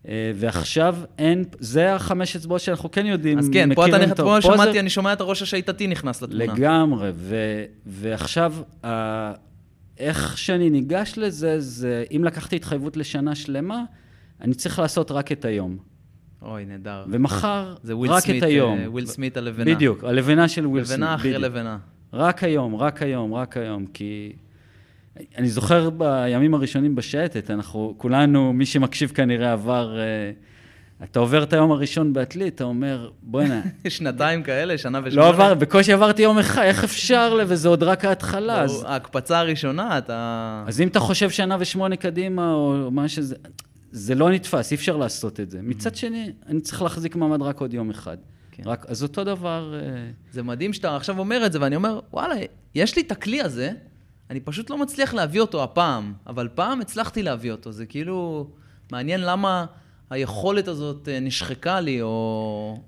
אה, 0.09 0.33
ועכשיו 0.35 0.97
אין, 1.19 1.45
זה 1.59 1.95
החמש 1.95 2.37
אצבעות 2.37 2.61
שאנחנו 2.61 2.91
כן 2.91 3.07
יודעים, 3.07 3.39
אז 3.39 3.51
כן, 3.53 3.75
פה 3.75 3.87
אתה 3.89 3.99
נכנס. 3.99 4.21
פה 4.21 4.37
זה 4.41 4.47
שמעתי, 4.47 4.81
אני 4.81 4.91
שומע 4.91 5.13
את 5.13 5.21
הראש 5.21 5.43
השיטתי 5.43 5.87
נכנס 5.87 6.23
לתמונה. 6.23 6.45
לגמרי, 6.45 7.11
ו, 7.15 7.37
ועכשיו, 7.87 8.55
ה, 8.85 9.33
איך 9.99 10.39
שאני 10.39 10.71
ניגש 10.71 11.15
לזה, 11.17 11.61
זה 11.61 12.05
אם 12.17 12.25
לקחתי 12.25 12.57
התחייבות 12.57 12.97
לשנה 12.97 13.35
שלמה, 13.35 13.83
אני 14.41 14.55
צריך 14.55 14.79
לעשות 14.79 15.11
רק 15.11 15.33
את 15.33 15.45
היום. 15.45 15.79
אוי, 16.43 16.65
נהדר. 16.65 17.05
ומחר, 17.09 17.75
זה 17.83 17.97
וויל 17.97 18.13
רק 18.13 18.23
סמית, 18.23 18.43
את 18.43 18.49
היום. 18.49 18.79
אה, 18.79 18.91
וויל 18.91 19.07
סמית 19.07 19.37
הלבנה. 19.37 19.75
בדיוק, 19.75 20.05
הלבנה 20.05 20.49
של 20.49 20.67
וויל 20.67 20.85
סמית. 20.85 20.99
לבנה 20.99 21.15
אחרי 21.15 21.31
בדיוק. 21.31 21.45
לבנה. 21.45 21.79
רק 22.13 22.45
היום, 22.45 22.77
רק 22.77 23.03
היום, 23.03 23.35
רק 23.35 23.57
היום, 23.57 23.87
כי... 23.95 24.33
אני 25.39 25.49
זוכר 25.49 25.91
בימים 25.91 26.55
הראשונים 26.55 26.95
בשייטת, 26.95 27.51
אנחנו 27.51 27.95
כולנו, 27.97 28.53
מי 28.53 28.67
שמקשיב 28.67 29.11
כנראה 29.11 29.53
עבר... 29.53 29.99
אה, 29.99 30.31
אתה 31.05 31.19
עובר 31.21 31.43
את 31.43 31.53
היום 31.53 31.73
הראשון 31.73 32.13
בעתלית, 32.13 32.55
אתה 32.55 32.65
אומר, 32.65 33.11
בוא'נה, 33.23 33.61
שנתיים 33.89 34.43
כאלה, 34.43 34.79
שנה 34.79 35.01
ושמונה. 35.05 35.27
לא 35.27 35.35
עבר, 35.35 35.55
בקושי 35.55 35.93
עברתי 35.93 36.23
יום 36.23 36.39
אחד, 36.39 36.63
איך 36.63 36.85
אפשר, 36.85 37.35
ל- 37.35 37.43
וזה 37.47 37.69
עוד 37.69 37.83
רק 37.83 38.05
ההתחלה. 38.05 38.61
אז, 38.63 38.85
ההקפצה 38.89 39.39
הראשונה, 39.39 39.99
אתה... 39.99 40.65
אז 40.67 40.81
אם 40.81 40.89
אתה 40.89 41.01
חושב 41.01 41.31
שנה 41.31 41.57
ושמונה 41.61 41.97
קדימה, 41.97 42.53
או 42.53 42.91
מה 42.91 43.09
שזה, 43.09 43.35
זה 43.97 44.15
לא 44.15 44.31
נתפס, 44.31 44.71
אי 44.71 44.77
אפשר 44.77 44.97
לעשות 44.97 45.41
את 45.41 45.51
זה. 45.51 45.63
מצד 45.63 45.97
שני, 45.97 46.33
אני 46.47 46.61
צריך 46.61 46.83
להחזיק 46.83 47.17
מעמד 47.17 47.43
רק 47.43 47.61
עוד 47.61 47.75
יום 47.75 47.91
אחד. 47.91 48.17
כן. 48.51 48.63
רק, 48.67 48.87
אז 48.89 49.03
אותו 49.03 49.25
דבר... 49.25 49.75
אה, 49.75 50.11
זה 50.33 50.43
מדהים 50.43 50.73
שאתה 50.73 50.97
עכשיו 50.97 51.19
אומר 51.19 51.47
את 51.47 51.53
זה, 51.53 51.61
ואני 51.61 51.77
אומר, 51.77 52.01
וואלה, 52.13 52.35
יש 52.75 52.97
לי 52.97 53.03
את 53.03 53.13
הכלי 53.13 53.41
הזה, 53.41 53.73
אני 54.31 54.41
פשוט 54.41 54.71
לא 54.71 54.79
מצליח 54.79 55.15
להביא 55.15 55.41
אותו 55.41 55.63
הפעם, 55.63 56.13
אבל 56.27 56.49
פעם 56.55 56.81
הצלחתי 56.81 57.23
להביא 57.23 57.53
אותו. 57.53 57.73
זה 57.73 57.87
כאילו, 57.87 58.51
מעניין 58.93 59.21
למה 59.21 59.67
היכולת 60.11 60.69
הזאת 60.69 61.09
אה, 61.09 61.21
נשחקה 61.21 61.81
לי, 61.81 62.03
או... 62.03 62.81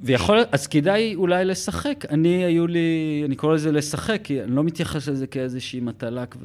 ויכול, 0.00 0.38
אז 0.52 0.66
כדאי 0.66 1.14
אולי 1.14 1.44
לשחק. 1.44 2.04
אני, 2.10 2.44
היו 2.44 2.66
לי, 2.66 3.22
אני 3.26 3.36
קורא 3.36 3.54
לזה 3.54 3.72
לשחק, 3.72 4.20
כי 4.24 4.42
אני 4.42 4.56
לא 4.56 4.64
מתייחס 4.64 5.08
לזה 5.08 5.26
כאיזושהי 5.26 5.80
מטלה. 5.80 6.26
כב... 6.26 6.38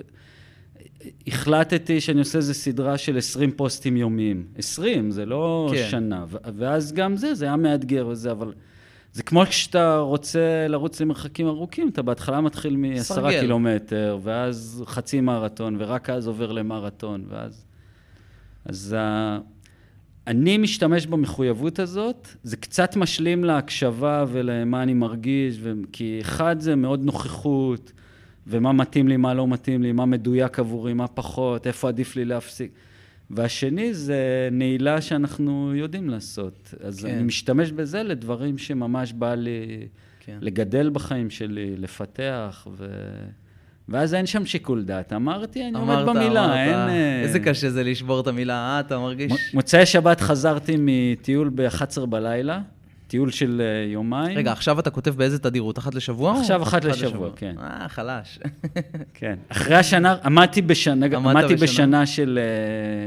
החלטתי 1.28 2.02
שאני 2.02 2.20
עושה 2.20 2.38
איזו 2.38 2.54
סדרה 2.54 2.98
של 2.98 3.18
20 3.18 3.52
פוסטים 3.52 3.98
יומיים. 3.98 4.46
20, 4.58 5.12
זה 5.12 5.26
לא 5.26 5.72
כן. 5.74 5.88
שנה. 5.90 6.26
ואז 6.58 6.94
גם 6.94 7.16
זה, 7.16 7.34
זה 7.34 7.46
היה 7.46 7.56
מאתגר 7.56 8.08
וזה, 8.08 8.32
אבל... 8.32 8.54
זה 9.14 9.24
כמו 9.24 9.46
כשאתה 9.46 9.98
רוצה 9.98 10.66
לרוץ 10.68 11.02
למרחקים 11.02 11.48
ארוכים, 11.48 11.90
אתה 11.90 12.02
בהתחלה 12.02 12.42
מתחיל 12.42 12.76
מעשרה 12.76 13.18
סרגל. 13.18 13.40
קילומטר, 13.40 14.20
ואז 14.24 14.84
חצי 14.88 15.22
מרתון, 15.22 15.76
ורק 15.80 16.10
אז 16.10 16.28
עובר 16.28 16.52
למרתון, 16.52 17.26
ואז... 17.30 17.66
אז 18.66 18.96
ה... 18.98 19.40
אני 20.28 20.58
משתמש 20.58 21.06
במחויבות 21.06 21.80
הזאת, 21.80 22.28
זה 22.44 22.58
קצת 22.58 22.96
משלים 22.96 23.44
להקשבה 23.44 24.26
ולמה 24.28 24.84
אני 24.84 24.94
מרגיש, 24.94 25.58
ו... 25.62 25.74
כי 25.92 26.18
אחד 26.22 26.60
זה 26.60 26.76
מאוד 26.76 27.04
נוכחות, 27.04 27.92
ומה 28.50 28.72
מתאים 28.72 29.08
לי, 29.08 29.18
מה 29.18 29.34
לא 29.34 29.48
מתאים 29.48 29.84
לי, 29.84 29.92
מה 29.92 30.06
מדויק 30.06 30.60
עבורי, 30.60 30.94
מה 30.94 31.08
פחות, 31.08 31.68
איפה 31.68 31.88
עדיף 31.88 32.16
לי 32.16 32.26
להפסיק. 32.26 32.72
והשני 33.30 33.94
זה 33.94 34.50
נעילה 34.52 35.02
שאנחנו 35.02 35.76
יודעים 35.76 36.10
לעשות. 36.10 36.74
אז 36.84 37.06
כן. 37.06 37.14
אני 37.14 37.24
משתמש 37.24 37.72
בזה 37.72 38.04
לדברים 38.04 38.58
שממש 38.58 39.14
בא 39.14 39.36
לי 39.36 39.88
כן. 40.20 40.38
לגדל 40.42 40.90
בחיים 40.94 41.30
שלי, 41.30 41.78
לפתח, 41.78 42.68
ו... 42.72 42.88
ואז 43.90 44.14
אין 44.14 44.26
שם 44.26 44.46
שיקול 44.46 44.84
דעת. 44.84 45.14
אמרתי, 45.14 45.68
אני 45.68 45.78
אמרת, 45.78 46.08
עומד 46.08 46.18
במילה, 46.18 46.46
אמרת, 46.46 46.58
אין... 46.58 46.76
אה, 46.76 47.22
איזה 47.22 47.40
קשה 47.40 47.70
זה 47.70 47.84
לשבור 47.84 48.20
את 48.20 48.28
המילה, 48.28 48.54
אה, 48.54 48.80
אתה 48.80 49.00
מרגיש? 49.00 49.34
מוצאי 49.54 49.86
שבת 49.86 50.22
חזרתי 50.22 50.76
מטיול 50.80 51.52
ב-11 51.56 52.06
בלילה, 52.06 52.62
טיול 53.10 53.32
של 53.32 53.62
אה, 53.62 53.92
יומיים. 53.92 54.38
רגע, 54.38 54.52
עכשיו 54.52 54.80
אתה 54.80 54.90
כותב 54.90 55.16
באיזה 55.16 55.40
תדירות? 55.40 55.78
אחת 55.78 55.96
לשבוע? 55.96 56.40
עכשיו 56.40 56.64
אחת 56.64 56.86
לשבוע, 56.86 57.30
כן. 57.36 57.56
אה, 57.60 57.88
חלש. 57.88 58.40
כן. 59.14 59.36
אחרי 59.50 59.76
השנה, 59.76 60.16
עמדתי 60.24 60.62
בשנה, 60.62 61.06
עמדת 61.06 61.16
עמדתי 61.16 61.56
בשנה. 61.56 61.64
בשנה 61.64 62.06
של... 62.06 62.40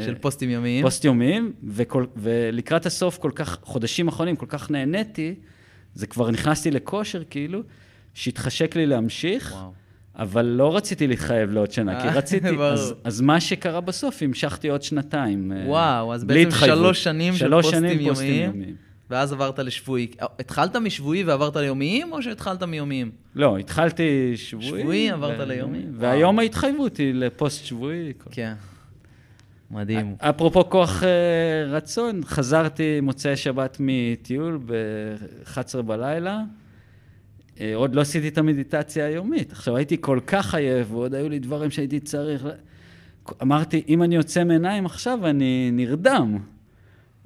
אה, 0.01 0.05
של 0.07 0.15
פוסטים 0.15 0.51
יומיים. 0.51 0.85
פוסט 0.85 1.05
יומיים, 1.05 1.53
וכל, 1.69 2.05
ולקראת 2.17 2.87
הסוף, 2.87 3.19
כל 3.19 3.31
כך, 3.35 3.59
חודשים 3.63 4.09
אחרונים, 4.09 4.37
כל 4.37 4.47
כך 4.49 4.71
נהניתי, 4.71 5.35
זה 5.95 6.07
כבר 6.07 6.31
נכנסתי 6.31 6.71
לכושר, 6.71 7.23
כאילו, 7.31 7.63
שהתחשק 8.15 8.77
לי 8.77 8.87
להמשיך, 8.87 9.53
וואו. 9.53 9.73
אבל 10.17 10.47
לא 10.47 10.77
רציתי 10.77 11.07
להתחייב 11.07 11.51
לעוד 11.51 11.73
שנה, 11.73 12.01
כי 12.03 12.09
אה, 12.09 12.15
רציתי. 12.19 12.49
אז, 12.61 12.95
אז 13.05 13.21
מה 13.21 13.41
שקרה 13.41 13.81
בסוף, 13.81 14.23
המשכתי 14.23 14.69
עוד 14.69 14.83
שנתיים. 14.83 15.53
וואו, 15.67 16.15
אז 16.15 16.25
בעצם. 16.25 16.51
שלוש 16.51 17.05
שנים 17.05 17.33
של 17.33 17.39
שלוש 17.39 17.65
פוסטים 17.65 17.81
שנים 17.81 18.09
פוסטים 18.09 18.45
יומיים. 18.45 18.92
ואז 19.13 19.33
עברת 19.33 19.59
לשבועי. 19.59 20.07
התחלת 20.39 20.77
משבועי 20.77 21.25
ועברת 21.25 21.57
ליומיים, 21.57 22.13
או 22.13 22.23
שהתחלת 22.23 22.63
מיומיים? 22.63 23.11
לא, 23.35 23.59
התחלתי 23.59 24.33
שבועי. 24.37 24.83
שבועי, 24.83 25.11
עברת 25.11 25.41
ו- 25.41 25.45
ליומי? 25.45 25.83
והיום 25.93 26.35
וואו. 26.35 26.43
ההתחייבות 26.43 26.97
היא 26.97 27.15
לפוסט 27.15 27.65
שבועי. 27.65 28.13
כן. 28.31 28.53
מדהים. 29.71 30.15
אפרופו 30.19 30.71
כוח 30.71 31.03
אה, 31.03 31.09
רצון, 31.67 32.21
חזרתי 32.25 33.01
מוצאי 33.01 33.37
שבת 33.37 33.77
מטיול 33.81 34.59
ב-11 34.67 35.83
בלילה. 35.83 36.41
אה, 37.61 37.73
עוד 37.75 37.95
לא 37.95 38.01
עשיתי 38.01 38.29
את 38.29 38.39
המדיטציה 38.39 39.07
היומית. 39.07 39.53
עכשיו, 39.53 39.77
הייתי 39.77 39.97
כל 40.01 40.21
כך 40.27 40.55
עייף, 40.55 40.87
ועוד 40.91 41.15
היו 41.15 41.29
לי 41.29 41.39
דברים 41.39 41.71
שהייתי 41.71 42.01
צריך... 42.01 42.47
אמרתי, 43.43 43.83
אם 43.89 44.03
אני 44.03 44.15
יוצא 44.15 44.45
מעיניים 44.45 44.87
עכשיו, 44.87 45.27
אני 45.27 45.71
נרדם. 45.73 46.39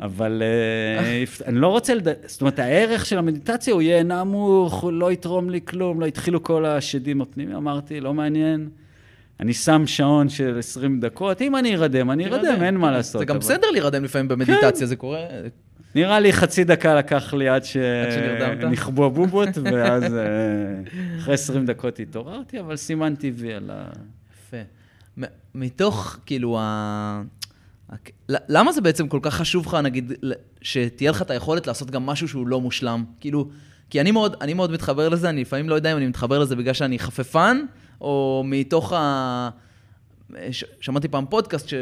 אבל 0.01 0.43
אה, 0.43 1.25
אני 1.47 1.59
לא 1.59 1.69
רוצה 1.69 1.95
לד... 1.95 2.09
זאת 2.27 2.41
אומרת, 2.41 2.59
הערך 2.59 3.07
של 3.07 3.19
המדיטציה 3.19 3.75
הוא 3.75 3.83
יהיה 3.83 4.03
נמוך, 4.03 4.75
הוא 4.75 4.93
לא 4.93 5.13
יתרום 5.13 5.51
לי 5.51 5.61
כלום, 5.65 6.01
לא 6.01 6.07
התחילו 6.07 6.43
כל 6.43 6.65
השדים 6.67 7.21
הפנימיים. 7.21 7.57
אמרתי, 7.57 8.01
לא 8.01 8.15
מעניין. 8.15 8.69
אני 9.41 9.53
שם 9.53 9.87
שעון 9.87 10.29
של 10.29 10.59
20 10.59 11.01
דקות, 11.01 11.43
אם 11.43 11.57
אני 11.57 11.77
ארדם, 11.77 12.11
אני 12.11 12.27
ארדם, 12.27 12.63
אין 12.63 12.77
מה 12.77 12.91
לעשות. 12.91 13.19
זה 13.19 13.25
גם 13.25 13.39
בסדר 13.39 13.71
להירדם 13.71 14.05
לפעמים 14.05 14.29
במדיטציה, 14.29 14.87
זה 14.87 14.97
קורה... 14.97 15.21
נראה 15.95 16.21
לי 16.21 16.33
חצי 16.33 16.65
דקה 16.65 16.95
לקח 16.95 17.35
לי 17.35 17.49
עד? 17.49 17.63
שנכבו 17.65 19.07
הבובות, 19.07 19.49
ואז 19.73 20.15
אה, 20.15 20.21
אחרי 21.19 21.35
20 21.35 21.67
דקות 21.67 22.01
התעוררתי, 22.01 22.61
אבל 22.61 22.77
סימנתי 22.77 23.33
וי 23.35 23.55
על 23.55 23.71
ה... 23.71 23.87
יפה. 24.33 24.57
מתוך, 25.55 26.19
כאילו, 26.27 26.59
למה 28.29 28.73
זה 28.73 28.81
בעצם 28.81 29.09
כל 29.09 29.19
כך 29.23 29.35
חשוב 29.35 29.67
לך, 29.67 29.75
נגיד, 29.75 30.13
שתהיה 30.63 31.11
לך 31.11 31.23
את 31.23 31.31
היכולת 31.31 31.67
לעשות 31.67 31.91
גם 31.91 32.07
משהו 32.07 32.29
שהוא 32.29 32.47
לא 32.47 32.61
מושלם? 32.61 33.05
כאילו, 33.21 33.49
כי 33.91 34.01
אני 34.01 34.11
מאוד, 34.11 34.37
אני 34.41 34.55
מאוד 34.55 34.71
מתחבר 34.71 35.09
לזה, 35.09 35.29
אני 35.29 35.41
לפעמים 35.41 35.69
לא 35.69 35.75
יודע 35.75 35.93
אם 35.93 35.97
אני 35.97 36.07
מתחבר 36.07 36.39
לזה 36.39 36.57
בגלל 36.57 36.75
שאני 36.75 36.99
חפפן, 36.99 37.61
או 38.01 38.43
מתוך 38.47 38.93
ה... 38.93 39.51
ש... 40.51 40.65
שמעתי 40.81 41.09
פעם 41.09 41.27
פודקאסט 41.27 41.69
ש... 41.69 41.75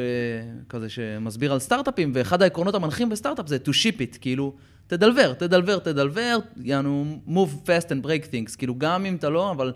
כזה 0.68 0.88
שמסביר 0.88 1.52
על 1.52 1.58
סטארט-אפים, 1.58 2.12
ואחד 2.14 2.42
העקרונות 2.42 2.74
המנחים 2.74 3.08
בסטארט-אפ 3.08 3.48
זה 3.48 3.58
to 3.64 3.68
ship 3.68 3.98
it, 3.98 4.18
כאילו, 4.20 4.54
תדלבר, 4.86 5.32
תדלבר, 5.32 5.78
תדלבר, 5.78 6.38
יענו, 6.62 7.18
move 7.28 7.66
fast 7.66 7.88
and 7.88 8.06
break 8.06 8.24
things, 8.30 8.56
כאילו, 8.58 8.74
גם 8.78 9.06
אם 9.06 9.14
אתה 9.14 9.28
לא, 9.28 9.50
אבל... 9.50 9.72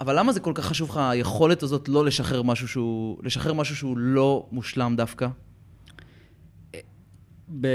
אבל 0.00 0.18
למה 0.18 0.32
זה 0.32 0.40
כל 0.40 0.52
כך 0.54 0.64
חשוב 0.64 0.90
לך, 0.90 0.96
היכולת 0.96 1.62
הזאת 1.62 1.88
לא 1.88 2.04
לשחרר 2.04 2.42
משהו 2.42 2.68
שהוא, 2.68 3.18
לשחרר 3.22 3.52
משהו 3.52 3.76
שהוא 3.76 3.98
לא 3.98 4.46
מושלם 4.52 4.94
דווקא? 4.96 5.28
ב... 7.60 7.68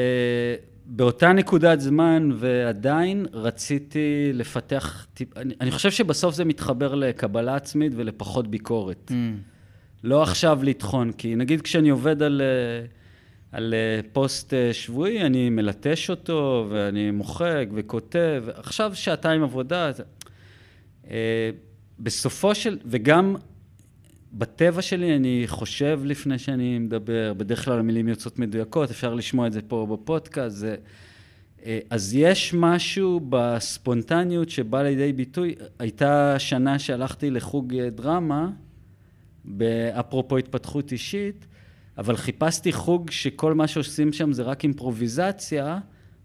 באותה 0.85 1.33
נקודת 1.33 1.81
זמן, 1.81 2.29
ועדיין 2.35 3.25
רציתי 3.33 4.29
לפתח... 4.33 5.07
טיפ... 5.13 5.37
אני, 5.37 5.53
אני 5.61 5.71
חושב 5.71 5.91
שבסוף 5.91 6.35
זה 6.35 6.45
מתחבר 6.45 6.95
לקבלה 6.95 7.55
עצמית 7.55 7.91
ולפחות 7.95 8.47
ביקורת. 8.47 9.11
Mm. 9.11 9.13
לא 10.03 10.23
עכשיו 10.23 10.59
לטחון, 10.63 11.11
כי 11.11 11.35
נגיד 11.35 11.61
כשאני 11.61 11.89
עובד 11.89 12.23
על, 12.23 12.41
אה, 12.41 12.85
על 13.51 13.73
אה, 13.73 13.99
פוסט 14.13 14.53
אה, 14.53 14.73
שבועי, 14.73 15.21
אני 15.21 15.49
מלטש 15.49 16.09
אותו, 16.09 16.67
ואני 16.69 17.11
מוחק 17.11 17.67
וכותב, 17.73 18.43
עכשיו 18.53 18.91
שעתיים 18.95 19.43
עבודה. 19.43 19.91
אה, 21.11 21.49
בסופו 22.03 22.55
של... 22.55 22.77
וגם 22.85 23.35
בטבע 24.33 24.81
שלי 24.81 25.15
אני 25.15 25.43
חושב 25.47 25.99
לפני 26.03 26.39
שאני 26.39 26.79
מדבר, 26.79 27.33
בדרך 27.37 27.65
כלל 27.65 27.79
המילים 27.79 28.07
יוצאות 28.07 28.39
מדויקות, 28.39 28.91
אפשר 28.91 29.13
לשמוע 29.13 29.47
את 29.47 29.53
זה 29.53 29.61
פה 29.61 29.87
בפודקאסט. 29.91 30.55
זה, 30.55 30.75
אה, 31.65 31.79
אז 31.89 32.15
יש 32.15 32.53
משהו 32.53 33.19
בספונטניות 33.29 34.49
שבא 34.49 34.83
לידי 34.83 35.13
ביטוי. 35.13 35.55
הייתה 35.79 36.35
שנה 36.39 36.79
שהלכתי 36.79 37.29
לחוג 37.29 37.73
דרמה, 37.75 38.49
אפרופו 39.99 40.37
התפתחות 40.37 40.91
אישית, 40.91 41.45
אבל 41.97 42.15
חיפשתי 42.15 42.71
חוג 42.73 43.11
שכל 43.11 43.53
מה 43.53 43.67
שעושים 43.67 44.13
שם 44.13 44.33
זה 44.33 44.43
רק 44.43 44.63
אימפרוביזציה, 44.63 45.79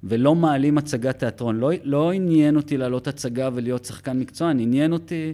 ולא 0.05 0.35
מעלים 0.35 0.79
הצגת 0.79 1.18
תיאטרון. 1.18 1.57
לא, 1.57 1.70
לא 1.83 2.12
עניין 2.12 2.57
אותי 2.57 2.76
לעלות 2.76 3.09
הצגה 3.09 3.49
ולהיות 3.55 3.85
שחקן 3.85 4.18
מקצוען, 4.18 4.61
עניין 4.61 4.93
אותי 4.93 5.33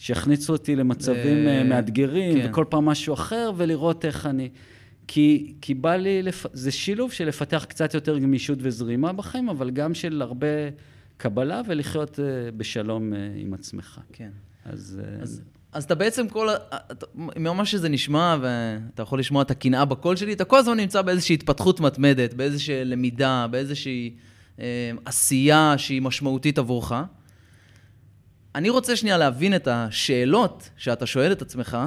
שיכניסו 0.00 0.52
אותי 0.52 0.76
למצבים 0.76 1.46
אה, 1.48 1.58
אה, 1.58 1.64
מאתגרים, 1.64 2.42
כן. 2.42 2.48
וכל 2.50 2.64
פעם 2.68 2.84
משהו 2.84 3.14
אחר, 3.14 3.52
ולראות 3.56 4.04
איך 4.04 4.26
אני... 4.26 4.48
כי, 5.06 5.54
כי 5.60 5.74
בא 5.74 5.96
לי, 5.96 6.22
לפ... 6.22 6.46
זה 6.52 6.70
שילוב 6.70 7.12
של 7.12 7.28
לפתח 7.28 7.64
קצת 7.68 7.94
יותר 7.94 8.18
גמישות 8.18 8.58
וזרימה 8.62 9.12
בחיים, 9.12 9.48
אבל 9.48 9.70
גם 9.70 9.94
של 9.94 10.22
הרבה 10.22 10.46
קבלה 11.16 11.60
ולחיות 11.68 12.20
אה, 12.20 12.24
בשלום 12.56 13.14
אה, 13.14 13.18
עם 13.36 13.54
עצמך. 13.54 14.00
כן. 14.12 14.30
אז... 14.64 15.00
אז, 15.22 15.42
אז 15.72 15.84
אתה 15.84 15.94
בעצם 15.94 16.28
כל, 16.28 16.48
ה- 16.48 16.56
אתה- 16.70 17.06
ממש 17.16 17.70
שזה 17.70 17.88
נשמע, 17.88 18.36
ואתה 18.40 19.02
יכול 19.02 19.18
לשמוע 19.18 19.42
את 19.42 19.50
הקנאה 19.50 19.84
בקול 19.84 20.16
שלי, 20.16 20.32
אתה 20.32 20.44
כל 20.44 20.58
הזמן 20.58 20.76
נמצא 20.76 21.02
באיזושהי 21.02 21.34
התפתחות 21.34 21.80
מתמדת, 21.80 22.34
באיזושהי 22.34 22.84
למידה, 22.84 23.46
באיזושהי 23.50 24.14
אה, 24.60 24.90
עשייה 25.04 25.74
שהיא 25.76 26.02
משמעותית 26.02 26.58
עבורך. 26.58 26.92
אני 28.54 28.70
רוצה 28.70 28.96
שנייה 28.96 29.18
להבין 29.18 29.56
את 29.56 29.68
השאלות 29.68 30.70
שאתה 30.76 31.06
שואל 31.06 31.32
את 31.32 31.42
עצמך, 31.42 31.78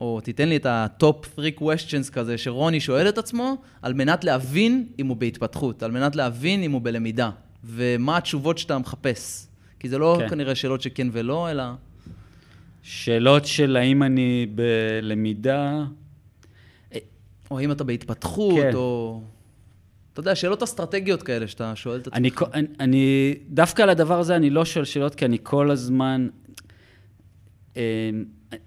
או 0.00 0.20
תיתן 0.20 0.48
לי 0.48 0.56
את 0.56 0.66
ה-top 0.66 1.26
3 1.34 1.46
questions 1.60 2.10
כזה 2.12 2.38
שרוני 2.38 2.80
שואל 2.80 3.08
את 3.08 3.18
עצמו, 3.18 3.56
על 3.82 3.94
מנת 3.94 4.24
להבין 4.24 4.86
אם 4.98 5.06
הוא 5.06 5.16
בהתפתחות, 5.16 5.82
על 5.82 5.90
מנת 5.90 6.16
להבין 6.16 6.62
אם 6.62 6.72
הוא 6.72 6.80
בלמידה, 6.82 7.30
ומה 7.64 8.16
התשובות 8.16 8.58
שאתה 8.58 8.78
מחפש. 8.78 9.46
כי 9.80 9.88
זה 9.88 9.98
לא 9.98 10.16
כן. 10.20 10.28
כנראה 10.28 10.54
שאלות 10.54 10.82
שכן 10.82 11.08
ולא, 11.12 11.50
אלא... 11.50 11.64
שאלות 12.82 13.46
של 13.46 13.76
האם 13.76 14.02
אני 14.02 14.46
בלמידה, 14.54 15.84
או 17.50 17.58
האם 17.58 17.72
אתה 17.72 17.84
בהתפתחות, 17.84 18.54
כן. 18.62 18.74
או... 18.74 19.20
אתה 20.12 20.20
יודע, 20.20 20.34
שאלות 20.34 20.62
אסטרטגיות 20.62 21.22
כאלה 21.22 21.46
שאתה 21.46 21.76
שואל 21.76 22.00
את 22.00 22.06
עצמך. 22.06 22.42
אני, 22.54 22.66
אני, 22.80 23.34
דווקא 23.48 23.82
על 23.82 23.90
הדבר 23.90 24.18
הזה 24.18 24.36
אני 24.36 24.50
לא 24.50 24.64
שואל 24.64 24.84
שאלות, 24.84 25.14
כי 25.14 25.24
אני 25.24 25.38
כל 25.42 25.70
הזמן... 25.70 26.28
אה, 27.76 28.10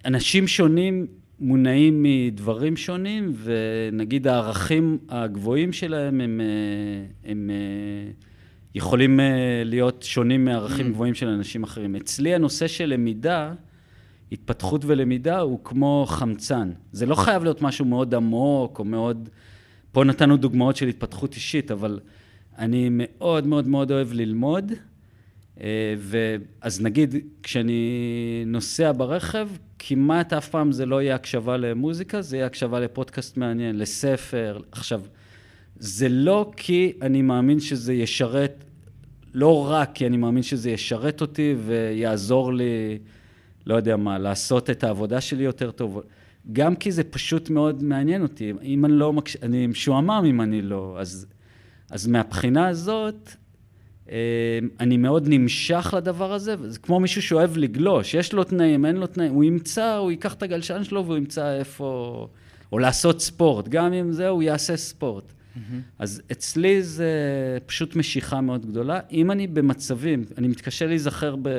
אנשים 0.06 0.48
שונים 0.48 1.08
מונעים 1.40 2.04
מדברים 2.04 2.78
שונים, 2.78 3.34
ונגיד 3.44 4.28
הערכים 4.28 4.98
הגבוהים 5.10 5.74
שלהם 5.74 6.22
הם, 6.22 6.42
אה, 6.42 7.30
הם 7.32 7.50
אה, 7.54 8.12
יכולים 8.76 9.20
להיות 9.66 10.04
שונים 10.04 10.46
מערכים 10.46 10.88
Mm. 10.88 10.90
גבוהים 10.90 11.14
של 11.14 11.28
אנשים 11.28 11.64
אחרים. 11.64 11.96
אצלי 11.96 12.36
הנושא 12.36 12.68
של 12.68 12.86
למידה, 12.86 13.54
התפתחות 14.32 14.82
ולמידה 14.86 15.40
הוא 15.40 15.60
כמו 15.64 16.06
חמצן. 16.10 16.72
זה 16.92 17.06
לא 17.06 17.16
חייב 17.16 17.44
להיות 17.44 17.62
משהו 17.62 17.86
מאוד 17.86 18.16
עמוק 18.16 18.80
או 18.80 18.84
מאוד... 18.84 19.30
פה 19.96 20.04
נתנו 20.04 20.38
דוגמאות 20.38 20.76
של 20.76 20.88
התפתחות 20.88 21.36
אישית, 21.36 21.72
אבל 21.72 22.00
אני 22.58 22.90
מאוד 22.92 23.48
מאוד 23.48 23.68
מאוד 23.68 23.92
אוהב 23.92 24.14
ללמוד. 24.14 24.72
אה, 25.62 25.96
ואז 26.00 26.82
נגיד, 26.82 27.16
כשאני 27.44 28.44
נוסע 28.46 28.92
ברכב, 28.98 29.50
כמעט 29.80 30.34
אף 30.34 30.50
פעם 30.50 30.72
זה 30.72 30.86
לא 30.86 31.02
יהיה 31.02 31.16
הקשבה 31.16 31.58
למוזיקה, 31.58 32.22
זה 32.22 32.38
יהיה 32.38 32.46
הקשבה 32.46 32.80
לפודקאסט 32.80 33.38
מעניין, 33.38 33.78
לספר. 33.78 34.60
עכשיו, 34.72 35.02
זה 35.80 36.10
לא 36.10 36.52
כי 36.58 36.94
אני 37.02 37.22
מאמין 37.22 37.60
שזה 37.60 37.94
ישרת, 37.94 38.64
לא 39.34 39.72
רק 39.72 39.92
כי 39.94 40.08
אני 40.08 40.18
מאמין 40.18 40.44
שזה 40.44 40.72
ישרת 40.72 41.22
אותי 41.22 41.56
ויעזור 41.66 42.54
לי, 42.54 42.98
לא 43.66 43.76
יודע 43.76 43.96
מה, 43.96 44.18
לעשות 44.18 44.70
את 44.70 44.84
העבודה 44.84 45.22
שלי 45.22 45.44
יותר 45.44 45.72
טוב, 45.72 46.02
גם 46.54 46.76
כי 46.76 46.92
זה 46.92 47.04
פשוט 47.04 47.50
מאוד 47.50 47.84
מעניין 47.84 48.22
אותי. 48.22 48.54
אם 48.64 48.86
אני 48.86 48.94
לא 48.94 49.14
מקש... 49.14 49.38
אני 49.44 49.68
משועמם 49.68 50.24
אם 50.26 50.42
אני 50.42 50.62
לא. 50.62 50.96
אז, 51.00 51.28
אז 51.92 52.08
מהבחינה 52.08 52.68
הזאת, 52.68 53.30
אה, 54.10 54.60
אני 54.80 54.98
מאוד 54.98 55.26
נמשך 55.28 55.94
לדבר 55.98 56.34
הזה, 56.34 56.56
וזה 56.60 56.80
כמו 56.80 57.00
מישהו 57.00 57.22
שאוהב 57.22 57.58
לגלוש, 57.58 58.14
יש 58.14 58.34
לו 58.34 58.44
תנאים, 58.44 58.86
אין 58.86 58.96
לו 58.96 59.08
תנאים, 59.08 59.34
הוא 59.34 59.44
ימצא, 59.44 59.96
הוא 59.96 60.12
ייקח 60.12 60.34
את 60.34 60.44
הגלשן 60.44 60.84
שלו 60.84 61.06
והוא 61.06 61.18
ימצא 61.18 61.60
איפה... 61.60 62.28
או 62.72 62.80
לעשות 62.80 63.22
ספורט, 63.22 63.68
גם 63.68 63.94
אם 63.94 64.12
זה, 64.12 64.28
הוא 64.28 64.44
יעשה 64.44 64.78
ספורט. 64.78 65.34
אז 66.00 66.22
אצלי 66.32 66.84
זה 66.84 67.10
פשוט 67.66 67.96
משיכה 67.96 68.42
מאוד 68.42 68.66
גדולה. 68.66 69.00
אם 69.12 69.32
אני 69.32 69.48
במצבים, 69.48 70.26
אני 70.38 70.48
מתקשה 70.48 70.86
להיזכר 70.86 71.36
ב... 71.42 71.50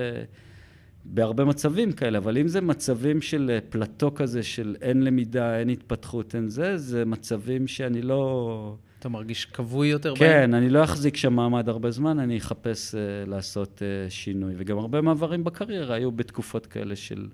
בהרבה 1.09 1.44
מצבים 1.44 1.92
כאלה, 1.92 2.18
אבל 2.18 2.38
אם 2.38 2.48
זה 2.48 2.61
מצבים 2.61 3.22
של 3.22 3.50
אה, 3.54 3.59
פלטו 3.68 4.14
כזה, 4.14 4.42
של 4.42 4.76
אין 4.80 5.02
למידה, 5.02 5.59
אין 5.59 5.68
התפתחות, 5.68 6.34
אין 6.34 6.48
זה, 6.48 6.78
זה 6.78 7.04
מצבים 7.04 7.68
שאני 7.68 8.02
לא... 8.02 8.76
אתה 8.98 9.09
מרגיש 9.09 9.44
כבוי 9.44 9.88
יותר 9.88 10.14
בהם? 10.14 10.18
כן, 10.18 10.54
אני 10.54 10.70
לא 10.70 10.84
אחזיק 10.84 11.16
שם 11.16 11.32
מעמד 11.32 11.68
הרבה 11.68 11.90
זמן, 11.90 12.18
אני 12.18 12.38
אחפש 12.38 12.94
uh, 12.94 13.30
לעשות 13.30 13.82
uh, 13.82 14.11
שינוי. 14.11 14.54
וגם 14.57 14.78
הרבה 14.78 15.00
מעברים 15.00 15.44
בקריירה 15.44 15.94
היו 15.94 16.12
בתקופות 16.12 16.66
כאלה 16.66 16.96
של... 16.96 17.28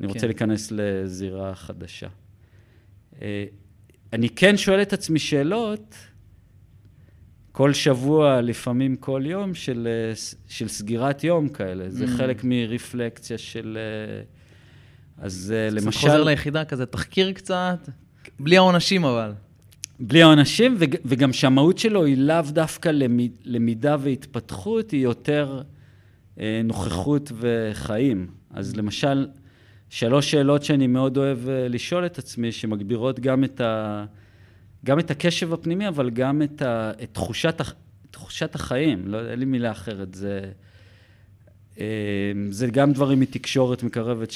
אני 0.00 0.06
רוצה 0.06 0.20
כן. 0.20 0.26
להיכנס 0.26 0.72
לזירה 0.72 1.54
חדשה. 1.54 2.08
Uh, 3.12 3.22
אני 4.12 4.28
כן 4.28 4.56
שואל 4.56 4.82
את 4.82 4.92
עצמי 4.92 5.18
שאלות, 5.18 5.94
כל 7.56 7.72
שבוע, 7.72 8.40
לפעמים 8.40 8.96
כל 8.96 9.22
יום, 9.24 9.54
של, 9.54 9.88
אה, 9.90 10.12
של 10.48 10.68
סגירת 10.68 11.24
יום 11.24 11.48
כאלה. 11.48 11.84
זה 11.88 12.04
Mm. 12.04 12.08
חלק 12.08 12.40
מרפלקציה 12.44 13.38
של... 13.38 13.78
אה, 13.80 14.22
אז 15.24 15.54
אה, 15.56 15.68
קצת 15.70 15.84
למשל... 15.84 16.00
חוזר 16.00 16.24
ליחידה, 16.24 16.64
כזה 16.64 16.86
תחקיר 16.86 17.32
קצת, 17.32 17.88
בלי 18.40 18.56
העונשים 18.56 19.04
אבל. 19.04 19.32
בלי 20.00 20.22
העונשים, 20.22 20.76
וג- 20.78 20.96
וגם 21.04 21.32
שהמהות 21.32 21.78
שלו 21.78 22.04
היא 22.04 22.16
לאו 22.16 22.42
דווקא 22.48 22.88
למי- 22.88 23.30
למידה 23.44 23.96
והתפתחות, 24.00 24.90
היא 24.90 25.02
יותר 25.02 25.62
נוכחות 26.64 27.32
וחיים. 27.40 28.26
אז 28.50 28.76
למשל, 28.76 29.28
שלוש 29.90 30.30
שאלות 30.30 30.62
שאני 30.62 30.86
מאוד 30.86 31.16
אוהב 31.16 31.38
לשאול 31.48 32.06
את 32.06 32.18
עצמי, 32.18 32.52
שמגבירות 32.52 33.20
גם 33.20 33.44
את, 33.44 33.60
ה, 33.60 34.04
גם 34.86 34.98
את 34.98 35.10
הקשב 35.10 35.52
הפנימי, 35.52 35.88
אבל 35.88 36.10
גם 36.10 36.42
את, 36.42 36.62
ה, 36.62 36.90
את 37.02 37.08
תחושת, 37.12 37.60
תחושת 38.10 38.54
החיים. 38.54 39.08
לא, 39.08 39.30
אין 39.30 39.38
לי 39.38 39.44
מילה 39.44 39.70
אחרת. 39.70 40.14
זה, 40.14 40.50
אה, 41.80 42.32
זה 42.50 42.66
גם 42.66 42.92
דברים 42.92 43.20
מתקשורת 43.20 43.82
מקרבת 43.82 44.30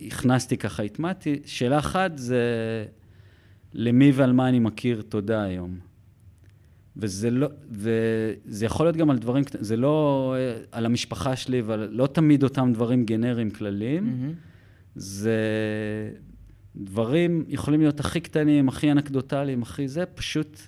שהכנסתי 0.00 0.56
ככה, 0.56 0.82
הטמעתי. 0.82 1.40
שאלה 1.44 1.78
אחת 1.78 2.18
זה... 2.18 2.44
למי 3.74 4.12
ועל 4.14 4.32
מה 4.32 4.48
אני 4.48 4.58
מכיר 4.58 5.02
תודה 5.08 5.42
היום. 5.42 5.78
וזה 6.96 7.30
לא, 7.30 7.48
וזה 7.70 8.66
יכול 8.66 8.86
להיות 8.86 8.96
גם 8.96 9.10
על 9.10 9.18
דברים, 9.18 9.44
זה 9.60 9.76
לא 9.76 10.34
אה, 10.38 10.56
על 10.72 10.86
המשפחה 10.86 11.36
שלי, 11.36 11.60
אבל 11.60 11.88
לא 11.92 12.06
תמיד 12.06 12.42
אותם 12.42 12.72
דברים 12.72 13.04
גנריים 13.04 13.50
כלליים. 13.50 14.04
מהמם. 14.04 14.32
זה 14.96 15.40
דברים 16.76 17.44
יכולים 17.48 17.80
להיות 17.80 18.00
הכי 18.00 18.20
קטנים, 18.20 18.68
הכי 18.68 18.92
אנקדוטליים, 18.92 19.62
הכי 19.62 19.88
זה, 19.88 20.06
פשוט 20.06 20.60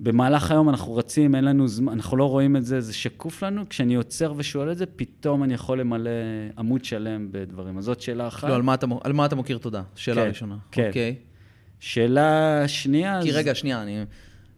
במהלך 0.00 0.50
היום 0.50 0.68
אנחנו 0.68 0.94
רצים, 0.96 1.34
אין 1.34 1.44
לנו 1.44 1.68
זמן, 1.68 1.92
אנחנו 1.92 2.16
לא 2.16 2.24
רואים 2.30 2.56
את 2.56 2.64
זה, 2.64 2.80
זה 2.80 2.92
שקוף 2.94 3.42
לנו. 3.42 3.68
כשאני 3.68 3.94
עוצר 3.94 4.32
ושואל 4.36 4.72
את 4.72 4.78
זה, 4.78 4.86
פתאום 4.86 5.44
אני 5.44 5.54
יכול 5.54 5.80
למלא 5.80 6.10
עמוד 6.58 6.84
שלם 6.84 7.28
בדברים. 7.30 7.78
אז 7.78 7.84
זאת 7.84 8.00
שאלה 8.00 8.28
אחת. 8.28 8.48
לא, 8.48 8.54
על 8.54 8.62
מה 8.62 8.74
אתה 8.74 8.86
על 9.04 9.12
מה 9.12 9.26
אתה 9.26 9.36
מכיר 9.36 9.58
תודה? 9.58 9.82
שאלה 9.96 10.22
כן, 10.22 10.28
ראשונה. 10.28 10.56
כן. 10.72 10.86
אוקיי. 10.88 11.14
שאלה 11.80 12.62
שנייה... 12.66 13.20
כי 13.22 13.32
זה- 13.32 13.38
רגע, 13.38 13.54
שנייה, 13.54 13.82
אני... 13.82 14.04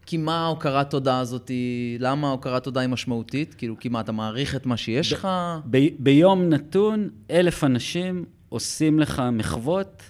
כי 0.07 0.17
מה 0.17 0.45
ההוקרת 0.45 0.91
תודה 0.91 1.19
הזאת, 1.21 1.51
למה 1.99 2.29
ההוקרת 2.29 2.65
תודה 2.65 2.81
היא 2.81 2.89
משמעותית? 2.89 3.55
כאילו, 3.55 3.79
כי 3.79 3.89
מה, 3.89 4.01
אתה 4.01 4.13
מעריך 4.13 4.57
את 4.57 4.67
מה 4.67 4.77
שיש 4.77 5.13
לך? 5.13 5.29
ב- 5.71 5.89
ביום 5.99 6.43
נתון, 6.49 7.09
אלף 7.31 7.65
אנשים 7.65 8.25
עושים 8.49 9.01
לך 9.01 9.23
מחוות 9.33 10.03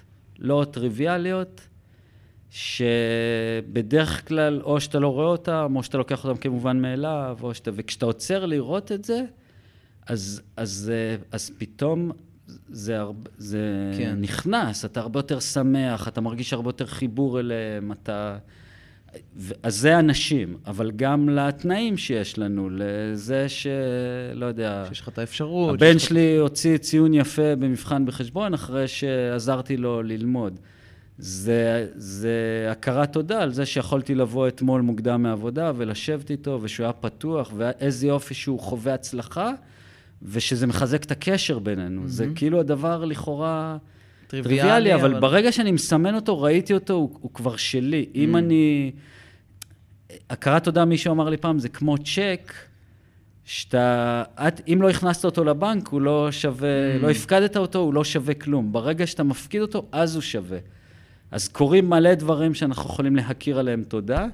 לא 0.44 0.66
טריוויאליות, 0.70 1.68
שבדרך 2.50 4.28
כלל 4.28 4.60
או 4.62 4.80
שאתה 4.80 4.98
לא 4.98 5.08
רואה 5.08 5.26
אותם, 5.26 5.72
או 5.76 5.82
שאתה 5.82 5.98
לוקח 5.98 6.24
אותם 6.24 6.36
כמובן 6.40 6.80
מאליו, 6.80 7.38
או 7.42 7.54
שאתה... 7.54 7.70
וכשאתה 7.74 8.06
עוצר 8.06 8.46
לראות 8.46 8.92
את 8.92 9.04
זה, 9.04 9.24
אז, 10.06 10.42
אז, 10.56 10.92
אה, 10.94 11.16
אז 11.32 11.50
פתאום 11.58 12.10
זה, 12.68 13.00
הרבה, 13.00 13.30
זה 13.38 13.90
כן. 13.98 14.04
כן. 14.04 14.20
נכנס, 14.20 14.84
אתה 14.84 15.00
הרבה 15.00 15.18
יותר 15.18 15.40
שמח, 15.40 16.08
אתה 16.08 16.20
מרגיש 16.20 16.52
הרבה 16.52 16.68
יותר 16.68 16.86
חיבור 16.86 17.40
אליהם, 17.40 17.92
אתה... 17.92 18.38
אז 19.62 19.76
זה 19.76 19.98
אנשים, 19.98 20.56
אבל 20.66 20.90
גם 20.96 21.28
לתנאים 21.28 21.96
שיש 21.96 22.38
לנו, 22.38 22.68
לזה 22.72 23.48
ש... 23.48 23.66
לא 24.34 24.46
יודע... 24.46 24.84
שיש 24.88 25.00
לך 25.00 25.08
את 25.08 25.18
האפשרות. 25.18 25.74
הבן 25.74 25.92
שיש 25.92 26.02
לך- 26.02 26.08
שלי 26.08 26.36
הוציא 26.36 26.76
ציון 26.76 27.14
יפה 27.14 27.56
במבחן 27.56 28.06
בחשבון 28.06 28.54
אחרי 28.54 28.88
שעזרתי 28.88 29.76
לו 29.76 30.02
ללמוד. 30.02 30.60
זה, 31.18 31.86
זה 31.96 32.68
הכרת 32.70 33.12
תודה 33.12 33.42
על 33.42 33.52
זה 33.52 33.66
שיכולתי 33.66 34.14
לבוא 34.14 34.48
אתמול 34.48 34.80
מוקדם 34.80 35.22
מהעבודה 35.22 35.72
ולשבת 35.76 36.30
איתו, 36.30 36.58
ושהוא 36.62 36.84
היה 36.84 36.92
פתוח, 36.92 37.52
ואיזה 37.56 38.06
יופי 38.06 38.34
שהוא 38.34 38.60
חווה 38.60 38.94
הצלחה, 38.94 39.52
ושזה 40.22 40.66
מחזק 40.66 41.04
את 41.04 41.10
הקשר 41.10 41.58
בינינו. 41.58 42.02
Mm-hmm. 42.04 42.08
זה 42.08 42.26
כאילו 42.34 42.60
הדבר 42.60 43.04
לכאורה 43.04 43.76
טריוויאלי, 44.42 44.60
טריוויאלי, 44.60 44.94
אבל, 44.94 45.10
אבל- 45.10 45.20
ברגע 45.20 45.52
שאני 45.52 45.72
מסמן 45.72 46.14
אותו, 46.14 46.42
ראיתי 46.42 46.74
אותו, 46.74 46.94
הוא, 46.94 47.18
הוא 47.20 47.34
כבר 47.34 47.56
שלי. 47.56 48.06
Mm-hmm. 48.08 48.18
אם 48.18 48.36
אני... 48.36 48.92
הכרת 50.30 50.64
תודה, 50.64 50.84
מישהו 50.84 51.12
אמר 51.12 51.28
לי 51.28 51.36
פעם, 51.36 51.58
זה 51.58 51.68
כמו 51.68 51.98
צ'ק, 51.98 52.52
שאתה... 53.44 54.22
את, 54.48 54.60
אם 54.68 54.82
לא 54.82 54.90
הכנסת 54.90 55.24
אותו 55.24 55.44
לבנק, 55.44 55.88
הוא 55.88 56.00
לא 56.00 56.28
שווה... 56.30 56.68
Mm. 56.68 57.02
לא 57.02 57.10
הפקדת 57.10 57.56
אותו, 57.56 57.78
הוא 57.78 57.94
לא 57.94 58.04
שווה 58.04 58.34
כלום. 58.34 58.72
ברגע 58.72 59.06
שאתה 59.06 59.22
מפקיד 59.22 59.62
אותו, 59.62 59.86
אז 59.92 60.14
הוא 60.14 60.22
שווה. 60.22 60.58
אז 61.30 61.48
קורים 61.48 61.90
מלא 61.90 62.14
דברים 62.14 62.54
שאנחנו 62.54 62.90
יכולים 62.90 63.16
להכיר 63.16 63.58
עליהם 63.58 63.82
תודה. 63.82 64.26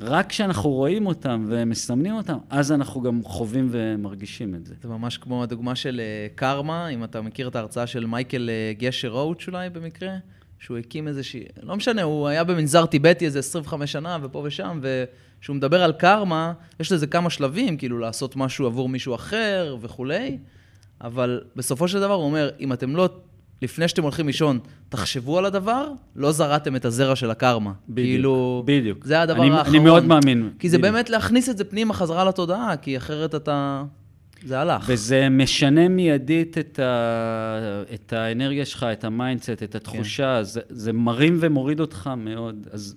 רק 0.00 0.28
כשאנחנו 0.28 0.70
רואים 0.70 1.06
אותם 1.06 1.44
ומסמנים 1.48 2.14
אותם, 2.14 2.38
אז 2.50 2.72
אנחנו 2.72 3.00
גם 3.00 3.22
חווים 3.24 3.68
ומרגישים 3.70 4.54
את 4.54 4.66
זה. 4.66 4.74
זה 4.82 4.88
ממש 4.88 5.18
כמו 5.18 5.42
הדוגמה 5.42 5.76
של 5.76 6.00
אה, 6.00 6.26
קרמה, 6.34 6.88
אם 6.88 7.04
אתה 7.04 7.20
מכיר 7.20 7.48
את 7.48 7.56
ההרצאה 7.56 7.86
של 7.86 8.06
מייקל 8.06 8.50
אה, 8.50 8.72
גשר 8.78 9.08
רוץ' 9.08 9.48
אולי 9.48 9.70
במקרה, 9.70 10.10
שהוא 10.58 10.78
הקים 10.78 11.08
איזושהי, 11.08 11.44
לא 11.62 11.76
משנה, 11.76 12.02
הוא 12.02 12.28
היה 12.28 12.44
במנזר 12.44 12.86
טיבטי 12.86 13.26
איזה 13.26 13.38
25 13.38 13.92
שנה 13.92 14.18
ופה 14.22 14.42
ושם, 14.44 14.80
וכשהוא 14.82 15.56
מדבר 15.56 15.82
על 15.82 15.92
קרמה, 15.92 16.52
יש 16.80 16.92
לזה 16.92 17.06
כמה 17.06 17.30
שלבים, 17.30 17.76
כאילו 17.76 17.98
לעשות 17.98 18.36
משהו 18.36 18.66
עבור 18.66 18.88
מישהו 18.88 19.14
אחר 19.14 19.76
וכולי, 19.80 20.38
אבל 21.00 21.42
בסופו 21.56 21.88
של 21.88 22.00
דבר 22.00 22.14
הוא 22.14 22.24
אומר, 22.24 22.50
אם 22.60 22.72
אתם 22.72 22.96
לא, 22.96 23.08
לפני 23.62 23.88
שאתם 23.88 24.02
הולכים 24.02 24.26
לישון, 24.26 24.58
תחשבו 24.88 25.38
על 25.38 25.44
הדבר, 25.44 25.88
לא 26.16 26.32
זרעתם 26.32 26.76
את 26.76 26.84
הזרע 26.84 27.16
של 27.16 27.30
הקרמה. 27.30 27.72
בדיוק, 27.88 28.06
כאילו, 28.08 28.62
בדיוק. 28.66 29.04
זה 29.04 29.20
הדבר 29.22 29.42
אני- 29.42 29.50
האחרון. 29.50 29.74
אני 29.74 29.84
מאוד 29.84 30.04
מאמין. 30.04 30.50
כי 30.58 30.68
זה 30.68 30.78
בדיוק. 30.78 30.92
באמת 30.94 31.10
להכניס 31.10 31.48
את 31.48 31.58
זה 31.58 31.64
פנימה 31.64 31.94
חזרה 31.94 32.24
לתודעה, 32.24 32.76
כי 32.76 32.96
אחרת 32.96 33.34
אתה... 33.34 33.82
זה 34.44 34.58
הלך. 34.60 34.84
וזה 34.88 35.28
משנה 35.28 35.88
מיידית 35.88 36.58
את, 36.58 36.78
ה... 36.78 37.82
את 37.94 38.12
האנרגיה 38.12 38.64
שלך, 38.64 38.86
את 38.92 39.04
ה 39.04 39.10
mindset, 39.10 39.62
את 39.62 39.74
התחושה, 39.74 40.42
זה, 40.42 40.60
זה 40.68 40.92
מרים 40.92 41.38
ומוריד 41.40 41.80
אותך 41.80 42.10
מאוד. 42.16 42.66
אז, 42.72 42.94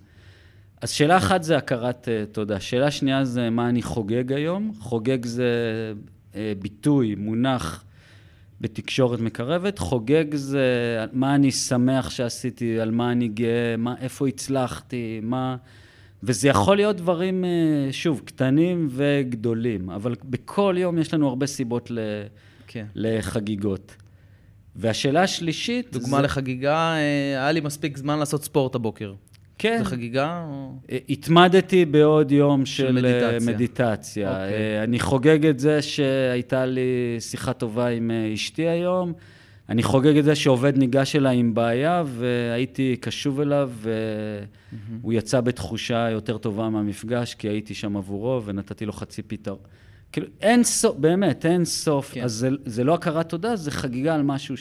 אז 0.81 0.89
שאלה 0.89 1.17
אחת 1.17 1.43
זה 1.43 1.57
הכרת 1.57 2.07
uh, 2.07 2.33
תודה. 2.33 2.59
שאלה 2.59 2.91
שנייה 2.91 3.25
זה 3.25 3.49
מה 3.49 3.69
אני 3.69 3.81
חוגג 3.81 4.31
היום. 4.33 4.71
חוגג 4.79 5.25
זה 5.25 5.53
uh, 6.31 6.35
ביטוי, 6.59 7.15
מונח 7.15 7.83
בתקשורת 8.61 9.19
מקרבת. 9.19 9.79
חוגג 9.79 10.35
זה 10.35 10.65
מה 11.13 11.35
אני 11.35 11.51
שמח 11.51 12.09
שעשיתי, 12.09 12.79
על 12.79 12.91
מה 12.91 13.11
אני 13.11 13.27
גאה, 13.27 13.75
מה, 13.77 13.95
איפה 14.01 14.27
הצלחתי, 14.27 15.19
מה... 15.23 15.55
וזה 16.23 16.47
יכול 16.47 16.75
להיות 16.75 16.97
דברים, 16.97 17.45
אה, 17.45 17.49
שוב, 17.91 18.21
קטנים 18.25 18.87
וגדולים, 18.91 19.89
אבל 19.89 20.15
בכל 20.23 20.75
יום 20.77 20.97
יש 20.97 21.13
לנו 21.13 21.27
הרבה 21.27 21.47
סיבות 21.47 21.91
ל, 21.91 21.99
כן. 22.67 22.85
לחגיגות. 22.95 23.95
והשאלה 24.75 25.23
השלישית... 25.23 25.91
דוגמה 25.91 26.17
זה, 26.17 26.23
לחגיגה, 26.23 26.93
אה, 26.93 26.97
היה 27.41 27.51
לי 27.51 27.59
מספיק 27.59 27.97
זמן 27.97 28.19
לעשות 28.19 28.43
ספורט 28.43 28.75
הבוקר. 28.75 29.13
כן. 29.61 29.77
זה 29.77 29.85
חגיגה? 29.85 30.43
או- 30.47 30.73
אה, 30.91 30.97
התמדתי 31.09 31.85
בעוד 31.85 32.31
יום 32.31 32.65
של 32.65 32.87
של, 32.87 32.91
מדיטציה. 32.91 33.27
מדיטציה. 33.27 33.53
מדיטציה. 33.53 34.29
אוקיי. 34.29 34.53
אה, 34.53 34.83
אני 34.83 34.99
חוגג 34.99 35.45
את 35.45 35.59
זה 35.59 35.81
שהייתה 35.81 36.65
לי 36.65 37.15
שיחה 37.19 37.53
טובה 37.53 37.87
עם 37.87 38.11
אה, 38.11 38.33
אשתי 38.33 38.67
היום. 38.67 39.13
אני 39.69 39.83
חוגג 39.83 40.17
את 40.17 40.23
זה 40.23 40.35
שעובד 40.35 40.77
ניגש 40.77 41.15
אליי 41.15 41.37
עם 41.37 41.53
בעיה, 41.53 42.03
והייתי 42.07 42.95
קשוב 43.01 43.41
אליו, 43.41 43.71
והוא 45.01 45.13
יצא 45.13 45.41
בתחושה 45.41 46.09
יותר 46.09 46.37
טובה 46.37 46.69
מהמפגש, 46.69 47.35
כי 47.35 47.47
הייתי 47.47 47.73
שם 47.73 47.97
עבורו 47.97 48.41
ונתתי 48.45 48.85
לו 48.85 48.93
חצי 48.93 49.21
פתרון. 49.21 49.59
כאילו, 50.11 50.27
אין 50.41 50.63
סוף, 50.63 50.95
באמת, 50.97 51.45
אין 51.45 51.65
סוף. 51.65 52.11
כן. 52.13 52.23
אז 52.23 52.31
זה, 52.31 52.49
זה 52.65 52.83
לא 52.83 52.93
הכרת 52.93 53.29
תודה, 53.29 53.55
זה 53.55 53.71
חגיגה 53.71 54.15
על 54.15 54.21
משהו 54.21 54.57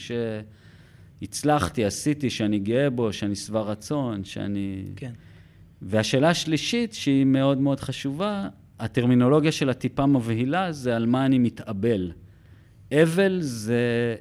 שהצלחתי, 1.21 1.85
עשיתי, 1.85 2.31
שאני 2.31 2.59
גאה 2.59 2.91
בו, 2.91 3.12
שאני 3.12 3.37
שבע 3.37 3.61
רצון, 3.61 4.25
שאני... 4.25 4.83
כן. 4.97 5.12
והשאלה 5.83 6.31
השלישית, 6.31 6.95
שהיא 6.95 7.25
מאוד 7.25 7.59
מאוד 7.59 7.81
חשובה, 7.81 8.49
הטרמינולוגיה 8.79 9.53
של 9.53 9.71
הטיפה 9.71 10.07
מבהילה, 10.07 10.73
זה 10.73 10.97
על 10.97 11.07
מה 11.07 11.27
אני 11.27 11.39
מתאבל. 11.39 12.12
אבל 12.93 13.39
זה 13.41 14.16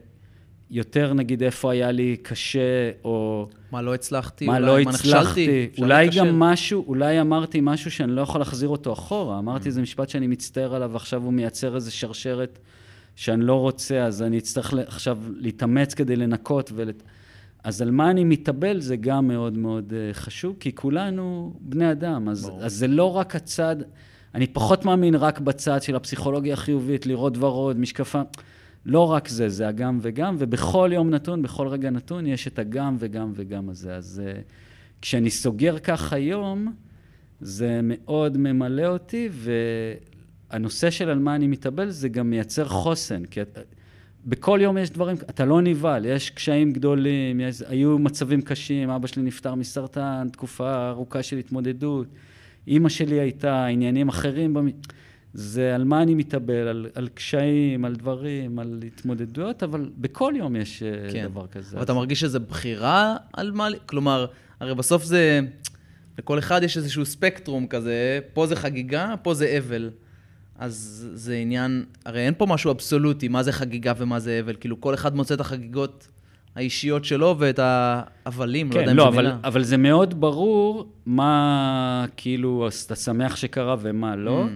יותר 0.72 1.14
נגיד 1.14 1.43
איפה 1.43 1.72
היה 1.72 1.91
לי 1.91 2.18
קשה, 2.22 2.91
או 3.04 3.47
מה 3.72 3.82
לא 3.82 3.93
הצלחתי, 3.93 4.45
מה 4.45 4.58
אולי 4.58 4.68
לא 4.68 4.84
מה 4.84 4.89
הצלחתי. 4.89 5.47
נכשלתי. 5.47 5.82
אולי 5.82 6.04
להיכשל. 6.04 6.20
גם 6.20 6.39
משהו, 6.39 6.86
אולי 6.88 7.22
אמרתי 7.22 7.60
משהו 7.62 7.91
שאני 7.91 8.12
לא 8.12 8.22
יכול 8.22 8.41
להחזיר 8.41 8.70
אותו 8.70 8.93
אחורה. 8.93 9.39
אמרתי 9.39 9.66
איזה 9.66 9.82
משפט 9.82 10.10
שאני 10.10 10.28
מצטער 10.28 10.76
עליו, 10.76 10.89
ועכשיו 10.93 11.24
הוא 11.24 11.34
מייצר 11.34 11.76
איזו 11.76 11.95
שרשרת 11.95 12.60
שאני 13.20 13.45
לא 13.45 13.55
רוצה, 13.55 14.03
אז 14.03 14.22
אני 14.22 14.38
אצטרך 14.38 14.74
עכשיו 14.88 15.17
להתאמץ 15.36 15.93
כדי 15.93 16.15
לנקות. 16.15 16.72
ול... 16.76 16.91
אז 17.63 17.82
על 17.82 17.91
מה 17.91 18.11
אני 18.11 18.24
מתאבל 18.24 18.82
זה 18.82 18.95
גם 18.95 19.28
מאוד 19.28 19.57
מאוד 19.57 19.93
אה, 19.93 20.13
חשוב, 20.13 20.55
כי 20.59 20.76
כולנו 20.76 21.53
בני 21.59 21.91
אדם, 21.91 22.30
אז, 22.30 22.51
אז 22.61 22.74
זה 22.74 22.88
לא 22.88 23.17
רק 23.17 23.36
הצד, 23.36 23.76
אני 24.36 24.47
פחות 24.47 24.86
מאמין 24.86 25.15
רק 25.15 25.39
בצד 25.39 25.82
של 25.82 25.95
הפסיכולוגיה 25.95 26.53
החיובית, 26.53 27.05
לראות 27.05 27.38
ורוד, 27.38 27.80
משקפה. 27.80 28.22
לא 28.86 29.11
רק 29.11 29.28
זה, 29.28 29.49
זה 29.49 29.67
הגם 29.67 29.99
וגם, 30.01 30.36
ובכל 30.39 30.89
יום 30.93 31.09
נתון, 31.09 31.41
בכל 31.41 31.67
רגע 31.67 31.89
נתון, 31.89 32.28
יש 32.28 32.47
את 32.47 32.59
הגם 32.59 32.95
וגם 32.99 33.32
וגם 33.36 33.70
הזה. 33.70 33.95
אז 33.95 34.22
uh, 34.26 34.38
כשאני 35.01 35.30
סוגר 35.30 35.80
כך 35.80 36.13
היום, 36.13 36.74
זה 37.41 37.80
מאוד 37.84 38.38
ממלא 38.38 38.88
אותי, 38.88 39.30
והנושא 40.52 40.89
של 40.89 41.10
על 41.10 41.20
מה 41.20 41.36
אני 41.36 41.47
מתאבל 41.47 41.89
זה 41.89 42.10
גם 42.10 42.30
מייצר 42.30 42.68
חוסן. 42.68 43.26
כי 43.26 43.41
את, 43.41 43.58
בכל 44.26 44.60
יום 44.62 44.78
יש 44.78 44.89
דברים, 44.89 45.16
אתה 45.16 45.45
לא 45.45 45.62
נבהל, 45.62 46.06
יש 46.06 46.30
קשיים 46.30 46.72
גדולים, 46.72 47.39
יש, 47.39 47.62
היו 47.68 48.00
מצבים 48.00 48.41
קשים, 48.41 48.89
אבא 48.89 49.08
שלי 49.08 49.24
נפטר 49.24 49.56
מסרטן, 49.56 50.28
תקופה 50.32 50.89
ארוכה 50.89 51.24
של 51.24 51.38
התמודדות, 51.38 52.08
אימא 52.68 52.89
שלי 52.89 53.20
הייתה, 53.20 53.66
עניינים 53.66 54.10
אחרים. 54.10 54.54
במ... 54.54 54.70
זה 55.34 55.76
על 55.76 55.84
מה 55.84 56.02
אני 56.02 56.16
מתאבל, 56.16 56.68
על, 56.68 56.88
על 56.95 57.08
קשיים, 57.08 57.86
על 57.86 57.95
דברים, 57.95 58.60
על 58.60 58.84
התמודדויות, 58.88 59.64
אבל 59.64 59.89
בכל 59.97 60.34
יום 60.38 60.56
יש 60.56 60.84
כן. 60.84 61.08
כן. 61.12 61.28
דבר 61.28 61.47
כזה. 61.47 61.76
אבל 61.76 61.84
אתה 61.86 61.93
מרגיש 61.93 62.20
שזה 62.20 62.39
בחירה 62.39 63.18
על 63.34 63.52
מה... 63.52 63.68
כלומר, 63.86 64.26
הרי 64.60 64.76
בסוף 64.76 65.04
זה... 65.04 65.39
לכל 66.18 66.39
אחד 66.39 66.64
יש 66.64 66.78
איזשהו 66.78 67.06
ספקטרום 67.06 67.68
כזה, 67.68 68.20
פה 68.34 68.47
זה 68.47 68.56
חגיגה, 68.56 69.16
פה 69.22 69.34
זה 69.34 69.58
אבל. 69.58 69.89
אז 70.60 71.07
זה 71.14 71.36
עניין, 71.36 71.86
הרי 72.05 72.26
אין 72.26 72.34
פה 72.38 72.45
משהו 72.45 72.72
אבסולוטי, 72.72 73.28
מה 73.28 73.43
זה 73.43 73.51
חגיגה 73.51 73.93
ומה 73.97 74.20
זה 74.20 74.39
אבל. 74.43 74.55
כאילו, 74.60 74.82
כל 74.82 74.93
אחד 74.93 75.16
מוצא 75.16 75.34
את 75.34 75.39
החגיגות 75.39 76.07
האישיות 76.55 77.05
שלו 77.05 77.36
ואת 77.39 77.60
ההבלים, 77.60 78.72
לא 78.72 78.76
יודע 78.76 78.86
כן, 78.86 78.89
אם 78.89 78.97
לא, 78.97 79.03
זו 79.03 79.10
אבל, 79.10 79.18
מילה. 79.18 79.38
אבל 79.43 79.64
זה 79.64 79.78
מאוד 79.78 80.22
ברור 80.22 80.93
מה, 81.05 82.05
כאילו, 82.18 82.68
אתה 82.86 82.95
שמח 82.95 83.36
שקרה 83.36 83.76
ומה 83.80 84.16
לא. 84.16 84.45
Mm. 84.45 84.49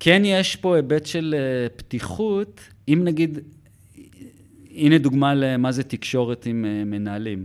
כן 0.00 0.22
יש 0.24 0.56
פה 0.56 0.76
היבט 0.76 1.06
של 1.06 1.34
אה, 1.38 1.68
פתיחות, 1.76 2.60
אם 2.88 3.00
נגיד, 3.04 3.38
הנה 4.74 4.98
דוגמה 4.98 5.34
למה 5.34 5.72
זה 5.72 5.82
תקשורת 5.82 6.46
עם 6.46 6.64
אה, 6.64 6.84
מנהלים. 6.84 7.44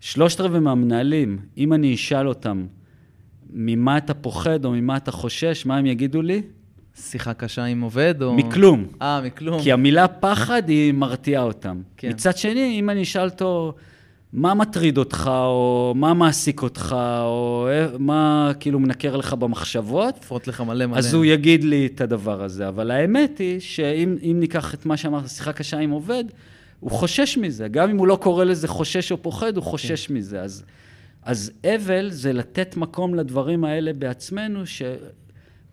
שלושת 0.00 0.40
רבעי 0.40 0.60
מהמנהלים, 0.60 1.38
אם 1.56 1.72
אני 1.72 1.94
אשאל 1.94 2.28
אותם 2.28 2.66
ממה 3.50 3.96
אתה 3.98 4.14
פוחד 4.14 4.64
או 4.64 4.70
ממה 4.70 4.96
אתה 4.96 5.10
חושש, 5.10 5.66
מה 5.66 5.76
הם 5.76 5.86
יגידו 5.86 6.22
לי? 6.22 6.42
שיחה 6.96 7.34
קשה 7.34 7.64
עם 7.64 7.80
עובד, 7.80 8.22
או... 8.22 8.34
מכלום. 8.34 8.86
אה, 9.02 9.20
מכלום. 9.20 9.62
כי 9.62 9.72
המילה 9.72 10.08
פחד 10.08 10.68
היא 10.68 10.92
מרתיעה 10.92 11.42
אותם. 11.42 11.80
כן. 11.96 12.08
כן. 12.08 12.14
מצד 12.14 12.36
שני, 12.36 12.76
אם 12.80 12.90
אני 12.90 13.02
אשאל 13.02 13.24
אותו, 13.24 13.74
מה 14.32 14.54
מטריד 14.54 14.98
אותך, 14.98 15.30
או 15.32 15.92
מה 15.96 16.14
מעסיק 16.14 16.62
אותך, 16.62 16.96
או 17.20 17.68
אה, 17.70 17.86
מה 17.98 18.52
כאילו 18.60 18.78
מנקר 18.78 19.16
לך 19.16 19.32
במחשבות, 19.32 20.14
תפרוט 20.14 20.46
לך 20.46 20.60
מלא 20.60 20.86
מלא. 20.86 20.98
אז 20.98 21.14
הוא 21.14 21.24
יגיד 21.24 21.64
לי 21.64 21.86
את 21.86 22.00
הדבר 22.00 22.42
הזה. 22.42 22.68
אבל 22.68 22.90
האמת 22.90 23.38
היא 23.38 23.60
שאם 23.60 24.16
אם 24.22 24.36
ניקח 24.40 24.74
את 24.74 24.86
מה 24.86 24.96
שאמרת, 24.96 25.28
שיחה 25.28 25.52
קשה 25.52 25.78
עם 25.78 25.90
עובד, 25.90 26.24
הוא 26.80 26.90
חושש 26.90 27.38
מזה. 27.38 27.68
גם 27.68 27.90
אם 27.90 27.98
הוא 27.98 28.06
לא 28.06 28.16
קורא 28.16 28.44
לזה 28.44 28.68
חושש 28.68 29.12
או 29.12 29.22
פוחד, 29.22 29.56
הוא 29.56 29.64
חושש 29.64 30.06
כן. 30.06 30.14
מזה. 30.14 30.40
אז, 30.40 30.64
אז 31.22 31.52
אבל 31.74 32.10
זה 32.10 32.32
לתת 32.32 32.76
מקום 32.76 33.14
לדברים 33.14 33.64
האלה 33.64 33.92
בעצמנו, 33.92 34.66
ש... 34.66 34.82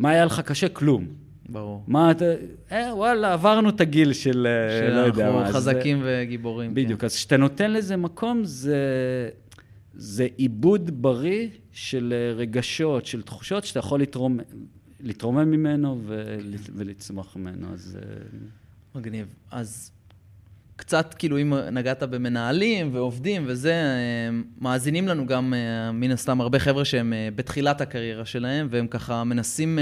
מה 0.01 0.09
היה 0.09 0.25
לך 0.25 0.39
קשה? 0.39 0.69
כלום. 0.69 1.07
ברור. 1.49 1.83
מה 1.87 2.11
אתה... 2.11 2.25
אה, 2.71 2.95
וואלה, 2.95 3.33
עברנו 3.33 3.69
את 3.69 3.81
הגיל 3.81 4.13
של... 4.13 4.47
אה, 4.47 4.89
לא 4.89 4.99
יודע 4.99 5.17
שאנחנו 5.17 5.39
מה. 5.39 5.47
אז 5.47 5.55
חזקים 5.55 6.01
וגיבורים. 6.05 6.69
כן. 6.69 6.75
בדיוק. 6.75 7.03
אז 7.03 7.15
כשאתה 7.15 7.37
נותן 7.37 7.71
לזה 7.71 7.97
מקום, 7.97 8.41
זה, 8.43 8.79
זה 9.93 10.27
עיבוד 10.37 11.01
בריא 11.01 11.47
של 11.71 12.13
אה, 12.15 12.33
רגשות, 12.33 13.05
של 13.05 13.21
תחושות, 13.21 13.65
שאתה 13.65 13.79
יכול 13.79 14.01
לתרום, 14.01 14.39
לתרומם 14.99 15.51
ממנו 15.51 16.01
ול, 16.05 16.53
ולצמוח 16.75 17.35
ממנו. 17.35 17.67
אז... 17.73 17.97
אה, 18.01 18.99
מגניב. 18.99 19.35
אז 19.51 19.91
קצת, 20.81 21.13
כאילו, 21.13 21.41
אם 21.41 21.53
נגעת 21.53 22.03
במנהלים 22.03 22.89
ועובדים 22.93 23.43
וזה, 23.47 23.73
אה, 23.73 24.41
מאזינים 24.61 25.07
לנו 25.07 25.25
גם, 25.25 25.53
אה, 25.53 25.91
מן 25.91 26.11
הסתם, 26.11 26.41
הרבה 26.41 26.59
חבר'ה 26.59 26.85
שהם 26.85 27.13
אה, 27.13 27.29
בתחילת 27.35 27.81
הקריירה 27.81 28.25
שלהם, 28.25 28.67
והם 28.69 28.87
ככה 28.87 29.23
מנסים, 29.23 29.79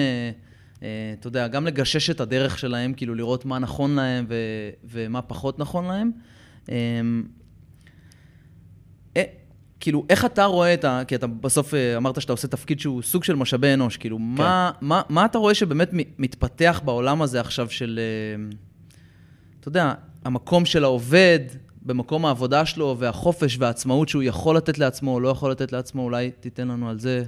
אתה 1.19 1.27
יודע, 1.27 1.47
גם 1.47 1.67
לגשש 1.67 2.09
את 2.09 2.19
הדרך 2.19 2.59
שלהם, 2.59 2.93
כאילו, 2.93 3.15
לראות 3.15 3.45
מה 3.45 3.59
נכון 3.59 3.95
להם 3.95 4.25
ו- 4.29 4.69
ומה 4.83 5.21
פחות 5.21 5.59
נכון 5.59 5.85
להם. 5.85 6.11
כאילו, 9.79 10.05
איך 10.09 10.25
אתה 10.25 10.45
רואה 10.45 10.73
את 10.73 10.85
ה... 10.85 11.01
כי 11.07 11.15
אתה 11.15 11.27
בסוף 11.27 11.73
אמרת 11.97 12.21
שאתה 12.21 12.33
עושה 12.33 12.47
תפקיד 12.47 12.79
שהוא 12.79 13.01
סוג 13.01 13.23
של 13.23 13.35
משאבי 13.35 13.73
אנוש, 13.73 13.97
כאילו, 13.97 14.17
כן. 14.17 14.23
מה, 14.23 14.71
מה, 14.81 15.01
מה 15.09 15.25
אתה 15.25 15.37
רואה 15.37 15.53
שבאמת 15.53 15.89
מתפתח 15.93 16.81
בעולם 16.85 17.21
הזה 17.21 17.39
עכשיו 17.39 17.69
של... 17.69 17.99
אתה 19.59 19.67
יודע, 19.67 19.93
המקום 20.25 20.65
של 20.65 20.83
העובד 20.83 21.39
במקום 21.81 22.25
העבודה 22.25 22.65
שלו, 22.65 22.95
והחופש 22.99 23.57
והעצמאות 23.59 24.09
שהוא 24.09 24.23
יכול 24.23 24.57
לתת 24.57 24.77
לעצמו 24.77 25.13
או 25.13 25.19
לא 25.19 25.29
יכול 25.29 25.51
לתת 25.51 25.71
לעצמו, 25.71 26.03
אולי 26.03 26.31
תיתן 26.39 26.67
לנו 26.67 26.89
על 26.89 26.99
זה. 26.99 27.23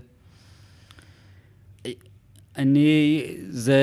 אני... 2.58 3.24
זה... 3.50 3.76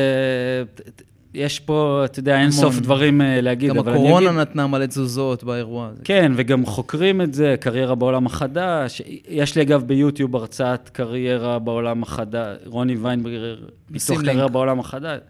יש 1.35 1.61
פה, 1.61 2.03
אתה 2.05 2.19
יודע, 2.19 2.41
אין. 2.41 2.51
סוף 2.51 2.79
דברים 2.79 3.21
אה, 3.21 3.41
להגיד, 3.41 3.71
גם 3.71 3.79
אבל 3.79 3.93
אני 3.93 4.01
הקורונה 4.01 4.31
אגיד... 4.31 4.41
נתנה 4.41 4.67
מלא 4.67 4.87
תזוזות 4.87 5.45
באירוע 5.45 5.89
הזה. 5.89 6.03
כן, 6.05 6.33
וגם 6.37 6.67
חוקרים 6.67 7.21
את 7.21 7.35
זה, 7.35 7.55
קריירה 7.61 7.95
בעולם 7.95 8.27
החדש. 8.27 9.03
יש 9.29 9.57
לי 9.57 9.63
אגב 9.63 9.83
ביוטיוב 9.83 10.37
הרצאת 10.37 10.89
קריירה 10.89 11.59
בעולם 11.59 12.03
החדש, 12.03 12.57
רוני 12.67 12.97
ויינברגר, 12.97 13.57
מתוך 13.91 14.23
קריירה. 14.23 14.49
בעולם 14.49 14.81
החדש. 14.81 15.21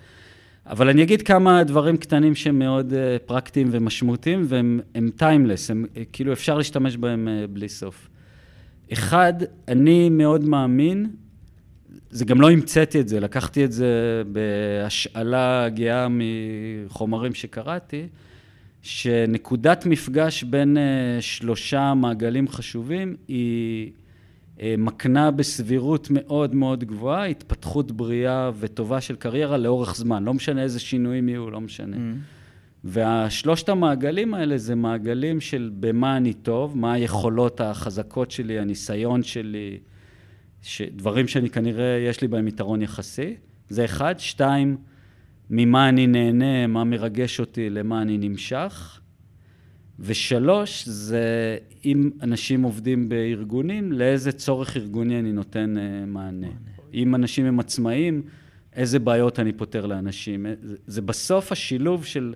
אבל 0.69 0.89
אני 0.89 1.03
אגיד 1.03 1.23
כמה 1.23 1.65
דברים 1.65 1.97
קטנים 1.97 2.35
שהם 2.35 2.59
מאוד 2.59 2.93
uh, 2.93 3.27
פרקטיים 3.27 3.69
ומשמעותיים, 3.71 4.45
והם 4.49 5.11
טיימלס, 5.17 5.71
הם 5.71 5.87
uh, 5.95 5.99
כאילו 6.13 6.33
אפשר 6.33 6.59
להשתמש 6.59 6.97
בהם 6.97 7.29
uh, 7.29 7.47
בלי 7.47 7.69
סוף. 7.69 8.09
אחד, 8.93 9.33
אני 9.69 10.09
מאוד 10.09 10.45
מאמין, 10.45 11.11
זה 12.11 12.25
גם 12.25 12.41
לא 12.41 12.51
המצאתי 12.51 13.01
את 13.01 13.09
זה, 13.09 13.21
לקחתי 13.21 13.65
את 13.65 13.73
זה 13.73 14.23
בהשאלה 14.33 15.69
גאה 15.69 16.07
מחומרים 16.11 17.35
שקראתי, 17.35 18.07
שנקודת 18.83 19.87
מפגש 19.87 20.43
בין 20.43 20.77
שלושה 21.21 21.95
מעגלים 21.95 22.49
חשובים 22.49 23.17
היא 23.29 23.91
מקנה 24.63 25.31
בסבירות 25.31 26.09
מאוד 26.11 26.55
מאוד 26.55 26.85
גבוהה 26.85 27.27
התפתחות 27.27 27.93
בריאה 27.93 28.51
וטובה 28.59 29.01
של 29.01 29.17
קריירה 29.17 29.57
לאורך 29.57 29.97
זמן. 29.97 30.25
לא 30.25 30.35
משנה 30.35 30.63
איזה 30.63 30.81
שינויים 30.81 31.29
יהיו, 31.29 31.51
לא 31.51 31.61
משנה. 31.61 31.97
Mm. 31.97 32.01
והשלושת 32.85 33.69
המעגלים 33.69 34.35
האלה 34.35 34.59
זה 34.59 34.75
מעגלים 34.75 35.41
של 35.41 35.71
במה 35.81 36.17
אני 36.17 36.35
טוב, 36.35 36.79
מה 36.79 36.93
היכולות 36.93 37.61
החזקות 37.61 38.31
שלי, 38.31 38.59
הניסיון 38.59 39.23
שלי, 39.23 39.79
ש... 40.63 40.83
דברים 40.83 41.29
שאני 41.29 41.51
כנראה, 41.51 41.99
יש 42.09 42.21
לי 42.21 42.29
בהם 42.29 42.49
יתרון 42.49 42.83
יחסי. 42.83 43.35
זה 43.69 43.85
אחד. 43.85 44.15
שתיים, 44.19 44.77
ממה 45.51 45.89
אני 45.89 46.07
נהנה, 46.07 46.67
מה 46.67 46.85
מרגש 46.85 47.41
אותי, 47.41 47.71
למה 47.71 48.03
אני 48.03 48.19
נמשך. 48.19 48.98
ושלוש, 50.01 50.89
זה 50.89 51.57
אם 51.85 52.11
אנשים 52.23 52.63
עובדים 52.63 53.09
בארגונים, 53.09 53.93
לאיזה 53.93 54.33
צורך 54.33 54.77
ארגוני 54.77 55.19
אני 55.19 55.33
נותן 55.33 55.75
uh, 55.77 56.07
מענה. 56.07 56.47
אם 56.95 57.15
אנשים 57.15 57.47
הם 57.47 57.61
עצמאים, 57.61 58.23
איזה 58.73 58.99
בעיות 58.99 59.41
אני 59.41 59.53
פותר 59.53 59.87
לאנשים. 59.87 60.47
זה, 60.63 60.77
זה 60.87 61.03
בסוף 61.03 61.53
השילוב 61.53 62.05
של 62.05 62.35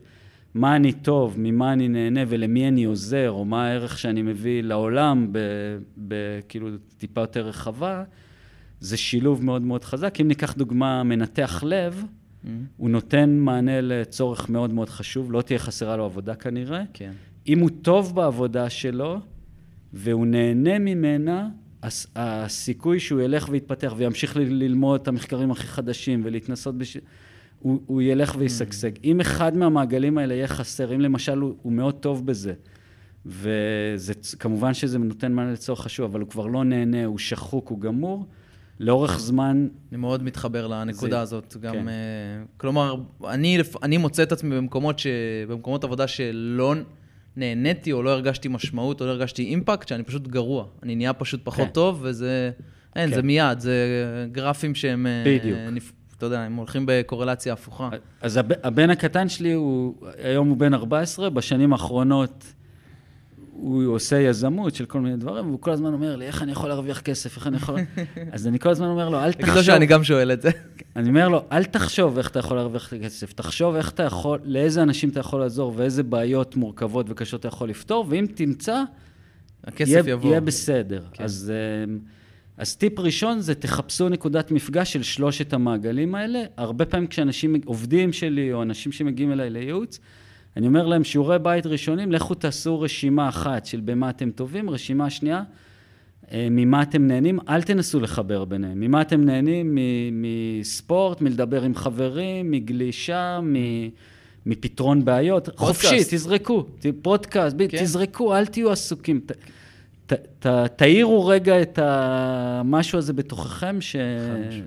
מה 0.55 0.77
אני 0.77 0.93
טוב, 0.93 1.35
ממה 1.39 1.73
אני 1.73 1.89
נהנה 1.89 2.21
ולמי 2.29 2.69
אני 2.69 2.85
עוזר, 2.85 3.31
או 3.31 3.45
מה 3.45 3.67
הערך 3.67 3.99
שאני 3.99 4.23
מביא 4.23 4.63
לעולם, 4.63 5.33
בכאילו 5.97 6.69
טיפה 6.99 7.21
יותר 7.21 7.47
רחבה, 7.47 8.05
זה 8.81 8.97
שילוב 8.97 9.45
מאוד 9.45 9.63
מאוד 9.63 9.85
חזק. 9.85 10.21
אם 10.21 10.29
ניקח 10.29 10.55
דוגמה, 10.55 11.03
מנתח 11.03 11.65
לב, 11.67 12.05
Mm. 12.45 12.49
הוא 12.77 12.91
נותן 12.91 13.39
מענה 13.39 13.81
לצורך 13.81 14.51
מאוד 14.51 14.73
מאוד 14.73 14.89
חשוב, 14.89 15.33
לא 15.33 15.43
תהיה 15.43 15.59
חסרה 15.59 15.97
לו 15.97 16.05
עבודה 16.05 16.35
כנראה. 16.35 16.83
כן. 16.93 17.13
אם 17.49 17.59
הוא 17.59 17.71
טוב 17.83 18.15
בעבודה 18.15 18.71
שלו, 18.71 19.19
והוא 19.93 20.27
נהנה 20.27 20.79
ממנה, 20.79 21.49
הס- 21.83 22.07
הסיכוי 22.17 23.01
שהוא 23.01 23.21
ילך 23.21 23.49
ויתפתח 23.51 23.95
וימשיך 23.97 24.37
ללמוד 24.37 25.01
את 25.01 25.09
המחקרים 25.09 25.51
הכי 25.51 25.67
חדשים 25.67 26.21
ולהתנסות 26.25 26.79
בש... 26.79 26.97
הוא, 27.59 27.81
הוא 27.87 28.03
ילך 28.03 28.35
וישגשג. 28.39 28.91
אם 29.05 29.21
אחד 29.21 29.57
מהמעגלים 29.57 30.19
האלה 30.19 30.35
יהיה 30.35 30.49
חסר, 30.49 30.95
אם 30.95 31.01
למשל 31.01 31.39
הוא, 31.39 31.55
הוא 31.63 31.73
מאוד 31.73 31.95
טוב 31.95 32.27
בזה, 32.27 32.53
וכמובן 33.27 34.75
שזה 34.75 34.99
נותן 34.99 35.33
מענה 35.33 35.53
לצורך 35.53 35.81
חשוב, 35.81 36.11
אבל 36.11 36.21
הוא 36.21 36.29
כבר 36.29 36.47
לא 36.47 36.65
נהנה, 36.65 37.05
הוא 37.05 37.19
שחוק, 37.19 37.69
הוא 37.69 37.81
גמור, 37.81 38.27
לאורך 38.81 39.19
זמן... 39.21 39.69
אני 39.91 39.99
מאוד 39.99 40.23
מתחבר 40.23 40.67
לנקודה 40.67 41.11
זה- 41.17 41.21
הזאת. 41.21 41.57
גם, 41.61 41.73
כן. 41.75 41.89
אה, 41.89 41.95
כלומר, 42.57 42.95
אני, 43.29 43.59
אני 43.83 43.97
מוצא 43.97 44.23
את 44.23 44.33
עצמי 44.33 44.57
במקומות, 44.57 44.99
ש, 44.99 45.07
במקומות 45.49 45.85
עבודה 45.85 46.07
שלא 46.09 46.75
נהניתי 47.37 47.93
או 47.93 48.03
לא 48.03 48.11
הרגשתי 48.11 48.49
משמעות 48.49 49.01
או 49.01 49.07
לא 49.07 49.11
הרגשתי 49.11 49.43
אימפקט, 49.45 49.89
שאני 49.89 50.03
פשוט 50.03 50.29
גרוע. 50.29 50.65
אני 50.83 50.95
נהיה 50.97 51.13
פשוט 51.13 51.41
פחות 51.45 51.67
כן. 51.67 51.73
טוב, 51.73 51.99
וזה... 52.03 52.51
אין, 52.97 53.09
כן. 53.11 53.15
זה 53.15 53.23
מיד, 53.23 53.61
זה 53.61 53.77
גרפים 54.33 54.75
שהם... 54.75 55.07
אה, 55.07 55.23
בדיוק. 55.27 55.59
נפ- 55.73 55.93
אתה 56.19 56.27
יודע, 56.27 56.41
הם 56.41 56.57
הולכים 56.57 56.85
בקורלציה 56.87 57.53
הפוכה. 57.53 57.89
אז 58.21 58.37
הב, 58.37 58.53
הבן 58.63 58.91
הקטן 58.91 59.29
שלי, 59.29 59.53
הוא, 59.53 59.95
היום 60.25 60.49
הוא 60.49 60.57
בן 60.57 60.75
14, 60.75 61.31
בשנים 61.31 61.73
האחרונות 61.73 62.53
הוא 63.53 63.95
עושה 63.95 64.21
יזמות 64.21 64.75
של 64.75 64.85
כל 64.85 65.01
מיני 65.01 65.17
דברים, 65.17 65.47
והוא 65.47 65.61
כל 65.61 65.71
הזמן 65.71 65.93
אומר 65.93 66.17
לי, 66.17 66.27
איך 66.27 66.43
אני 66.43 66.53
יכול 66.53 66.69
להרוויח 66.69 67.01
כסף, 67.01 67.37
איך 67.37 67.47
אני 67.47 67.57
יכול... 67.57 67.79
אז 68.33 68.47
אני 68.47 68.59
כל 68.59 68.69
הזמן 68.69 68.87
אומר 68.87 69.09
לו, 69.09 69.19
אל 69.19 69.33
תגיד 69.33 69.47
לו 69.47 69.53
תחשוב... 69.53 69.67
שאני 69.67 69.87
גם 69.87 70.05
שואל 70.05 70.33
את 70.33 70.43
זה. 70.43 70.51
אני 70.97 71.09
אומר 71.09 71.29
לו, 71.29 71.45
אל 71.53 71.65
תחשוב 71.65 72.19
איך 72.19 72.29
אתה 72.31 72.39
יכול 72.39 72.57
להרוויח 72.57 72.95
כסף, 72.95 73.33
תחשוב 73.33 73.75
איך 73.75 73.91
אתה 73.91 74.03
יכול, 74.03 74.39
לאיזה 74.45 74.83
אנשים 74.83 75.09
אתה 75.09 75.21
יכול 75.21 75.41
לעזור 75.41 75.73
ואיזה 75.77 76.03
בעיות 76.03 76.57
מורכבות 76.57 77.07
וקשות 77.09 77.41
אתה 77.41 77.49
יכול 77.49 77.69
לפתור, 77.69 78.07
ואם 78.09 78.27
תמצא, 78.35 78.83
הכסף 79.65 79.91
יהיה, 79.91 80.03
יבוא. 80.07 80.31
יהיה 80.31 80.41
בסדר. 80.41 81.03
כן. 81.13 81.25
אז, 81.25 81.53
אמ, 81.87 81.99
אז 82.57 82.77
טיפ 82.77 82.99
ראשון 82.99 83.41
זה 83.41 83.55
תחפשו 83.55 84.09
נקודת 84.09 84.51
מפגש 84.51 84.93
של 84.93 85.03
שלושת 85.03 85.53
המעגלים 85.53 86.15
האלה. 86.15 86.43
הרבה 86.57 86.85
פעמים 86.85 87.07
כשאנשים, 87.07 87.57
עובדים 87.65 88.13
שלי 88.13 88.53
או 88.53 88.63
אנשים 88.63 88.93
שמגיעים 88.93 89.33
אליי 89.33 89.51
לייעוץ, 89.51 89.99
אני 90.57 90.67
אומר 90.67 90.87
להם, 90.87 91.05
שיעורי 91.05 91.39
בית 91.39 91.67
ראשונים, 91.67 92.13
לכו 92.13 92.35
תעשו 92.35 92.81
רשימה 92.81 93.29
אחת 93.29 93.67
של 93.67 93.81
במה 93.81 94.11
אתם 94.11 94.31
טובים, 94.31 94.71
רשימה 94.71 95.11
שנייה, 95.11 95.43
אה, 96.33 96.49
ממה 96.51 96.83
אתם 96.83 97.07
נהנים, 97.07 97.39
אל 97.49 97.63
תנסו 97.63 98.01
לחבר 98.01 98.45
ביניהם. 98.45 98.81
ממה 98.81 99.01
אתם 99.03 99.25
נהנים? 99.25 99.75
מ- 99.75 100.23
מספורט, 100.61 101.21
מלדבר 101.21 101.63
עם 101.63 101.75
חברים, 101.75 102.51
מגלישה, 102.51 103.41
מ- 103.43 103.89
מפתרון 104.47 105.05
בעיות. 105.05 105.49
חופשי, 105.57 105.99
תזרקו. 106.11 106.67
פודקאסט, 107.03 107.57
כן. 107.69 107.83
תזרקו, 107.85 108.37
אל 108.37 108.47
תהיו 108.47 108.71
עסוקים. 108.73 109.21
ת- 109.27 109.33
ת- 110.07 110.47
ת- 110.47 110.47
תאירו 110.77 111.27
רגע 111.27 111.63
את 111.63 111.79
המשהו 111.83 112.99
הזה 112.99 113.13
בתוככם 113.13 113.81
ש... 113.81 113.97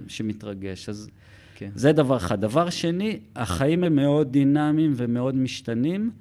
שמתרגש. 0.08 0.90
אז 0.90 1.10
כן. 1.56 1.70
זה 1.76 1.92
דבר 1.92 2.18
אחד. 2.18 2.42
דבר 2.42 2.70
שני, 2.70 3.20
החיים 3.36 3.84
הם 3.84 3.96
מאוד 3.96 4.32
דינמיים 4.32 4.94
ומאוד 4.96 5.36
משתנים. 5.36 6.12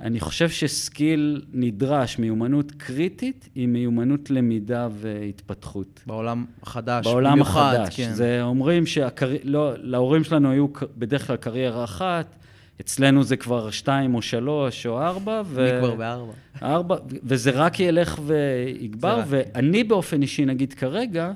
אני 0.00 0.20
חושב 0.20 0.48
שסקיל 0.48 1.42
נדרש, 1.52 2.18
מיומנות 2.18 2.72
קריטית, 2.72 3.48
היא 3.54 3.68
מיומנות 3.68 4.30
למידה 4.30 4.88
והתפתחות. 4.92 6.00
בעולם 6.06 6.44
החדש, 6.62 7.06
בעולם 7.06 7.32
במיוחד, 7.32 7.74
החדש. 7.74 7.96
כן. 7.96 8.12
זה 8.12 8.42
אומרים 8.42 8.84
שלהורים 8.86 10.24
שלנו 10.24 10.50
היו 10.50 10.66
בדרך 10.98 11.26
כלל 11.26 11.36
קריירה 11.36 11.84
אחת, 11.84 12.36
אצלנו 12.80 13.22
זה 13.22 13.36
כבר 13.36 13.70
שתיים 13.70 14.14
או 14.14 14.22
שלוש 14.22 14.86
או 14.86 15.02
ארבע. 15.02 15.42
ו... 15.46 15.70
אני 15.70 15.78
כבר 15.78 15.94
בארבע. 15.94 16.32
ארבע, 16.62 16.96
וזה 17.22 17.50
רק 17.50 17.80
ילך 17.80 18.20
ויגבר. 18.26 19.22
ואני 19.26 19.84
באופן 19.84 20.22
אישי, 20.22 20.44
נגיד 20.44 20.72
כרגע, 20.72 21.32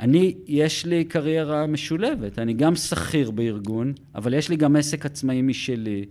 אני, 0.00 0.34
יש 0.46 0.86
לי 0.86 1.04
קריירה 1.04 1.66
משולבת. 1.66 2.38
אני 2.38 2.52
גם 2.52 2.76
שכיר 2.76 3.30
בארגון, 3.30 3.92
אבל 4.14 4.34
יש 4.34 4.48
לי 4.48 4.56
גם 4.56 4.76
עסק 4.76 5.06
עצמאי 5.06 5.42
משלי. 5.42 6.04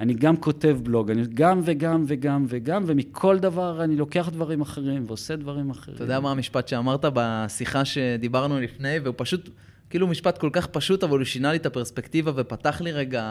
אני 0.00 0.14
גם 0.14 0.36
כותב 0.36 0.78
בלוג, 0.82 1.10
אני 1.10 1.22
גם 1.34 1.60
וגם 1.64 2.04
וגם 2.06 2.44
וגם, 2.48 2.84
ומכל 2.86 3.38
דבר 3.38 3.84
אני 3.84 3.96
לוקח 3.96 4.28
דברים 4.32 4.60
אחרים 4.60 5.04
ועושה 5.06 5.36
דברים 5.36 5.70
אחרים. 5.70 5.94
אתה 5.94 6.04
יודע 6.04 6.20
מה 6.20 6.30
המשפט 6.30 6.68
שאמרת 6.68 7.04
בשיחה 7.14 7.84
שדיברנו 7.84 8.60
לפני, 8.60 8.98
והוא 8.98 9.14
פשוט, 9.18 9.48
כאילו 9.90 10.06
משפט 10.06 10.38
כל 10.38 10.50
כך 10.52 10.66
פשוט, 10.66 11.04
אבל 11.04 11.18
הוא 11.18 11.24
שינה 11.24 11.50
לי 11.50 11.56
את 11.56 11.66
הפרספקטיבה 11.66 12.32
ופתח 12.34 12.80
לי 12.80 12.92
רגע 12.92 13.24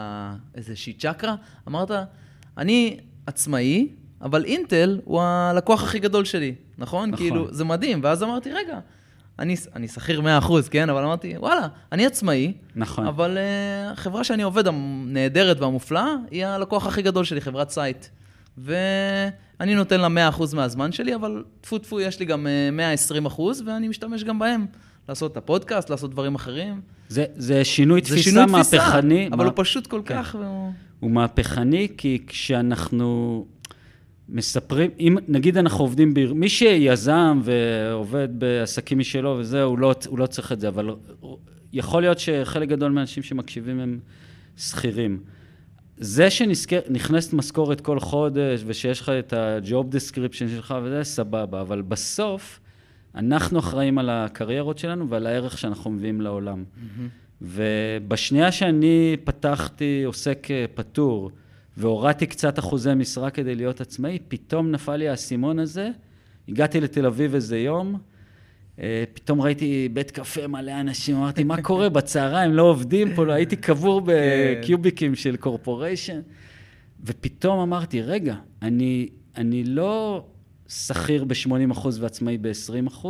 איזושהי 0.54 0.92
צ'קרה. 0.92 1.34
אמרת, 1.68 1.90
אני 2.58 2.96
עצמאי, 3.26 3.88
אבל 4.22 4.44
אינטל 4.44 5.00
הוא 5.04 5.22
הלקוח 5.22 5.82
הכי 5.82 5.98
גדול 5.98 6.24
שלי, 6.24 6.54
נכון? 6.78 7.10
נכון. 7.10 7.26
כאילו, 7.26 7.54
זה 7.54 7.64
מדהים. 7.64 8.00
ואז 8.02 8.22
אמרתי, 8.22 8.52
רגע, 8.52 8.78
אני, 9.40 9.56
אני 9.76 9.88
שכיר 9.88 10.20
100%, 10.20 10.24
כן? 10.70 10.88
אבל 10.90 11.04
אמרתי, 11.04 11.34
וואלה, 11.38 11.60
אני 11.92 12.06
עצמאי, 12.06 12.52
נכון. 12.76 13.06
אבל 13.06 13.38
אה, 13.38 13.92
החברה 13.92 14.24
שאני 14.24 14.42
עובד, 14.42 14.66
הנהדרת 14.66 15.60
והמופלאה, 15.60 16.06
היא 16.30 16.46
הלקוח 16.46 16.86
הכי 16.86 17.02
גדול 17.02 17.24
שלי, 17.24 17.40
חברת 17.40 17.70
סייט. 17.70 18.06
ואני 18.58 19.74
נותן 19.74 20.00
לה 20.00 20.30
100% 20.30 20.42
מהזמן 20.56 20.92
שלי, 20.92 21.14
אבל 21.14 21.44
טפו 21.60 21.78
טפו, 21.78 22.00
יש 22.00 22.20
לי 22.20 22.26
גם 22.26 22.46
אה, 23.26 23.28
120%, 23.28 23.40
ואני 23.66 23.88
משתמש 23.88 24.24
גם 24.24 24.38
בהם. 24.38 24.66
לעשות 25.08 25.32
את 25.32 25.36
הפודקאסט, 25.36 25.90
לעשות 25.90 26.10
דברים 26.10 26.34
אחרים. 26.34 26.80
זה, 27.08 27.24
זה 27.36 27.64
שינוי 27.64 28.00
זה 28.00 28.06
תפיסה 28.06 28.22
שינוי 28.30 28.46
תפיסה, 28.52 28.76
מהפכני. 28.76 29.28
אבל 29.32 29.36
מה- 29.36 29.44
הוא 29.44 29.52
פשוט 29.56 29.86
כל 29.86 30.02
כן. 30.04 30.22
כך... 30.22 30.36
והוא- 30.40 30.70
הוא 31.00 31.10
מהפכני, 31.10 31.88
כי 31.96 32.18
כשאנחנו 32.26 33.46
מספרים, 34.30 34.90
אם 35.00 35.16
נגיד 35.28 35.56
אנחנו 35.56 35.84
עובדים, 35.84 36.14
ביר... 36.14 36.34
מי 36.34 36.48
שיזם 36.48 37.40
ועובד 37.44 38.28
בעסקים 38.38 38.98
משלו 38.98 39.36
וזה, 39.38 39.62
הוא 39.62 39.78
לא, 39.78 39.94
הוא 40.06 40.18
לא 40.18 40.26
צריך 40.26 40.52
את 40.52 40.60
זה, 40.60 40.68
אבל 40.68 40.94
יכול 41.72 42.02
להיות 42.02 42.18
שחלק 42.18 42.68
גדול 42.68 42.92
מהאנשים 42.92 43.22
שמקשיבים 43.22 43.80
הם 43.80 43.98
שכירים. 44.56 45.20
זה 45.96 46.30
שנכנסת 46.30 47.32
משכורת 47.32 47.80
כל 47.80 48.00
חודש 48.00 48.62
ושיש 48.66 49.00
לך 49.00 49.08
את 49.08 49.32
ה-job 49.32 49.94
description 49.94 50.48
שלך 50.56 50.74
וזה, 50.84 51.04
סבבה, 51.04 51.60
אבל 51.60 51.82
בסוף 51.82 52.60
אנחנו 53.14 53.58
אחראים 53.58 53.98
על 53.98 54.10
הקריירות 54.10 54.78
שלנו 54.78 55.08
ועל 55.08 55.26
הערך 55.26 55.58
שאנחנו 55.58 55.90
מביאים 55.90 56.20
לעולם. 56.20 56.64
ובשנייה 57.42 58.52
שאני 58.52 59.16
פתחתי 59.24 60.02
עוסק 60.04 60.46
אה, 60.50 60.64
פטור 60.74 61.30
והורדתי 61.76 62.26
קצת 62.26 62.58
אחוזי 62.58 62.94
משרה 62.94 63.30
כדי 63.30 63.54
להיות 63.54 63.80
עצמאי, 63.80 64.18
פתאום 64.28 64.70
נפל 64.70 64.96
לי 64.96 65.08
האסימון 65.08 65.58
הזה. 65.58 65.90
הגעתי 66.48 66.80
לתל 66.80 67.06
אביב 67.06 67.34
איזה 67.34 67.58
יום, 67.58 67.98
אה, 68.78 69.04
פתאום 69.14 69.42
ראיתי 69.42 69.88
בית 69.92 70.10
קפה 70.10 70.46
מלא 70.46 70.80
אנשים, 70.80 71.16
אמרתי, 71.16 71.44
מה 71.44 71.62
קורה 71.62 71.88
בצהריים? 71.88 72.52
לא 72.52 72.62
עובדים 72.62 73.14
פה, 73.14 73.26
לא 73.26 73.32
הייתי 73.32 73.56
קבור 73.56 74.02
בקיוביקים 74.04 75.14
של 75.14 75.36
קורפוריישן. 75.36 76.20
ופתאום 77.04 77.60
אמרתי, 77.60 78.02
רגע, 78.02 78.34
אני, 78.62 79.08
אני 79.36 79.64
לא 79.64 80.24
שכיר 80.68 81.24
ב-80% 81.24 81.88
ועצמאי 82.00 82.38
ב-20%, 82.38 83.06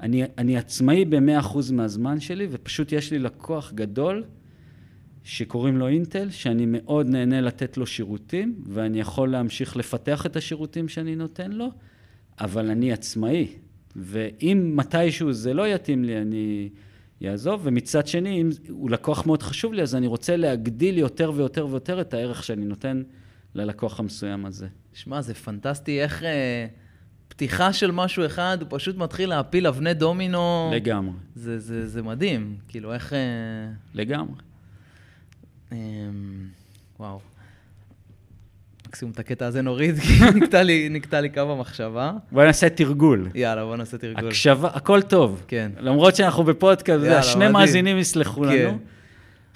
אני, 0.00 0.22
אני 0.38 0.56
עצמאי 0.56 1.04
ב-100% 1.04 1.72
מהזמן 1.72 2.20
שלי, 2.20 2.46
ופשוט 2.50 2.92
יש 2.92 3.10
לי 3.10 3.18
לקוח 3.18 3.72
גדול 3.72 4.24
שקוראים 5.24 5.76
לו 5.76 5.88
אינטל, 5.88 6.30
שאני 6.30 6.66
מאוד 6.66 7.08
נהנה 7.08 7.40
לתת 7.40 7.76
לו 7.76 7.86
שירותים, 7.86 8.62
ואני 8.66 9.00
יכול 9.00 9.30
להמשיך 9.30 9.76
לפתח 9.76 10.26
את 10.26 10.36
השירותים 10.36 10.88
שאני 10.88 11.16
נותן 11.16 11.52
לו, 11.52 11.70
אבל 12.40 12.70
אני 12.70 12.92
עצמאי. 12.92 13.48
ואם 13.96 14.72
מתישהו 14.76 15.32
זה 15.32 15.54
לא 15.54 15.68
יתאים 15.68 16.04
לי, 16.04 16.18
אני 16.18 16.68
אעזוב. 17.24 17.60
ומצד 17.64 18.06
שני, 18.06 18.40
אם 18.40 18.50
הוא 18.68 18.90
לקוח 18.90 19.26
מאוד 19.26 19.42
חשוב 19.42 19.72
לי, 19.72 19.82
אז 19.82 19.94
אני 19.94 20.06
רוצה 20.06 20.36
להגדיל 20.36 20.98
יותר 20.98 21.32
ויותר 21.34 21.66
ויותר 21.66 22.00
את 22.00 22.14
הערך 22.14 22.44
שאני 22.44 22.64
נותן 22.64 23.02
ללקוח 23.54 24.00
המסוים 24.00 24.46
הזה. 24.46 24.66
שמע, 24.92 25.20
זה 25.20 25.34
פנטסטי 25.34 26.02
איך 26.02 26.22
אה, 26.22 26.66
פתיחה 27.28 27.72
של 27.72 27.90
משהו 27.90 28.26
אחד, 28.26 28.58
הוא 28.60 28.68
פשוט 28.70 28.96
מתחיל 28.96 29.28
להפיל 29.28 29.66
אבני 29.66 29.94
דומינו. 29.94 30.70
לגמרי, 30.74 31.14
זה, 31.34 31.58
זה, 31.58 31.88
זה 31.88 32.02
מדהים, 32.02 32.56
כאילו 32.68 32.94
איך... 32.94 33.12
אה, 33.12 33.18
לגמרי. 33.94 34.53
אה, 35.74 35.80
וואו. 37.00 37.20
מקסימום 38.88 39.12
את 39.12 39.18
הקטע 39.18 39.46
הזה 39.46 39.62
נוריד, 39.62 39.98
כי 39.98 40.12
נקטע 40.40 40.62
לי, 40.62 40.88
נקטע 40.88 41.20
לי 41.20 41.28
קו 41.28 41.40
המחשבה. 41.40 42.12
בוא 42.32 42.44
נעשה 42.44 42.68
תרגול. 42.68 43.28
יאללה, 43.34 43.64
בוא 43.64 43.76
נעשה 43.76 43.98
תרגול. 43.98 44.28
הקשבה, 44.28 44.68
הכל 44.68 45.02
טוב. 45.02 45.44
כן. 45.48 45.72
למרות 45.80 46.16
שאנחנו 46.16 46.44
בפודקאסט, 46.44 47.04
יאללה, 47.04 47.22
שני 47.22 47.34
מדהים. 47.36 47.52
מאזינים 47.52 47.98
יסלחו 47.98 48.42
כן. 48.44 48.48
לנו. 48.48 48.78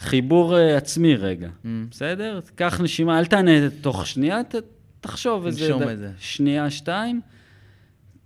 חיבור 0.00 0.56
uh, 0.56 0.76
עצמי 0.76 1.14
רגע, 1.16 1.48
Mm. 1.64 1.66
בסדר? 1.90 2.40
קח 2.54 2.80
נשימה, 2.80 3.18
אל 3.18 3.26
תענה 3.26 3.50
תוך 3.80 4.06
שנייה, 4.06 4.44
ת, 4.44 4.54
תחשוב 5.00 5.46
איזה... 5.46 5.60
תנשום 5.60 5.82
ד- 5.84 5.88
איזה. 5.88 6.10
שנייה, 6.18 6.70
שתיים. 6.70 7.20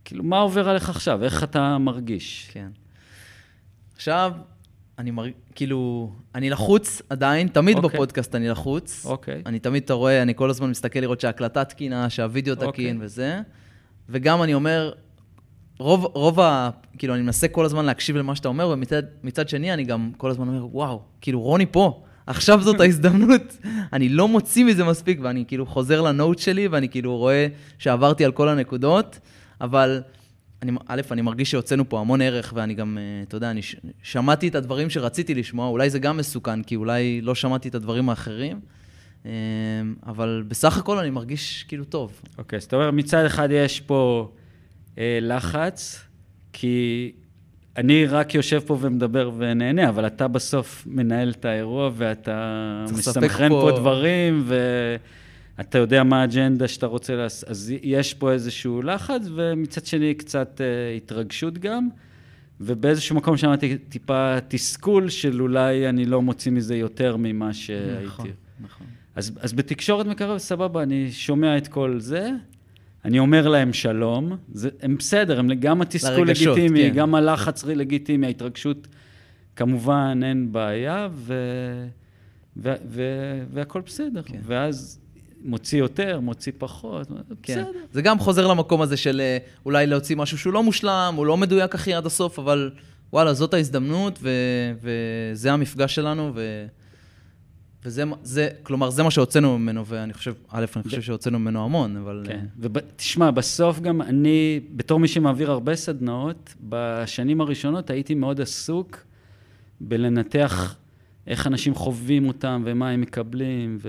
כאילו, 0.05 0.25
מה 0.25 0.39
עובר 0.39 0.69
עליך 0.69 0.91
עכשיו? 0.91 1.25
איך 1.25 1.45
אתה 1.45 1.79
מרגיש? 1.79 2.49
כן. 2.53 2.69
עכשיו, 3.97 4.33
אני 5.03 5.11
מרגיש, 5.11 5.35
כאילו, 5.55 6.11
אני 6.35 6.51
לחוץ 6.51 7.03
עדיין, 7.11 7.49
תמיד 7.49 7.77
אוקיי. 7.77 7.91
בפודקאסט 7.91 8.35
אני 8.35 8.49
לחוץ. 8.49 9.07
אוקיי. 9.07 9.43
אני 9.47 9.59
תמיד, 9.59 9.83
אתה 9.83 9.93
רואה, 9.93 10.23
אני 10.23 10.35
כל 10.35 10.51
הזמן 10.51 10.71
מסתכל 10.71 10.99
לראות 10.99 11.21
שההקלטה 11.21 11.65
תקינה, 11.65 12.11
שהווידאו 12.11 12.55
אוקיי. 12.55 12.73
תקין 12.73 12.99
וזה. 13.01 13.41
וגם 14.09 14.43
אני 14.43 14.55
אומר, 14.55 14.93
רוב, 15.79 16.05
רוב 16.05 16.41
ה... 16.41 16.71
כאילו, 16.99 17.15
אני 17.15 17.23
מנסה 17.23 17.49
כל 17.49 17.65
הזמן 17.65 17.85
להקשיב 17.85 18.17
למה 18.17 18.37
שאתה 18.37 18.49
אומר, 18.49 18.69
ומצד 18.69 19.03
מצד 19.23 19.49
שני, 19.49 19.73
אני 19.75 19.85
גם 19.85 20.11
כל 20.17 20.31
הזמן 20.31 20.49
אומר, 20.49 20.67
וואו, 20.77 21.03
כאילו, 21.21 21.41
רוני 21.41 21.67
פה. 21.71 22.03
עכשיו 22.27 22.63
זאת 22.63 22.81
ההזדמנות. 22.85 23.57
אני 23.93 24.09
לא 24.09 24.29
מוציא 24.29 24.65
מזה 24.65 24.85
מספיק, 24.85 25.19
ואני 25.23 25.45
כאילו 25.49 25.67
חוזר 25.67 26.01
לנוט 26.01 26.39
שלי, 26.39 26.69
ואני 26.69 26.89
כאילו 26.89 27.17
רואה 27.17 27.47
שעברתי 27.79 28.25
על 28.25 28.33
כל 28.33 28.49
הנקודות, 28.49 29.19
אבל 29.61 30.03
אני, 30.63 30.73
א', 30.89 31.01
אני 31.11 31.23
מרגיש 31.23 31.51
שהוצאנו 31.51 31.89
פה 31.89 32.01
המון 32.01 32.21
ערך, 32.21 32.53
ואני 32.57 32.75
גם, 32.75 32.99
אה, 32.99 33.23
אתה 33.29 33.37
יודע, 33.37 33.51
אני 33.51 33.63
ש- 33.63 33.77
שמעתי 34.03 34.49
את 34.49 34.55
הדברים 34.55 34.91
שרציתי 34.91 35.35
לשמוע, 35.35 35.69
אולי 35.69 35.91
זה 35.91 35.99
גם 35.99 36.17
מסוכן, 36.17 36.63
כי 36.63 36.77
אולי 36.77 37.21
לא 37.21 37.35
שמעתי 37.35 37.69
את 37.69 37.75
הדברים 37.75 38.09
האחרים, 38.09 38.61
אה, 39.27 39.31
אבל 40.07 40.45
בסך 40.49 40.79
הכל 40.79 40.99
אני 40.99 41.11
מרגיש 41.11 41.65
כאילו 41.69 41.85
טוב. 41.85 42.21
אוקיי, 42.39 42.57
אז 42.57 42.65
אתה 42.65 42.77
אומר, 42.77 42.91
מצד 42.91 43.25
אחד 43.25 43.49
יש 43.53 43.81
פה 43.81 44.31
אה, 44.99 45.19
לחץ, 45.23 46.01
כי 46.53 47.13
אני 47.77 48.07
רק 48.07 48.35
יושב 48.35 48.61
פה 48.67 48.79
ומדבר 48.81 49.31
ונהנה, 49.39 49.89
אבל 49.89 50.07
אתה 50.07 50.29
בסוף 50.29 50.83
מנהל 50.87 51.31
את 51.31 51.45
האירוע 51.45 51.91
ואתה 51.95 52.85
מסנכרן 52.93 53.49
פה- 53.49 53.69
פה 53.73 53.79
דברים, 53.81 54.45
ואתה 55.63 55.79
יודע 55.79 56.03
מה 56.03 56.21
האג'נדה 56.21 56.69
שאתה 56.69 56.87
רוצה 56.87 57.17
לעשות, 57.17 57.49
אז 57.49 57.73
יש 57.83 58.15
פה 58.15 58.33
איזשהו 58.33 58.83
לחץ, 58.83 59.23
ומצד 59.35 59.87
שני 59.87 60.15
קצת 60.15 60.61
אה, 60.61 60.97
התרגשות 60.97 61.59
גם. 61.59 61.89
ובאיזשהו 62.61 63.17
מקום 63.17 63.37
שמעתי 63.37 63.79
טיפה 63.79 64.37
תסכול 64.49 65.09
של 65.09 65.43
אולי 65.43 65.89
אני 65.89 66.05
לא 66.05 66.23
מוציא 66.23 66.53
מזה 66.53 66.77
יותר 66.77 67.17
ממה 67.17 67.53
שהייתי. 67.55 68.05
נכון, 68.05 68.27
נכון. 68.65 68.87
אז, 69.15 69.33
אז 69.41 69.53
בתקשורת 69.53 70.07
מקרב, 70.07 70.39
סבבה, 70.39 70.83
אני 70.83 71.13
שומע 71.13 71.57
את 71.57 71.69
כל 71.69 72.01
זה, 72.01 72.31
אני 73.05 73.19
אומר 73.19 73.49
להם 73.49 73.73
שלום, 73.73 74.37
זה, 74.53 74.69
הם 74.83 74.97
בסדר, 74.97 75.39
הם 75.39 75.55
גם 75.55 75.83
התסכול 75.83 76.27
לרגשות, 76.27 76.57
לגיטימי, 76.57 76.91
כן. 76.91 76.95
גם 76.97 77.15
הלחץ 77.15 77.65
לגיטימי, 77.65 78.27
ההתרגשות, 78.27 78.89
כמובן, 79.57 80.21
אין 80.25 80.53
בעיה, 80.53 81.09
ו, 81.13 81.35
ו, 82.57 82.75
ו, 82.87 83.03
והכל 83.53 83.81
בסדר. 83.81 84.23
כן. 84.23 84.41
ואז 84.43 85.02
מוציא 85.45 85.79
יותר, 85.79 86.21
מוציא 86.21 86.53
פחות, 86.59 87.09
כן. 87.43 87.65
בסדר. 87.65 87.79
זה 87.93 88.03
גם 88.03 88.19
חוזר 88.19 88.47
למקום 88.47 88.83
הזה 88.83 88.97
של 88.97 89.21
אה, 89.21 89.39
אולי 89.65 89.87
להוציא 89.87 90.17
משהו 90.17 90.39
שהוא 90.39 90.53
לא 90.53 90.63
מושלם, 90.63 91.15
הוא 91.17 91.27
לא 91.27 91.37
מדויק 91.37 91.75
הכי 91.75 91.95
עד 91.95 92.07
הסוף, 92.07 92.39
אבל 92.39 92.71
וואלה, 93.13 93.35
זאת 93.35 93.55
ההזדמנות, 93.55 94.19
ו, 94.23 94.31
וזה 94.83 95.53
המפגש 95.53 95.95
שלנו, 95.95 96.33
ו, 96.35 96.67
וזה, 97.85 98.05
זה, 98.23 98.49
כלומר, 98.63 98.91
זה 98.91 99.03
מה 99.03 99.11
שהוצאנו 99.11 99.59
ממנו, 99.59 99.87
ואני 99.87 100.13
חושב, 100.13 100.35
א', 100.49 100.65
אני 100.77 100.83
חושב 100.83 101.03
שהוצאנו 101.03 101.39
ממנו 101.39 101.65
המון, 101.65 101.97
אבל... 101.97 102.25
כן, 102.27 102.47
ותשמע, 102.59 103.31
בסוף 103.31 103.81
גם 103.81 104.03
אני, 104.03 104.61
בתור 104.71 105.01
מי 105.01 105.09
שמעביר 105.09 105.51
הרבה 105.51 105.77
סדנאות, 105.77 106.55
בשנים 106.61 107.41
הראשונות 107.41 107.91
הייתי 107.91 108.15
מאוד 108.15 108.41
עסוק 108.41 108.99
בלנתח 109.81 110.77
איך 111.27 111.47
אנשים 111.47 111.75
חווים 111.75 112.29
אותם 112.29 112.63
ומה 112.65 112.91
הם 112.91 113.01
מקבלים, 113.01 113.79
ו... 113.83 113.89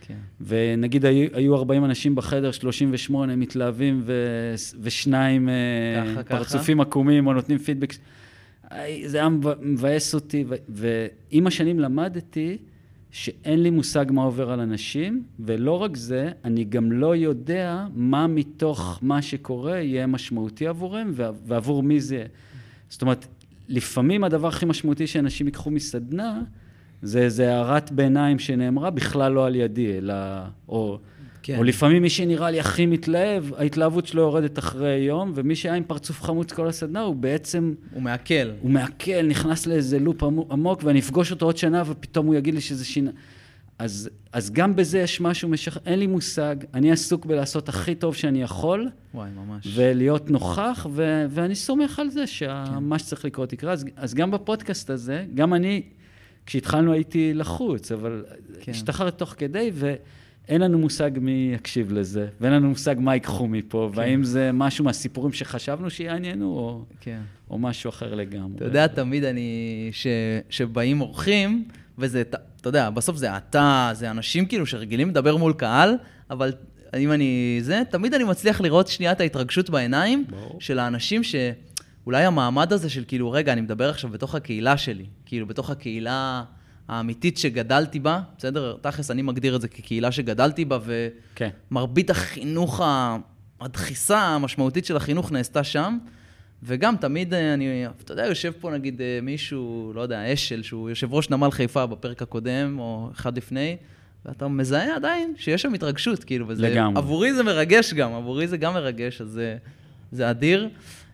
כן. 0.00 0.14
ונגיד 0.40 1.04
היו, 1.04 1.28
היו 1.32 1.54
40 1.56 1.84
אנשים 1.84 2.14
בחדר, 2.14 2.50
38 2.50 3.36
מתלהבים 3.36 4.00
ו... 4.04 4.12
ושניים 4.80 5.48
אה, 5.48 5.54
ככה, 6.12 6.22
ככה. 6.22 6.38
פרצופים 6.38 6.80
עקומים 6.80 7.26
או 7.26 7.32
נותנים 7.32 7.58
פידבק. 7.58 7.94
זה 9.06 9.18
היה 9.18 9.28
מבא- 9.28 9.54
מבאס 9.60 10.14
אותי, 10.14 10.44
ו... 10.48 10.54
ועם 10.68 11.46
השנים 11.46 11.80
למדתי 11.80 12.58
שאין 13.10 13.62
לי 13.62 13.70
מושג 13.70 14.06
מה 14.10 14.22
עובר 14.22 14.50
על 14.50 14.60
אנשים, 14.60 15.22
ולא 15.40 15.82
רק 15.82 15.96
זה, 15.96 16.30
אני 16.44 16.64
גם 16.64 16.92
לא 16.92 17.16
יודע 17.16 17.86
מה 17.94 18.26
מתוך 18.26 18.98
מה 19.02 19.22
שקורה 19.22 19.78
יהיה 19.78 20.06
משמעותי 20.06 20.66
עבורם 20.66 21.10
ועב- 21.14 21.40
ועבור 21.46 21.82
מי 21.82 22.00
זה. 22.00 22.24
זאת 22.88 23.02
אומרת, 23.02 23.26
לפעמים 23.68 24.24
הדבר 24.24 24.48
הכי 24.48 24.66
משמעותי 24.66 25.06
שאנשים 25.06 25.46
ייקחו 25.46 25.70
מסדנה, 25.70 26.42
זה 27.02 27.18
איזה 27.22 27.54
הערת 27.54 27.92
ביניים 27.92 28.38
שנאמרה 28.38 28.90
בכלל 28.90 29.32
לא 29.32 29.46
על 29.46 29.54
ידי, 29.56 29.98
אלא... 29.98 30.14
או, 30.68 30.98
כן. 31.42 31.52
כן. 31.52 31.58
או 31.58 31.64
לפעמים 31.64 32.02
מי 32.02 32.10
שנראה 32.10 32.50
לי 32.50 32.60
הכי 32.60 32.86
מתלהב, 32.86 33.44
ההתלהבות 33.54 34.06
שלו 34.06 34.22
יורדת 34.22 34.58
אחרי 34.58 34.94
יום, 34.94 35.32
ומי 35.34 35.56
שהיה 35.56 35.74
עם 35.74 35.84
פרצוף 35.84 36.22
חמוץ 36.22 36.52
כל 36.52 36.68
הסדנה, 36.68 37.00
הוא 37.00 37.16
בעצם, 37.16 37.74
הוא 37.92 38.02
מעכל. 38.02 38.34
הוא 38.60 38.70
מעכל, 38.70 39.22
נכנס 39.22 39.66
לאיזה 39.66 39.98
לופ 39.98 40.22
עמו- 40.22 40.46
עמוק, 40.50 40.80
ואני 40.84 40.98
אפגוש 41.00 41.30
אותו 41.30 41.46
עוד 41.46 41.56
שנה, 41.56 41.82
ופתאום 41.86 42.26
הוא 42.26 42.34
יגיד 42.34 42.54
לי 42.54 42.60
שזה 42.60 42.84
שינה. 42.84 43.10
אז, 43.78 44.10
אז 44.32 44.50
גם 44.50 44.76
בזה 44.76 44.98
יש 44.98 45.20
משהו 45.20 45.48
משך... 45.48 45.78
אין 45.86 45.98
לי 45.98 46.06
מושג, 46.06 46.56
אני 46.74 46.92
עסוק 46.92 47.26
בלעשות 47.26 47.68
הכי 47.68 47.94
טוב 47.94 48.14
שאני 48.14 48.42
יכול, 48.42 48.88
וואי, 49.14 49.30
ממש. 49.36 49.66
ולהיות 49.74 50.30
נוכח, 50.30 50.86
ו- 50.90 51.26
ואני 51.30 51.54
סומך 51.54 51.98
על 51.98 52.10
זה 52.10 52.26
שמה 52.26 52.80
כן. 52.90 52.98
שצריך 52.98 53.24
לקרות 53.24 53.52
יקרה. 53.52 53.72
אז, 53.72 53.84
אז 53.96 54.14
גם 54.14 54.30
בפודקאסט 54.30 54.90
הזה, 54.90 55.24
גם 55.34 55.54
אני, 55.54 55.82
כשהתחלנו 56.46 56.92
הייתי 56.92 57.34
לחוץ, 57.34 57.92
אבל 57.92 58.24
כן. 58.60 58.72
השתחררתי 58.72 59.16
תוך 59.16 59.34
כדי, 59.38 59.70
ואין 59.74 60.60
לנו 60.60 60.78
מושג 60.78 61.10
מי 61.20 61.52
יקשיב 61.54 61.92
לזה, 61.92 62.28
ואין 62.40 62.52
לנו 62.52 62.68
מושג 62.68 62.96
מה 62.98 63.14
ייקחו 63.14 63.48
מפה, 63.48 63.90
כן. 63.92 63.98
והאם 63.98 64.24
זה 64.24 64.50
משהו 64.52 64.84
מהסיפורים 64.84 65.32
שחשבנו 65.32 65.90
שיעניינו, 65.90 66.46
או, 66.46 66.84
כן. 67.00 67.20
או 67.50 67.58
משהו 67.58 67.90
אחר 67.90 68.14
לגמרי. 68.14 68.56
אתה 68.56 68.64
יודע, 68.64 68.86
תמיד 68.86 69.24
אני, 69.24 69.88
ש, 69.92 70.06
שבאים 70.50 71.00
אורחים, 71.00 71.64
וזה, 71.98 72.20
אתה 72.60 72.68
יודע, 72.68 72.90
בסוף 72.90 73.16
זה 73.16 73.36
אתה, 73.36 73.90
זה 73.92 74.10
אנשים 74.10 74.46
כאילו 74.46 74.66
שרגילים 74.66 75.08
לדבר 75.08 75.36
מול 75.36 75.52
קהל, 75.52 75.94
אבל 76.30 76.52
אם 76.96 77.12
אני, 77.12 77.58
זה, 77.60 77.82
תמיד 77.90 78.14
אני 78.14 78.24
מצליח 78.24 78.60
לראות 78.60 78.88
שנייה 78.88 79.12
את 79.12 79.20
ההתרגשות 79.20 79.70
בעיניים 79.70 80.24
ברור. 80.30 80.60
של 80.60 80.78
האנשים 80.78 81.22
שאולי 82.04 82.24
המעמד 82.24 82.72
הזה 82.72 82.90
של 82.90 83.04
כאילו, 83.08 83.30
רגע, 83.30 83.52
אני 83.52 83.60
מדבר 83.60 83.90
עכשיו 83.90 84.10
בתוך 84.10 84.34
הקהילה 84.34 84.76
שלי, 84.76 85.04
כאילו, 85.26 85.46
בתוך 85.46 85.70
הקהילה 85.70 86.44
האמיתית 86.88 87.38
שגדלתי 87.38 87.98
בה, 87.98 88.20
בסדר? 88.38 88.76
תכלס, 88.80 89.10
אני 89.10 89.22
מגדיר 89.22 89.56
את 89.56 89.60
זה 89.60 89.68
כקהילה 89.68 90.12
שגדלתי 90.12 90.64
בה. 90.64 90.78
כן. 91.34 91.48
מרבית 91.70 92.10
החינוך, 92.10 92.80
ה- 92.80 93.16
הדחיסה 93.60 94.18
המשמעותית 94.18 94.84
של 94.84 94.96
החינוך 94.96 95.32
נעשתה 95.32 95.64
שם. 95.64 95.98
וגם 96.62 96.96
תמיד 96.96 97.34
אה, 97.34 97.54
אני, 97.54 97.86
אתה 97.86 98.12
יודע, 98.12 98.26
יושב 98.26 98.52
פה 98.60 98.70
נגיד 98.70 99.00
אה, 99.00 99.18
מישהו, 99.22 99.92
לא 99.94 100.00
יודע, 100.00 100.32
אשל, 100.32 100.62
שהוא 100.62 100.90
יושב 100.90 101.14
ראש 101.14 101.30
נמל 101.30 101.50
חיפה 101.50 101.86
בפרק 101.86 102.22
הקודם, 102.22 102.76
או 102.78 103.10
אחד 103.12 103.36
לפני, 103.36 103.76
ואתה 104.24 104.48
מזהה 104.48 104.96
עדיין 104.96 105.34
שיש 105.38 105.62
שם 105.62 105.74
התרגשות, 105.74 106.24
כאילו, 106.24 106.48
וזה... 106.48 106.68
לגמרי. 106.68 106.98
עבורי 106.98 107.34
זה 107.34 107.42
מרגש 107.42 107.94
גם, 107.94 108.12
עבורי 108.12 108.48
זה 108.48 108.56
גם 108.56 108.74
מרגש, 108.74 109.20
אז 109.20 109.28
זה, 109.28 109.56
זה 110.12 110.30
אדיר. 110.30 110.68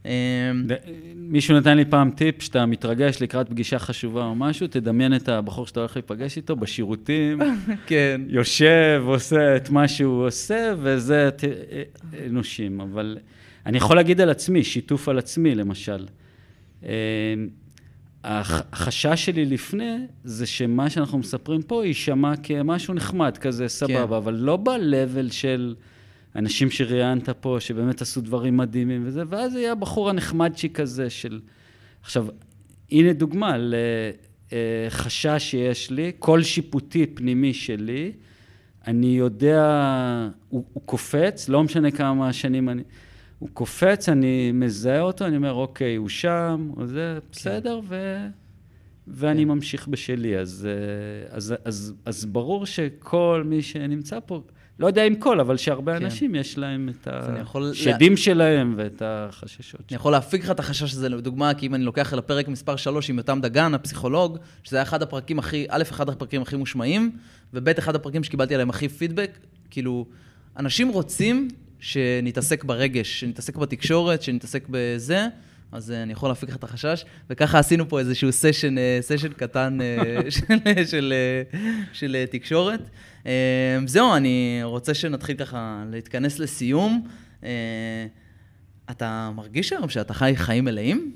אה, 0.07 0.11
ד- 0.67 0.77
מישהו 1.17 1.57
נתן 1.57 1.77
לי 1.77 1.85
פעם 1.85 2.11
טיפ, 2.11 2.43
שאתה 2.43 2.67
מתרגש 2.67 3.23
לקראת 3.23 3.49
פגישה 3.49 3.79
חשובה 3.79 4.25
או 4.25 4.35
משהו, 4.35 4.67
תדמיין 4.67 5.17
את 5.17 5.29
הבחור 5.29 5.67
שאתה 5.67 5.81
הולך 5.81 5.97
להיפגש 5.97 6.37
איתו 6.37 6.57
בשירותים, 6.57 7.39
כן, 7.87 8.21
יושב, 8.29 9.03
עושה 9.07 9.57
את 9.57 9.71
מה 9.71 9.89
שהוא 9.89 10.27
עושה, 10.27 10.75
וזה 10.79 11.31
ת- 11.37 11.45
אנושים. 12.27 12.81
אבל 12.81 13.19
אני 13.67 13.77
יכול 13.77 13.97
להגיד 13.97 14.21
על 14.21 14.31
עצמי, 14.31 14.65
שיתוף 14.65 15.09
על 15.09 15.19
עצמי, 15.19 15.55
למשל. 15.55 16.07
אה, 16.85 16.91
הח- 18.25 18.63
החשש 18.73 19.25
שלי 19.25 19.45
לפני, 19.45 19.97
זה 20.25 20.47
שמה 20.47 20.91
שאנחנו 20.91 21.19
מספרים 21.19 21.63
פה 21.63 21.87
יישמע 21.87 22.33
כמשהו 22.43 22.95
נחמד, 22.95 23.39
כזה 23.39 23.69
סבבה, 23.69 23.95
כן. 23.95 24.03
אבל 24.03 24.35
לא 24.35 24.57
ב-level 24.57 25.33
של 25.33 25.75
אנשים 26.37 26.71
שראיינת 26.71 27.29
פה, 27.29 27.57
שבאמת 27.61 28.03
עשו 28.03 28.21
דברים 28.21 28.57
מדהימים 28.57 29.03
וזה, 29.07 29.23
ואז 29.29 29.55
יהיה 29.55 29.73
הבחור 29.73 30.11
הנחמדצ'יק 30.11 30.81
הזה 30.81 31.11
של... 31.11 31.41
עכשיו, 32.03 32.27
הנה 32.91 33.13
דוגמה 33.13 33.57
לחשש 34.53 35.51
שיש 35.51 35.91
לי, 35.91 36.13
קול 36.13 36.43
שיפוטי 36.43 37.07
פנימי 37.07 37.55
שלי, 37.55 38.13
אני 38.87 39.07
יודע, 39.07 39.65
הוא, 40.49 40.65
הוא 40.73 40.83
קופץ, 40.87 41.49
לא 41.49 41.65
משנה 41.65 41.91
כמה 41.91 42.33
שנים 42.33 42.69
אני... 42.69 42.83
הוא 43.39 43.49
קופץ, 43.53 44.09
אני 44.09 44.53
מזהה 44.53 45.01
אותו, 45.01 45.27
אני 45.27 45.37
אומר, 45.37 45.53
אוקיי, 45.53 45.97
הוא 45.97 46.09
שם, 46.09 46.71
או 46.77 46.87
זה, 46.87 47.19
בסדר, 47.33 47.81
ו... 47.89 48.17
ואני 49.09 49.43
כן. 49.43 49.49
ממשיך 49.49 49.89
בשלי. 49.89 50.39
אז, 50.39 50.69
אה, 50.71 51.37
אז, 51.37 51.55
אז, 51.65 51.95
אז 52.05 52.25
ברור 52.25 52.67
שכל 52.67 53.43
מי 53.47 53.63
שנמצא 53.63 54.19
פה, 54.27 54.43
לא 54.79 54.87
יודע 54.87 55.05
אם 55.05 55.15
כל, 55.15 55.41
אבל 55.41 55.57
שהרבה 55.57 55.99
כן. 55.99 56.05
אנשים 56.05 56.35
יש 56.35 56.59
להם 56.59 56.89
את 56.89 57.09
השדים 57.11 58.17
שלהם 58.17 58.75
ואת 58.77 59.03
החששות 59.05 59.81
אני. 59.91 59.97
יכול 59.97 60.13
להפיק 60.13 60.45
לך 60.45 60.51
את 60.51 60.61
החשש 60.61 60.93
הזה, 60.93 61.09
לדוגמה, 61.09 61.55
כי 61.55 61.67
אם 61.67 61.75
אני 61.75 61.85
לוקח 61.85 62.15
אל 62.15 62.19
הפרק 62.19 62.49
מספר 62.49 62.77
3 62.77 63.11
עם 63.11 63.19
יותם 63.19 63.39
דגן, 63.43 63.75
הפסיכולוג, 63.75 64.39
שזה 64.65 64.77
היה 64.77 64.83
אחד 64.83 65.03
הפרקים 65.03 65.39
הכי, 65.39 65.67
א', 65.69 65.83
אחד 65.83 66.09
הפרקים 66.09 66.43
הכי 66.43 66.57
מושמעים, 66.57 67.11
וב', 67.55 67.69
אחד 67.69 67.95
הפרקים 67.95 68.25
שקיבלתי 68.25 68.55
עליהם 68.55 68.71
הכי 68.71 68.89
פידבק, 68.89 69.39
כאילו, 69.71 70.07
אנשים 70.57 70.89
רוצים 70.89 71.49
שנתעסק 71.81 72.65
ברגש, 72.65 73.21
שנתעסק 73.21 73.57
בתקשורת, 73.57 74.23
שנתעסק 74.23 74.65
בזה, 74.71 75.27
אז 75.73 75.91
אה, 75.91 76.03
אני 76.03 76.13
יכול 76.13 76.29
להפיק 76.29 76.49
לך 76.49 76.57
את 76.57 76.65
החשש, 76.65 77.05
וככה 77.31 77.59
עשינו 77.59 77.89
פה 77.89 77.99
איזשהו 77.99 78.33
סשן, 78.33 78.79
אה, 78.79 78.99
סשן 79.01 79.29
קטן 79.29 79.79
אה, 79.81 79.97
של, 80.31 80.57
של, 80.87 81.13
אה, 81.17 81.59
של 81.93 82.17
אה, 82.17 82.25
תקשורת. 82.31 82.81
אה, 83.27 83.33
זהו, 83.87 84.17
אני 84.17 84.61
רוצה 84.63 84.95
שנתחיל 84.95 85.37
ככה 85.37 85.85
להתכנס 85.91 86.39
לסיום. 86.39 87.07
אה, 87.45 88.07
אתה 88.91 89.31
מרגיש 89.35 89.73
היום 89.73 89.89
שאתה 89.89 90.15
חי 90.15 90.33
חיים 90.37 90.65
מלאים? 90.65 91.13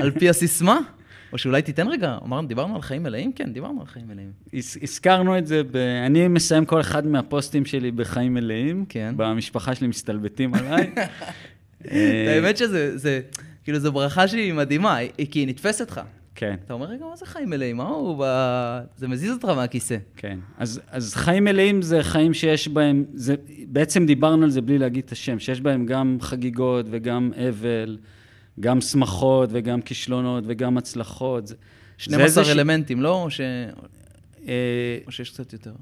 על 0.00 0.10
פי 0.10 0.28
הסיסמה? 0.28 0.78
או 1.32 1.38
שאולי 1.38 1.62
תיתן 1.62 1.88
רגע, 1.88 2.18
אמרנו, 2.24 2.48
דיברנו 2.48 2.74
על 2.76 2.82
חיים 2.82 3.02
מלאים? 3.02 3.32
כן, 3.32 3.52
דיברנו 3.52 3.80
על 3.80 3.86
חיים 3.86 4.08
מלאים. 4.08 4.32
הז- 4.54 4.78
הזכרנו 4.82 5.38
את 5.38 5.46
זה, 5.46 5.62
ב... 5.70 5.76
אני 6.06 6.28
מסיים 6.28 6.64
כל 6.64 6.80
אחד 6.80 7.06
מהפוסטים 7.06 7.64
שלי 7.64 7.90
בחיים 7.90 8.34
מלאים. 8.34 8.84
כן. 8.88 9.14
במשפחה 9.16 9.74
שלי 9.74 9.86
מסתלבטים 9.86 10.54
עליי. 10.54 10.92
אה, 11.90 12.26
האמת 12.34 12.56
שזה, 12.56 12.98
זה, 12.98 13.20
כאילו, 13.64 13.78
זו 13.78 13.92
ברכה 13.92 14.28
שהיא 14.28 14.52
מדהימה, 14.54 14.96
כי 15.30 15.38
היא 15.38 15.48
נתפסת 15.48 15.90
לך. 15.90 16.00
כן, 16.34 16.54
אתה 16.64 16.72
אומר, 16.74 16.86
רגע, 16.86 17.04
מה 17.10 17.16
זה 17.16 17.26
חיים 17.26 17.50
מלאים? 17.50 17.76
מה 17.76 17.88
הוא 17.88 18.24
ב... 18.24 18.24
זה 18.96 19.08
מזיז 19.08 19.32
אותך 19.32 19.44
מהכיסא. 19.44 19.96
כן. 20.16 20.38
אז, 20.58 20.80
אז 20.90 21.14
חיים 21.14 21.44
מלאים 21.44 21.82
זה 21.82 22.02
חיים 22.02 22.34
שיש 22.34 22.68
בהם, 22.68 23.04
זה, 23.14 23.34
בעצם 23.66 24.06
דיברנו 24.06 24.44
על 24.44 24.50
זה 24.50 24.60
בלי 24.60 24.78
להגיד 24.78 25.04
את 25.06 25.12
השם, 25.12 25.38
שיש 25.38 25.60
בהם 25.60 25.86
גם 25.86 26.16
חגיגות 26.20 26.86
וגם 26.90 27.30
אבל, 27.48 27.98
גם 28.60 28.80
שמחות 28.80 29.48
וגם 29.52 29.82
כישלונות 29.82 30.44
וגם 30.46 30.78
הצלחות. 30.78 31.46
זה, 31.46 31.54
זה 31.54 31.60
12 32.04 32.24
איזושהי- 32.24 32.52
אלמנטים, 32.52 33.00
לא? 33.02 33.22
או, 33.22 33.30
ש... 33.30 33.40
אה, 34.48 34.98
או 35.06 35.12
שיש 35.12 35.30
קצת 35.30 35.52
יותר? 35.52 35.72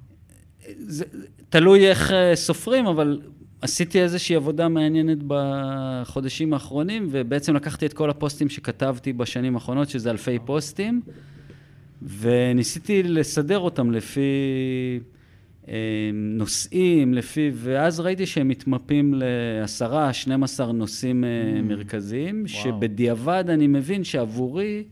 זה 0.78 1.04
תלוי 1.48 1.88
איך 1.88 2.10
אה, 2.12 2.36
סופרים, 2.36 2.86
אבל 2.86 3.20
עשיתי 3.60 4.02
איזושהי 4.02 4.36
עבודה 4.36 4.68
מעניינת 4.68 5.18
בחודשים 5.26 6.52
האחרונים, 6.52 7.06
ובעצם 7.10 7.54
לקחתי 7.54 7.86
את 7.86 7.92
כל 7.92 8.10
הפוסטים 8.10 8.48
שכתבתי 8.48 9.12
בשנים 9.12 9.54
האחרונות, 9.54 9.88
שזה 9.88 10.10
אלפי 10.10 10.38
פוסטים, 10.44 11.00
וניסיתי 12.02 13.02
לסדר 13.02 13.58
אותם 13.58 13.90
לפי 13.90 14.20
אה, 15.68 15.74
נושאים, 16.12 17.14
לפי... 17.14 17.50
ואז 17.54 18.00
ראיתי 18.00 18.26
שהם 18.26 18.48
מתמפים 18.48 19.14
לעשרה, 19.16 20.12
12 20.12 20.72
נושאים 20.72 21.24
אה, 21.24 21.62
מרכזיים, 21.62 22.46
שבדיעבד 22.46 23.44
אני 23.48 23.66
מבין 23.66 24.04
שעבורי 24.04 24.84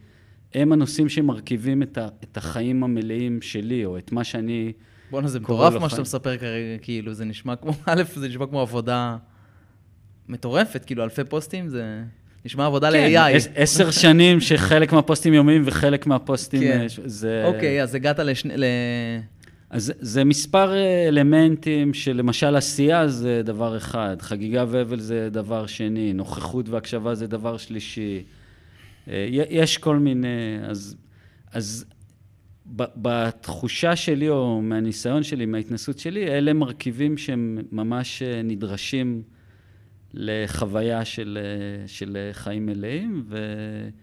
הם 0.54 0.72
הנושאים 0.72 1.08
שמרכיבים 1.08 1.82
את, 1.82 1.98
ה, 1.98 2.08
את 2.22 2.36
החיים 2.36 2.84
המלאים 2.84 3.42
שלי, 3.42 3.84
או 3.84 3.98
את 3.98 4.12
מה 4.12 4.24
שאני... 4.24 4.72
בואנה, 5.10 5.28
זה 5.28 5.40
מטורף 5.40 5.74
מה. 5.74 5.88
שאתה 5.88 6.02
מספר 6.02 6.36
כרגע, 6.36 6.78
כאילו, 6.82 7.14
זה 7.14 7.24
נשמע 7.24 7.56
כמו, 7.56 7.72
א', 7.86 8.02
זה 8.14 8.28
נשמע 8.28 8.46
כמו 8.46 8.60
עבודה 8.60 9.16
מטורפת, 10.28 10.84
כאילו, 10.84 11.04
אלפי 11.04 11.24
פוסטים, 11.24 11.68
זה 11.68 12.02
נשמע 12.44 12.66
עבודה 12.66 12.90
כן, 12.90 13.12
ל-AI. 13.12 13.36
עש- 13.36 13.48
עשר 13.54 13.90
שנים 13.90 14.40
שחלק 14.40 14.92
מהפוסטים 14.92 15.34
יומיים 15.34 15.62
וחלק 15.64 16.06
מהפוסטים... 16.06 16.60
כן. 16.62 16.80
אה, 16.80 16.86
זה... 17.04 17.42
אוקיי, 17.44 17.82
אז 17.82 17.94
הגעת 17.94 18.18
לשני... 18.18 18.56
ל... 18.56 18.64
אז 19.70 19.92
זה- 20.00 20.24
מספר 20.24 20.72
אה, 20.74 21.08
אלמנטים 21.08 21.94
שלמשל 21.94 22.56
עשייה 22.56 23.08
זה 23.08 23.42
דבר 23.44 23.76
אחד, 23.76 24.16
חגיגה 24.20 24.64
ואבל 24.68 25.00
זה 25.00 25.28
דבר 25.32 25.66
שני, 25.66 26.12
נוכחות 26.12 26.68
והקשבה 26.68 27.14
זה 27.14 27.26
דבר 27.26 27.56
שלישי. 27.56 28.22
אה, 29.10 29.26
יש 29.30 29.78
כל 29.78 29.96
מיני... 29.96 30.28
אז, 30.62 30.96
אז 31.52 31.84
בתחושה 32.76 33.96
שלי, 33.96 34.28
או 34.28 34.62
מהניסיון 34.62 35.22
שלי, 35.22 35.46
מההתנסות 35.46 35.98
שלי, 35.98 36.26
אלה 36.26 36.52
מרכיבים 36.52 37.16
שהם 37.16 37.58
ממש 37.72 38.22
אה, 38.22 38.42
נדרשים 38.42 39.22
לחוויה 40.14 41.04
של, 41.04 41.38
אה, 41.40 41.88
של 41.88 42.16
אה, 42.16 42.32
חיים 42.32 42.66
מלאים, 42.66 43.24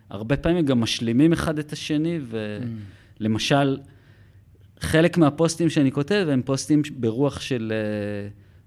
והרבה 0.10 0.38
פעמים 0.38 0.66
גם 0.66 0.80
משלימים 0.80 1.34
אחד 1.34 1.60
את 1.60 1.74
השני, 1.74 2.20
ולמשל, 3.20 3.78
חלק 4.80 5.18
מהפוסטים 5.18 5.70
שאני 5.70 5.92
כותב 5.92 6.28
הם 6.32 6.42
פוסטים 6.42 6.82
ברוח 6.96 7.42
של 7.42 7.74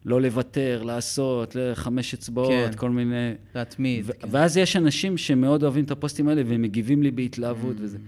לא 0.05 0.21
לוותר, 0.23 0.83
לעשות, 0.83 1.57
חמש 1.75 2.15
אצבעות, 2.15 2.71
כן. 2.71 2.77
כל 2.77 2.91
מיני... 2.91 3.33
להתמיד. 3.55 4.05
ו- 4.07 4.13
כן. 4.19 4.29
ואז 4.31 4.57
יש 4.57 4.77
אנשים 4.77 5.17
שמאוד 5.17 5.63
אוהבים 5.63 5.85
את 5.85 5.91
הפוסטים 5.91 6.29
האלה 6.29 6.43
והם 6.47 6.63
מגיבים 6.63 7.03
לי 7.03 7.11
בהתלהבות 7.11 7.77
Mm. 7.77 7.83
וזה. 7.83 7.99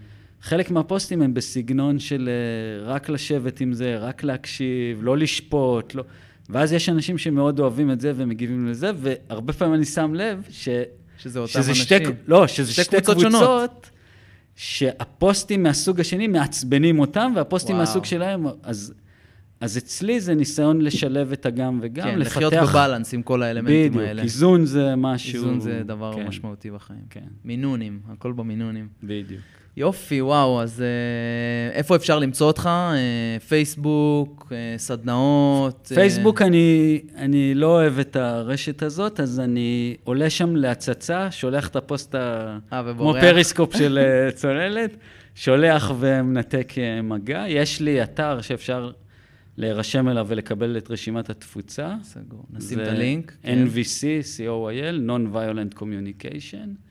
חלק 0.42 0.70
מהפוסטים 0.70 1.22
הם 1.22 1.34
בסגנון 1.34 1.98
של 1.98 2.28
אה, 2.28 2.92
רק 2.92 3.08
לשבת 3.08 3.60
עם 3.60 3.72
זה, 3.72 3.98
רק 3.98 4.22
להקשיב, 4.24 5.02
לא 5.02 5.16
לשפוט, 5.16 5.94
לא... 5.94 6.04
ואז 6.50 6.72
יש 6.72 6.88
אנשים 6.88 7.18
שמאוד 7.18 7.60
אוהבים 7.60 7.90
את 7.90 8.00
זה 8.00 8.12
ומגיבים 8.16 8.68
לזה, 8.68 8.90
והרבה 8.96 9.52
פעמים 9.52 9.74
אני 9.74 9.84
שם 9.84 10.14
לב 10.14 10.42
ש... 10.50 10.68
שזה 11.18 11.38
אותם 11.38 11.52
שזה 11.52 11.70
אנשים. 11.70 11.84
שתי, 11.84 11.94
לא, 12.26 12.46
שזה 12.46 12.72
שתי 12.72 12.82
שתי, 12.82 12.96
קבוצות 12.96 13.16
קבוצות, 13.16 13.32
שונות. 13.32 13.90
שהפוסטים 14.56 15.62
מהסוג 15.62 16.00
השני 16.00 16.26
מעצבנים 16.26 16.98
אותם, 16.98 17.32
והפוסטים 17.36 17.76
וואו. 17.76 17.86
מהסוג 17.86 18.04
שלהם, 18.04 18.46
אז, 18.62 18.94
אז 19.60 19.78
אצלי 19.78 20.20
זה 20.20 20.34
ניסיון 20.34 20.80
לשלב 20.80 21.32
את 21.32 21.46
הגם 21.46 21.78
וגם, 21.82 22.04
כן, 22.04 22.18
לפתח... 22.18 22.36
לחיות 22.36 22.52
ב 22.52 22.60
balance 22.60 23.14
עם 23.14 23.22
כל 23.22 23.42
האלמנטים 23.42 23.90
בדיוק, 23.92 24.06
האלה. 24.06 24.22
איזון 24.22 24.66
זה 24.66 24.96
משהו... 24.96 25.34
איזון 25.34 25.60
זה 25.60 25.82
דבר 25.86 26.12
כן, 26.14 26.26
משמעותי 26.26 26.70
בחיים. 26.70 27.04
כן, 27.10 27.28
מינונים, 27.44 28.00
הכל 28.08 28.32
במינונים. 28.32 28.88
בדיוק. 29.02 29.40
יופי, 29.76 30.22
וואו, 30.22 30.62
אז 30.62 30.82
אה, 30.82 31.72
איפה 31.72 31.96
אפשר 31.96 32.18
למצוא 32.18 32.46
אותך? 32.46 32.66
אה, 32.66 33.36
פייסבוק, 33.48 34.52
אה, 34.52 34.78
סדנאות? 34.78 35.88
אה, 35.90 35.96
פייסבוק, 35.96 36.42
אני, 36.42 37.00
אני 37.16 37.54
לא 37.54 37.66
אוהב 37.66 37.98
את 37.98 38.16
הרשת 38.16 38.82
הזאת, 38.82 39.20
אז 39.20 39.40
אני 39.40 39.96
עולה 40.04 40.30
שם 40.30 40.56
להצצה, 40.56 41.30
שולח 41.30 41.68
את 41.68 41.76
הפוסט 41.76 42.14
ה... 42.14 42.58
אה, 42.72 42.82
כמו. 42.96 43.14
פריסקופ 43.20 43.76
של 43.76 43.98
אה, 44.02 44.32
צוללת, 44.32 44.96
שולח 45.34 45.92
ומנתק 45.98 46.72
אה, 46.78 47.02
מגע. 47.02 47.44
יש 47.48 47.80
לי 47.80 48.02
אתר 48.02 48.40
שאפשר 48.40 48.90
להירשם 49.56 50.08
אליו 50.08 50.26
ולקבל 50.28 50.76
את 50.76 50.90
רשימת 50.90 51.30
התפוצה. 51.30 51.94
סגור. 52.02 52.44
נשים 52.50 52.80
את 52.80 52.86
הלינק. 52.86 53.32
כן. 53.42 53.64
NVC, 53.66 54.02
co.il, 54.36 55.08
Non-Violent 55.08 55.78
Communication. 55.78 56.89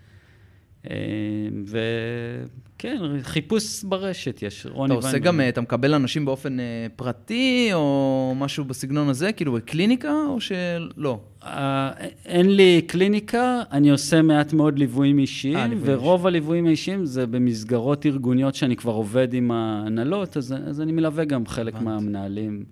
וכן, 1.66 2.98
חיפוש 3.22 3.84
ברשת 3.84 4.40
יש, 4.42 4.66
רוני 4.72 4.94
אתה 4.98 5.08
עושה. 5.08 5.20
גם, 5.20 5.42
אה, 5.42 5.50
אתה 5.50 5.62
מקבל 5.62 5.94
אנשים 5.94 6.26
באופן 6.26 6.60
אה, 6.60 6.88
פרטי, 6.96 7.70
או 7.74 8.34
משהו 8.38 8.64
בסגנון 8.66 9.10
הזה, 9.10 9.32
כאילו 9.32 9.54
בקליניקה, 9.54 10.14
או 10.30 10.42
שלא? 10.42 11.20
אה, 11.44 11.92
אין 12.26 12.56
לי 12.56 12.82
קליניקה, 12.88 13.62
אני 13.72 13.90
עושה 13.90 14.22
מעט 14.22 14.54
מאוד 14.54 14.80
ליוויים 14.80 15.20
אישיים, 15.20 15.80
ורוב 15.82 16.28
הליוויים 16.28 16.66
האישיים 16.66 17.06
זה 17.06 17.28
במסגרות 17.28 18.06
ארגוניות 18.06 18.56
שאני 18.56 18.76
כבר 18.76 18.94
עובד 18.94 19.34
עם 19.34 19.52
ההנהלות, 19.52 20.38
אז, 20.38 20.56
אז 20.68 20.82
אני 20.82 20.92
מלווה 20.92 21.26
גם 21.26 21.46
חלק. 21.46 21.82
מהמנהלים 21.82 22.64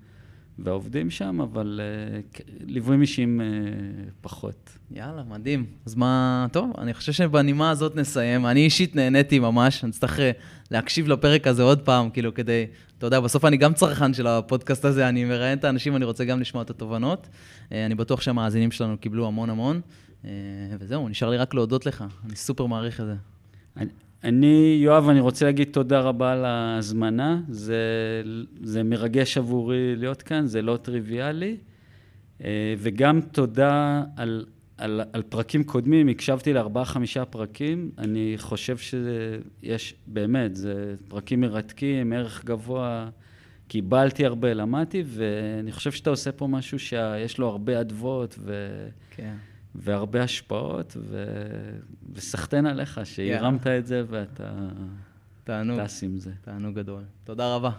והעובדים 0.59 1.09
שם, 1.09 1.41
אבל 1.41 1.79
כ- 2.33 2.41
ליוויים 2.67 3.01
אישיים 3.01 3.41
אה, 3.41 3.45
פחות. 4.21 4.69
יאללה, 4.91 5.23
מדהים. 5.23 5.65
אז 5.85 5.95
מה, 5.95 6.47
טוב, 6.51 6.71
אני 6.77 6.93
חושב 6.93 7.11
שבנימה 7.11 7.69
הזאת 7.69 7.95
נסיים. 7.95 8.45
אני 8.45 8.59
אישית 8.59 8.95
נהניתי 8.95 9.39
ממש, 9.39 9.83
אני 9.83 9.91
אצטרך 9.91 10.19
אה, 10.19 10.31
להקשיב 10.71 11.07
לפרק 11.07 11.47
הזה 11.47 11.63
עוד 11.63 11.79
פעם, 11.81 12.09
כאילו, 12.09 12.33
כדי, 12.33 12.65
אתה 12.97 13.07
יודע, 13.07 13.19
בסוף 13.19 13.45
אני 13.45 13.57
גם 13.57 13.73
צרכן 13.73 14.13
של 14.13 14.27
הפודקאסט 14.27 14.85
הזה, 14.85 15.09
אני 15.09 15.25
מראיין 15.25 15.57
את 15.57 15.63
האנשים, 15.63 15.95
אני 15.95 16.05
רוצה 16.05 16.25
גם 16.25 16.39
לשמוע 16.39 16.63
את 16.63 16.69
התובנות. 16.69 17.27
אה, 17.71 17.85
אני 17.85 17.95
בטוח 17.95 18.21
שהמאזינים 18.21 18.71
שלנו 18.71 18.97
קיבלו 18.97 19.27
המון 19.27 19.49
המון. 19.49 19.81
אה, 20.25 20.29
וזהו, 20.79 21.09
נשאר 21.09 21.29
לי 21.29 21.37
רק 21.37 21.53
להודות 21.53 21.85
לך, 21.85 22.03
אני 22.25 22.35
סופר 22.35 22.65
מעריך 22.65 23.01
את 23.01 23.05
זה. 23.05 23.15
אני- 23.77 23.89
אני, 24.23 24.79
יואב, 24.81 25.09
אני 25.09 25.19
רוצה 25.19 25.45
להגיד 25.45 25.67
תודה 25.71 25.99
רבה 25.99 26.31
על 26.31 26.45
ההזמנה. 26.45 27.41
זה, 27.49 27.81
זה 28.61 28.83
מרגש 28.83 29.37
עבורי 29.37 29.95
להיות 29.95 30.21
כאן, 30.21 30.45
זה 30.47 30.61
לא 30.61 30.77
טריוויאלי. 30.77 31.57
אה, 32.43 32.73
וגם 32.77 33.21
תודה 33.21 34.03
על, 34.15 34.45
על, 34.77 35.01
על 35.13 35.21
פרקים 35.21 35.63
קודמים, 35.63 36.07
הקשבתי 36.07 36.53
לארבעה-חמישה 36.53 37.25
פרקים. 37.25 37.91
אני 37.97 38.33
חושב 38.37 38.77
שיש, 38.77 39.95
באמת, 40.07 40.55
זה 40.55 40.95
פרקים 41.07 41.41
מרתקים, 41.41 42.13
ערך 42.13 42.45
גבוה. 42.45 43.09
קיבלתי 43.67 44.25
הרבה, 44.25 44.53
למדתי, 44.53 45.03
ואני 45.05 45.71
חושב 45.71 45.91
שאתה 45.91 46.09
עושה 46.09 46.31
פה 46.31 46.47
משהו 46.47 46.79
שיש 46.79 47.37
לו 47.37 47.47
הרבה 47.47 47.81
אדוות 47.81 48.35
ו... 48.39 48.67
כן. 49.15 49.35
והרבה 49.77 50.23
השפעות, 50.23 50.97
ו... 50.99 51.25
וסחטיין 52.13 52.65
עליך 52.65 52.99
שהרמת 53.03 53.67
את 53.67 53.85
זה 53.85 54.03
ואתה 54.07 54.51
תענוג, 55.43 55.83
טס 55.83 56.03
עם 56.03 56.19
זה. 56.19 56.31
תענוג 56.41 56.75
גדול. 56.75 57.03
תודה 57.23 57.55
רבה. 57.55 57.71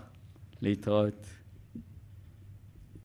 להתראות. 0.63 1.27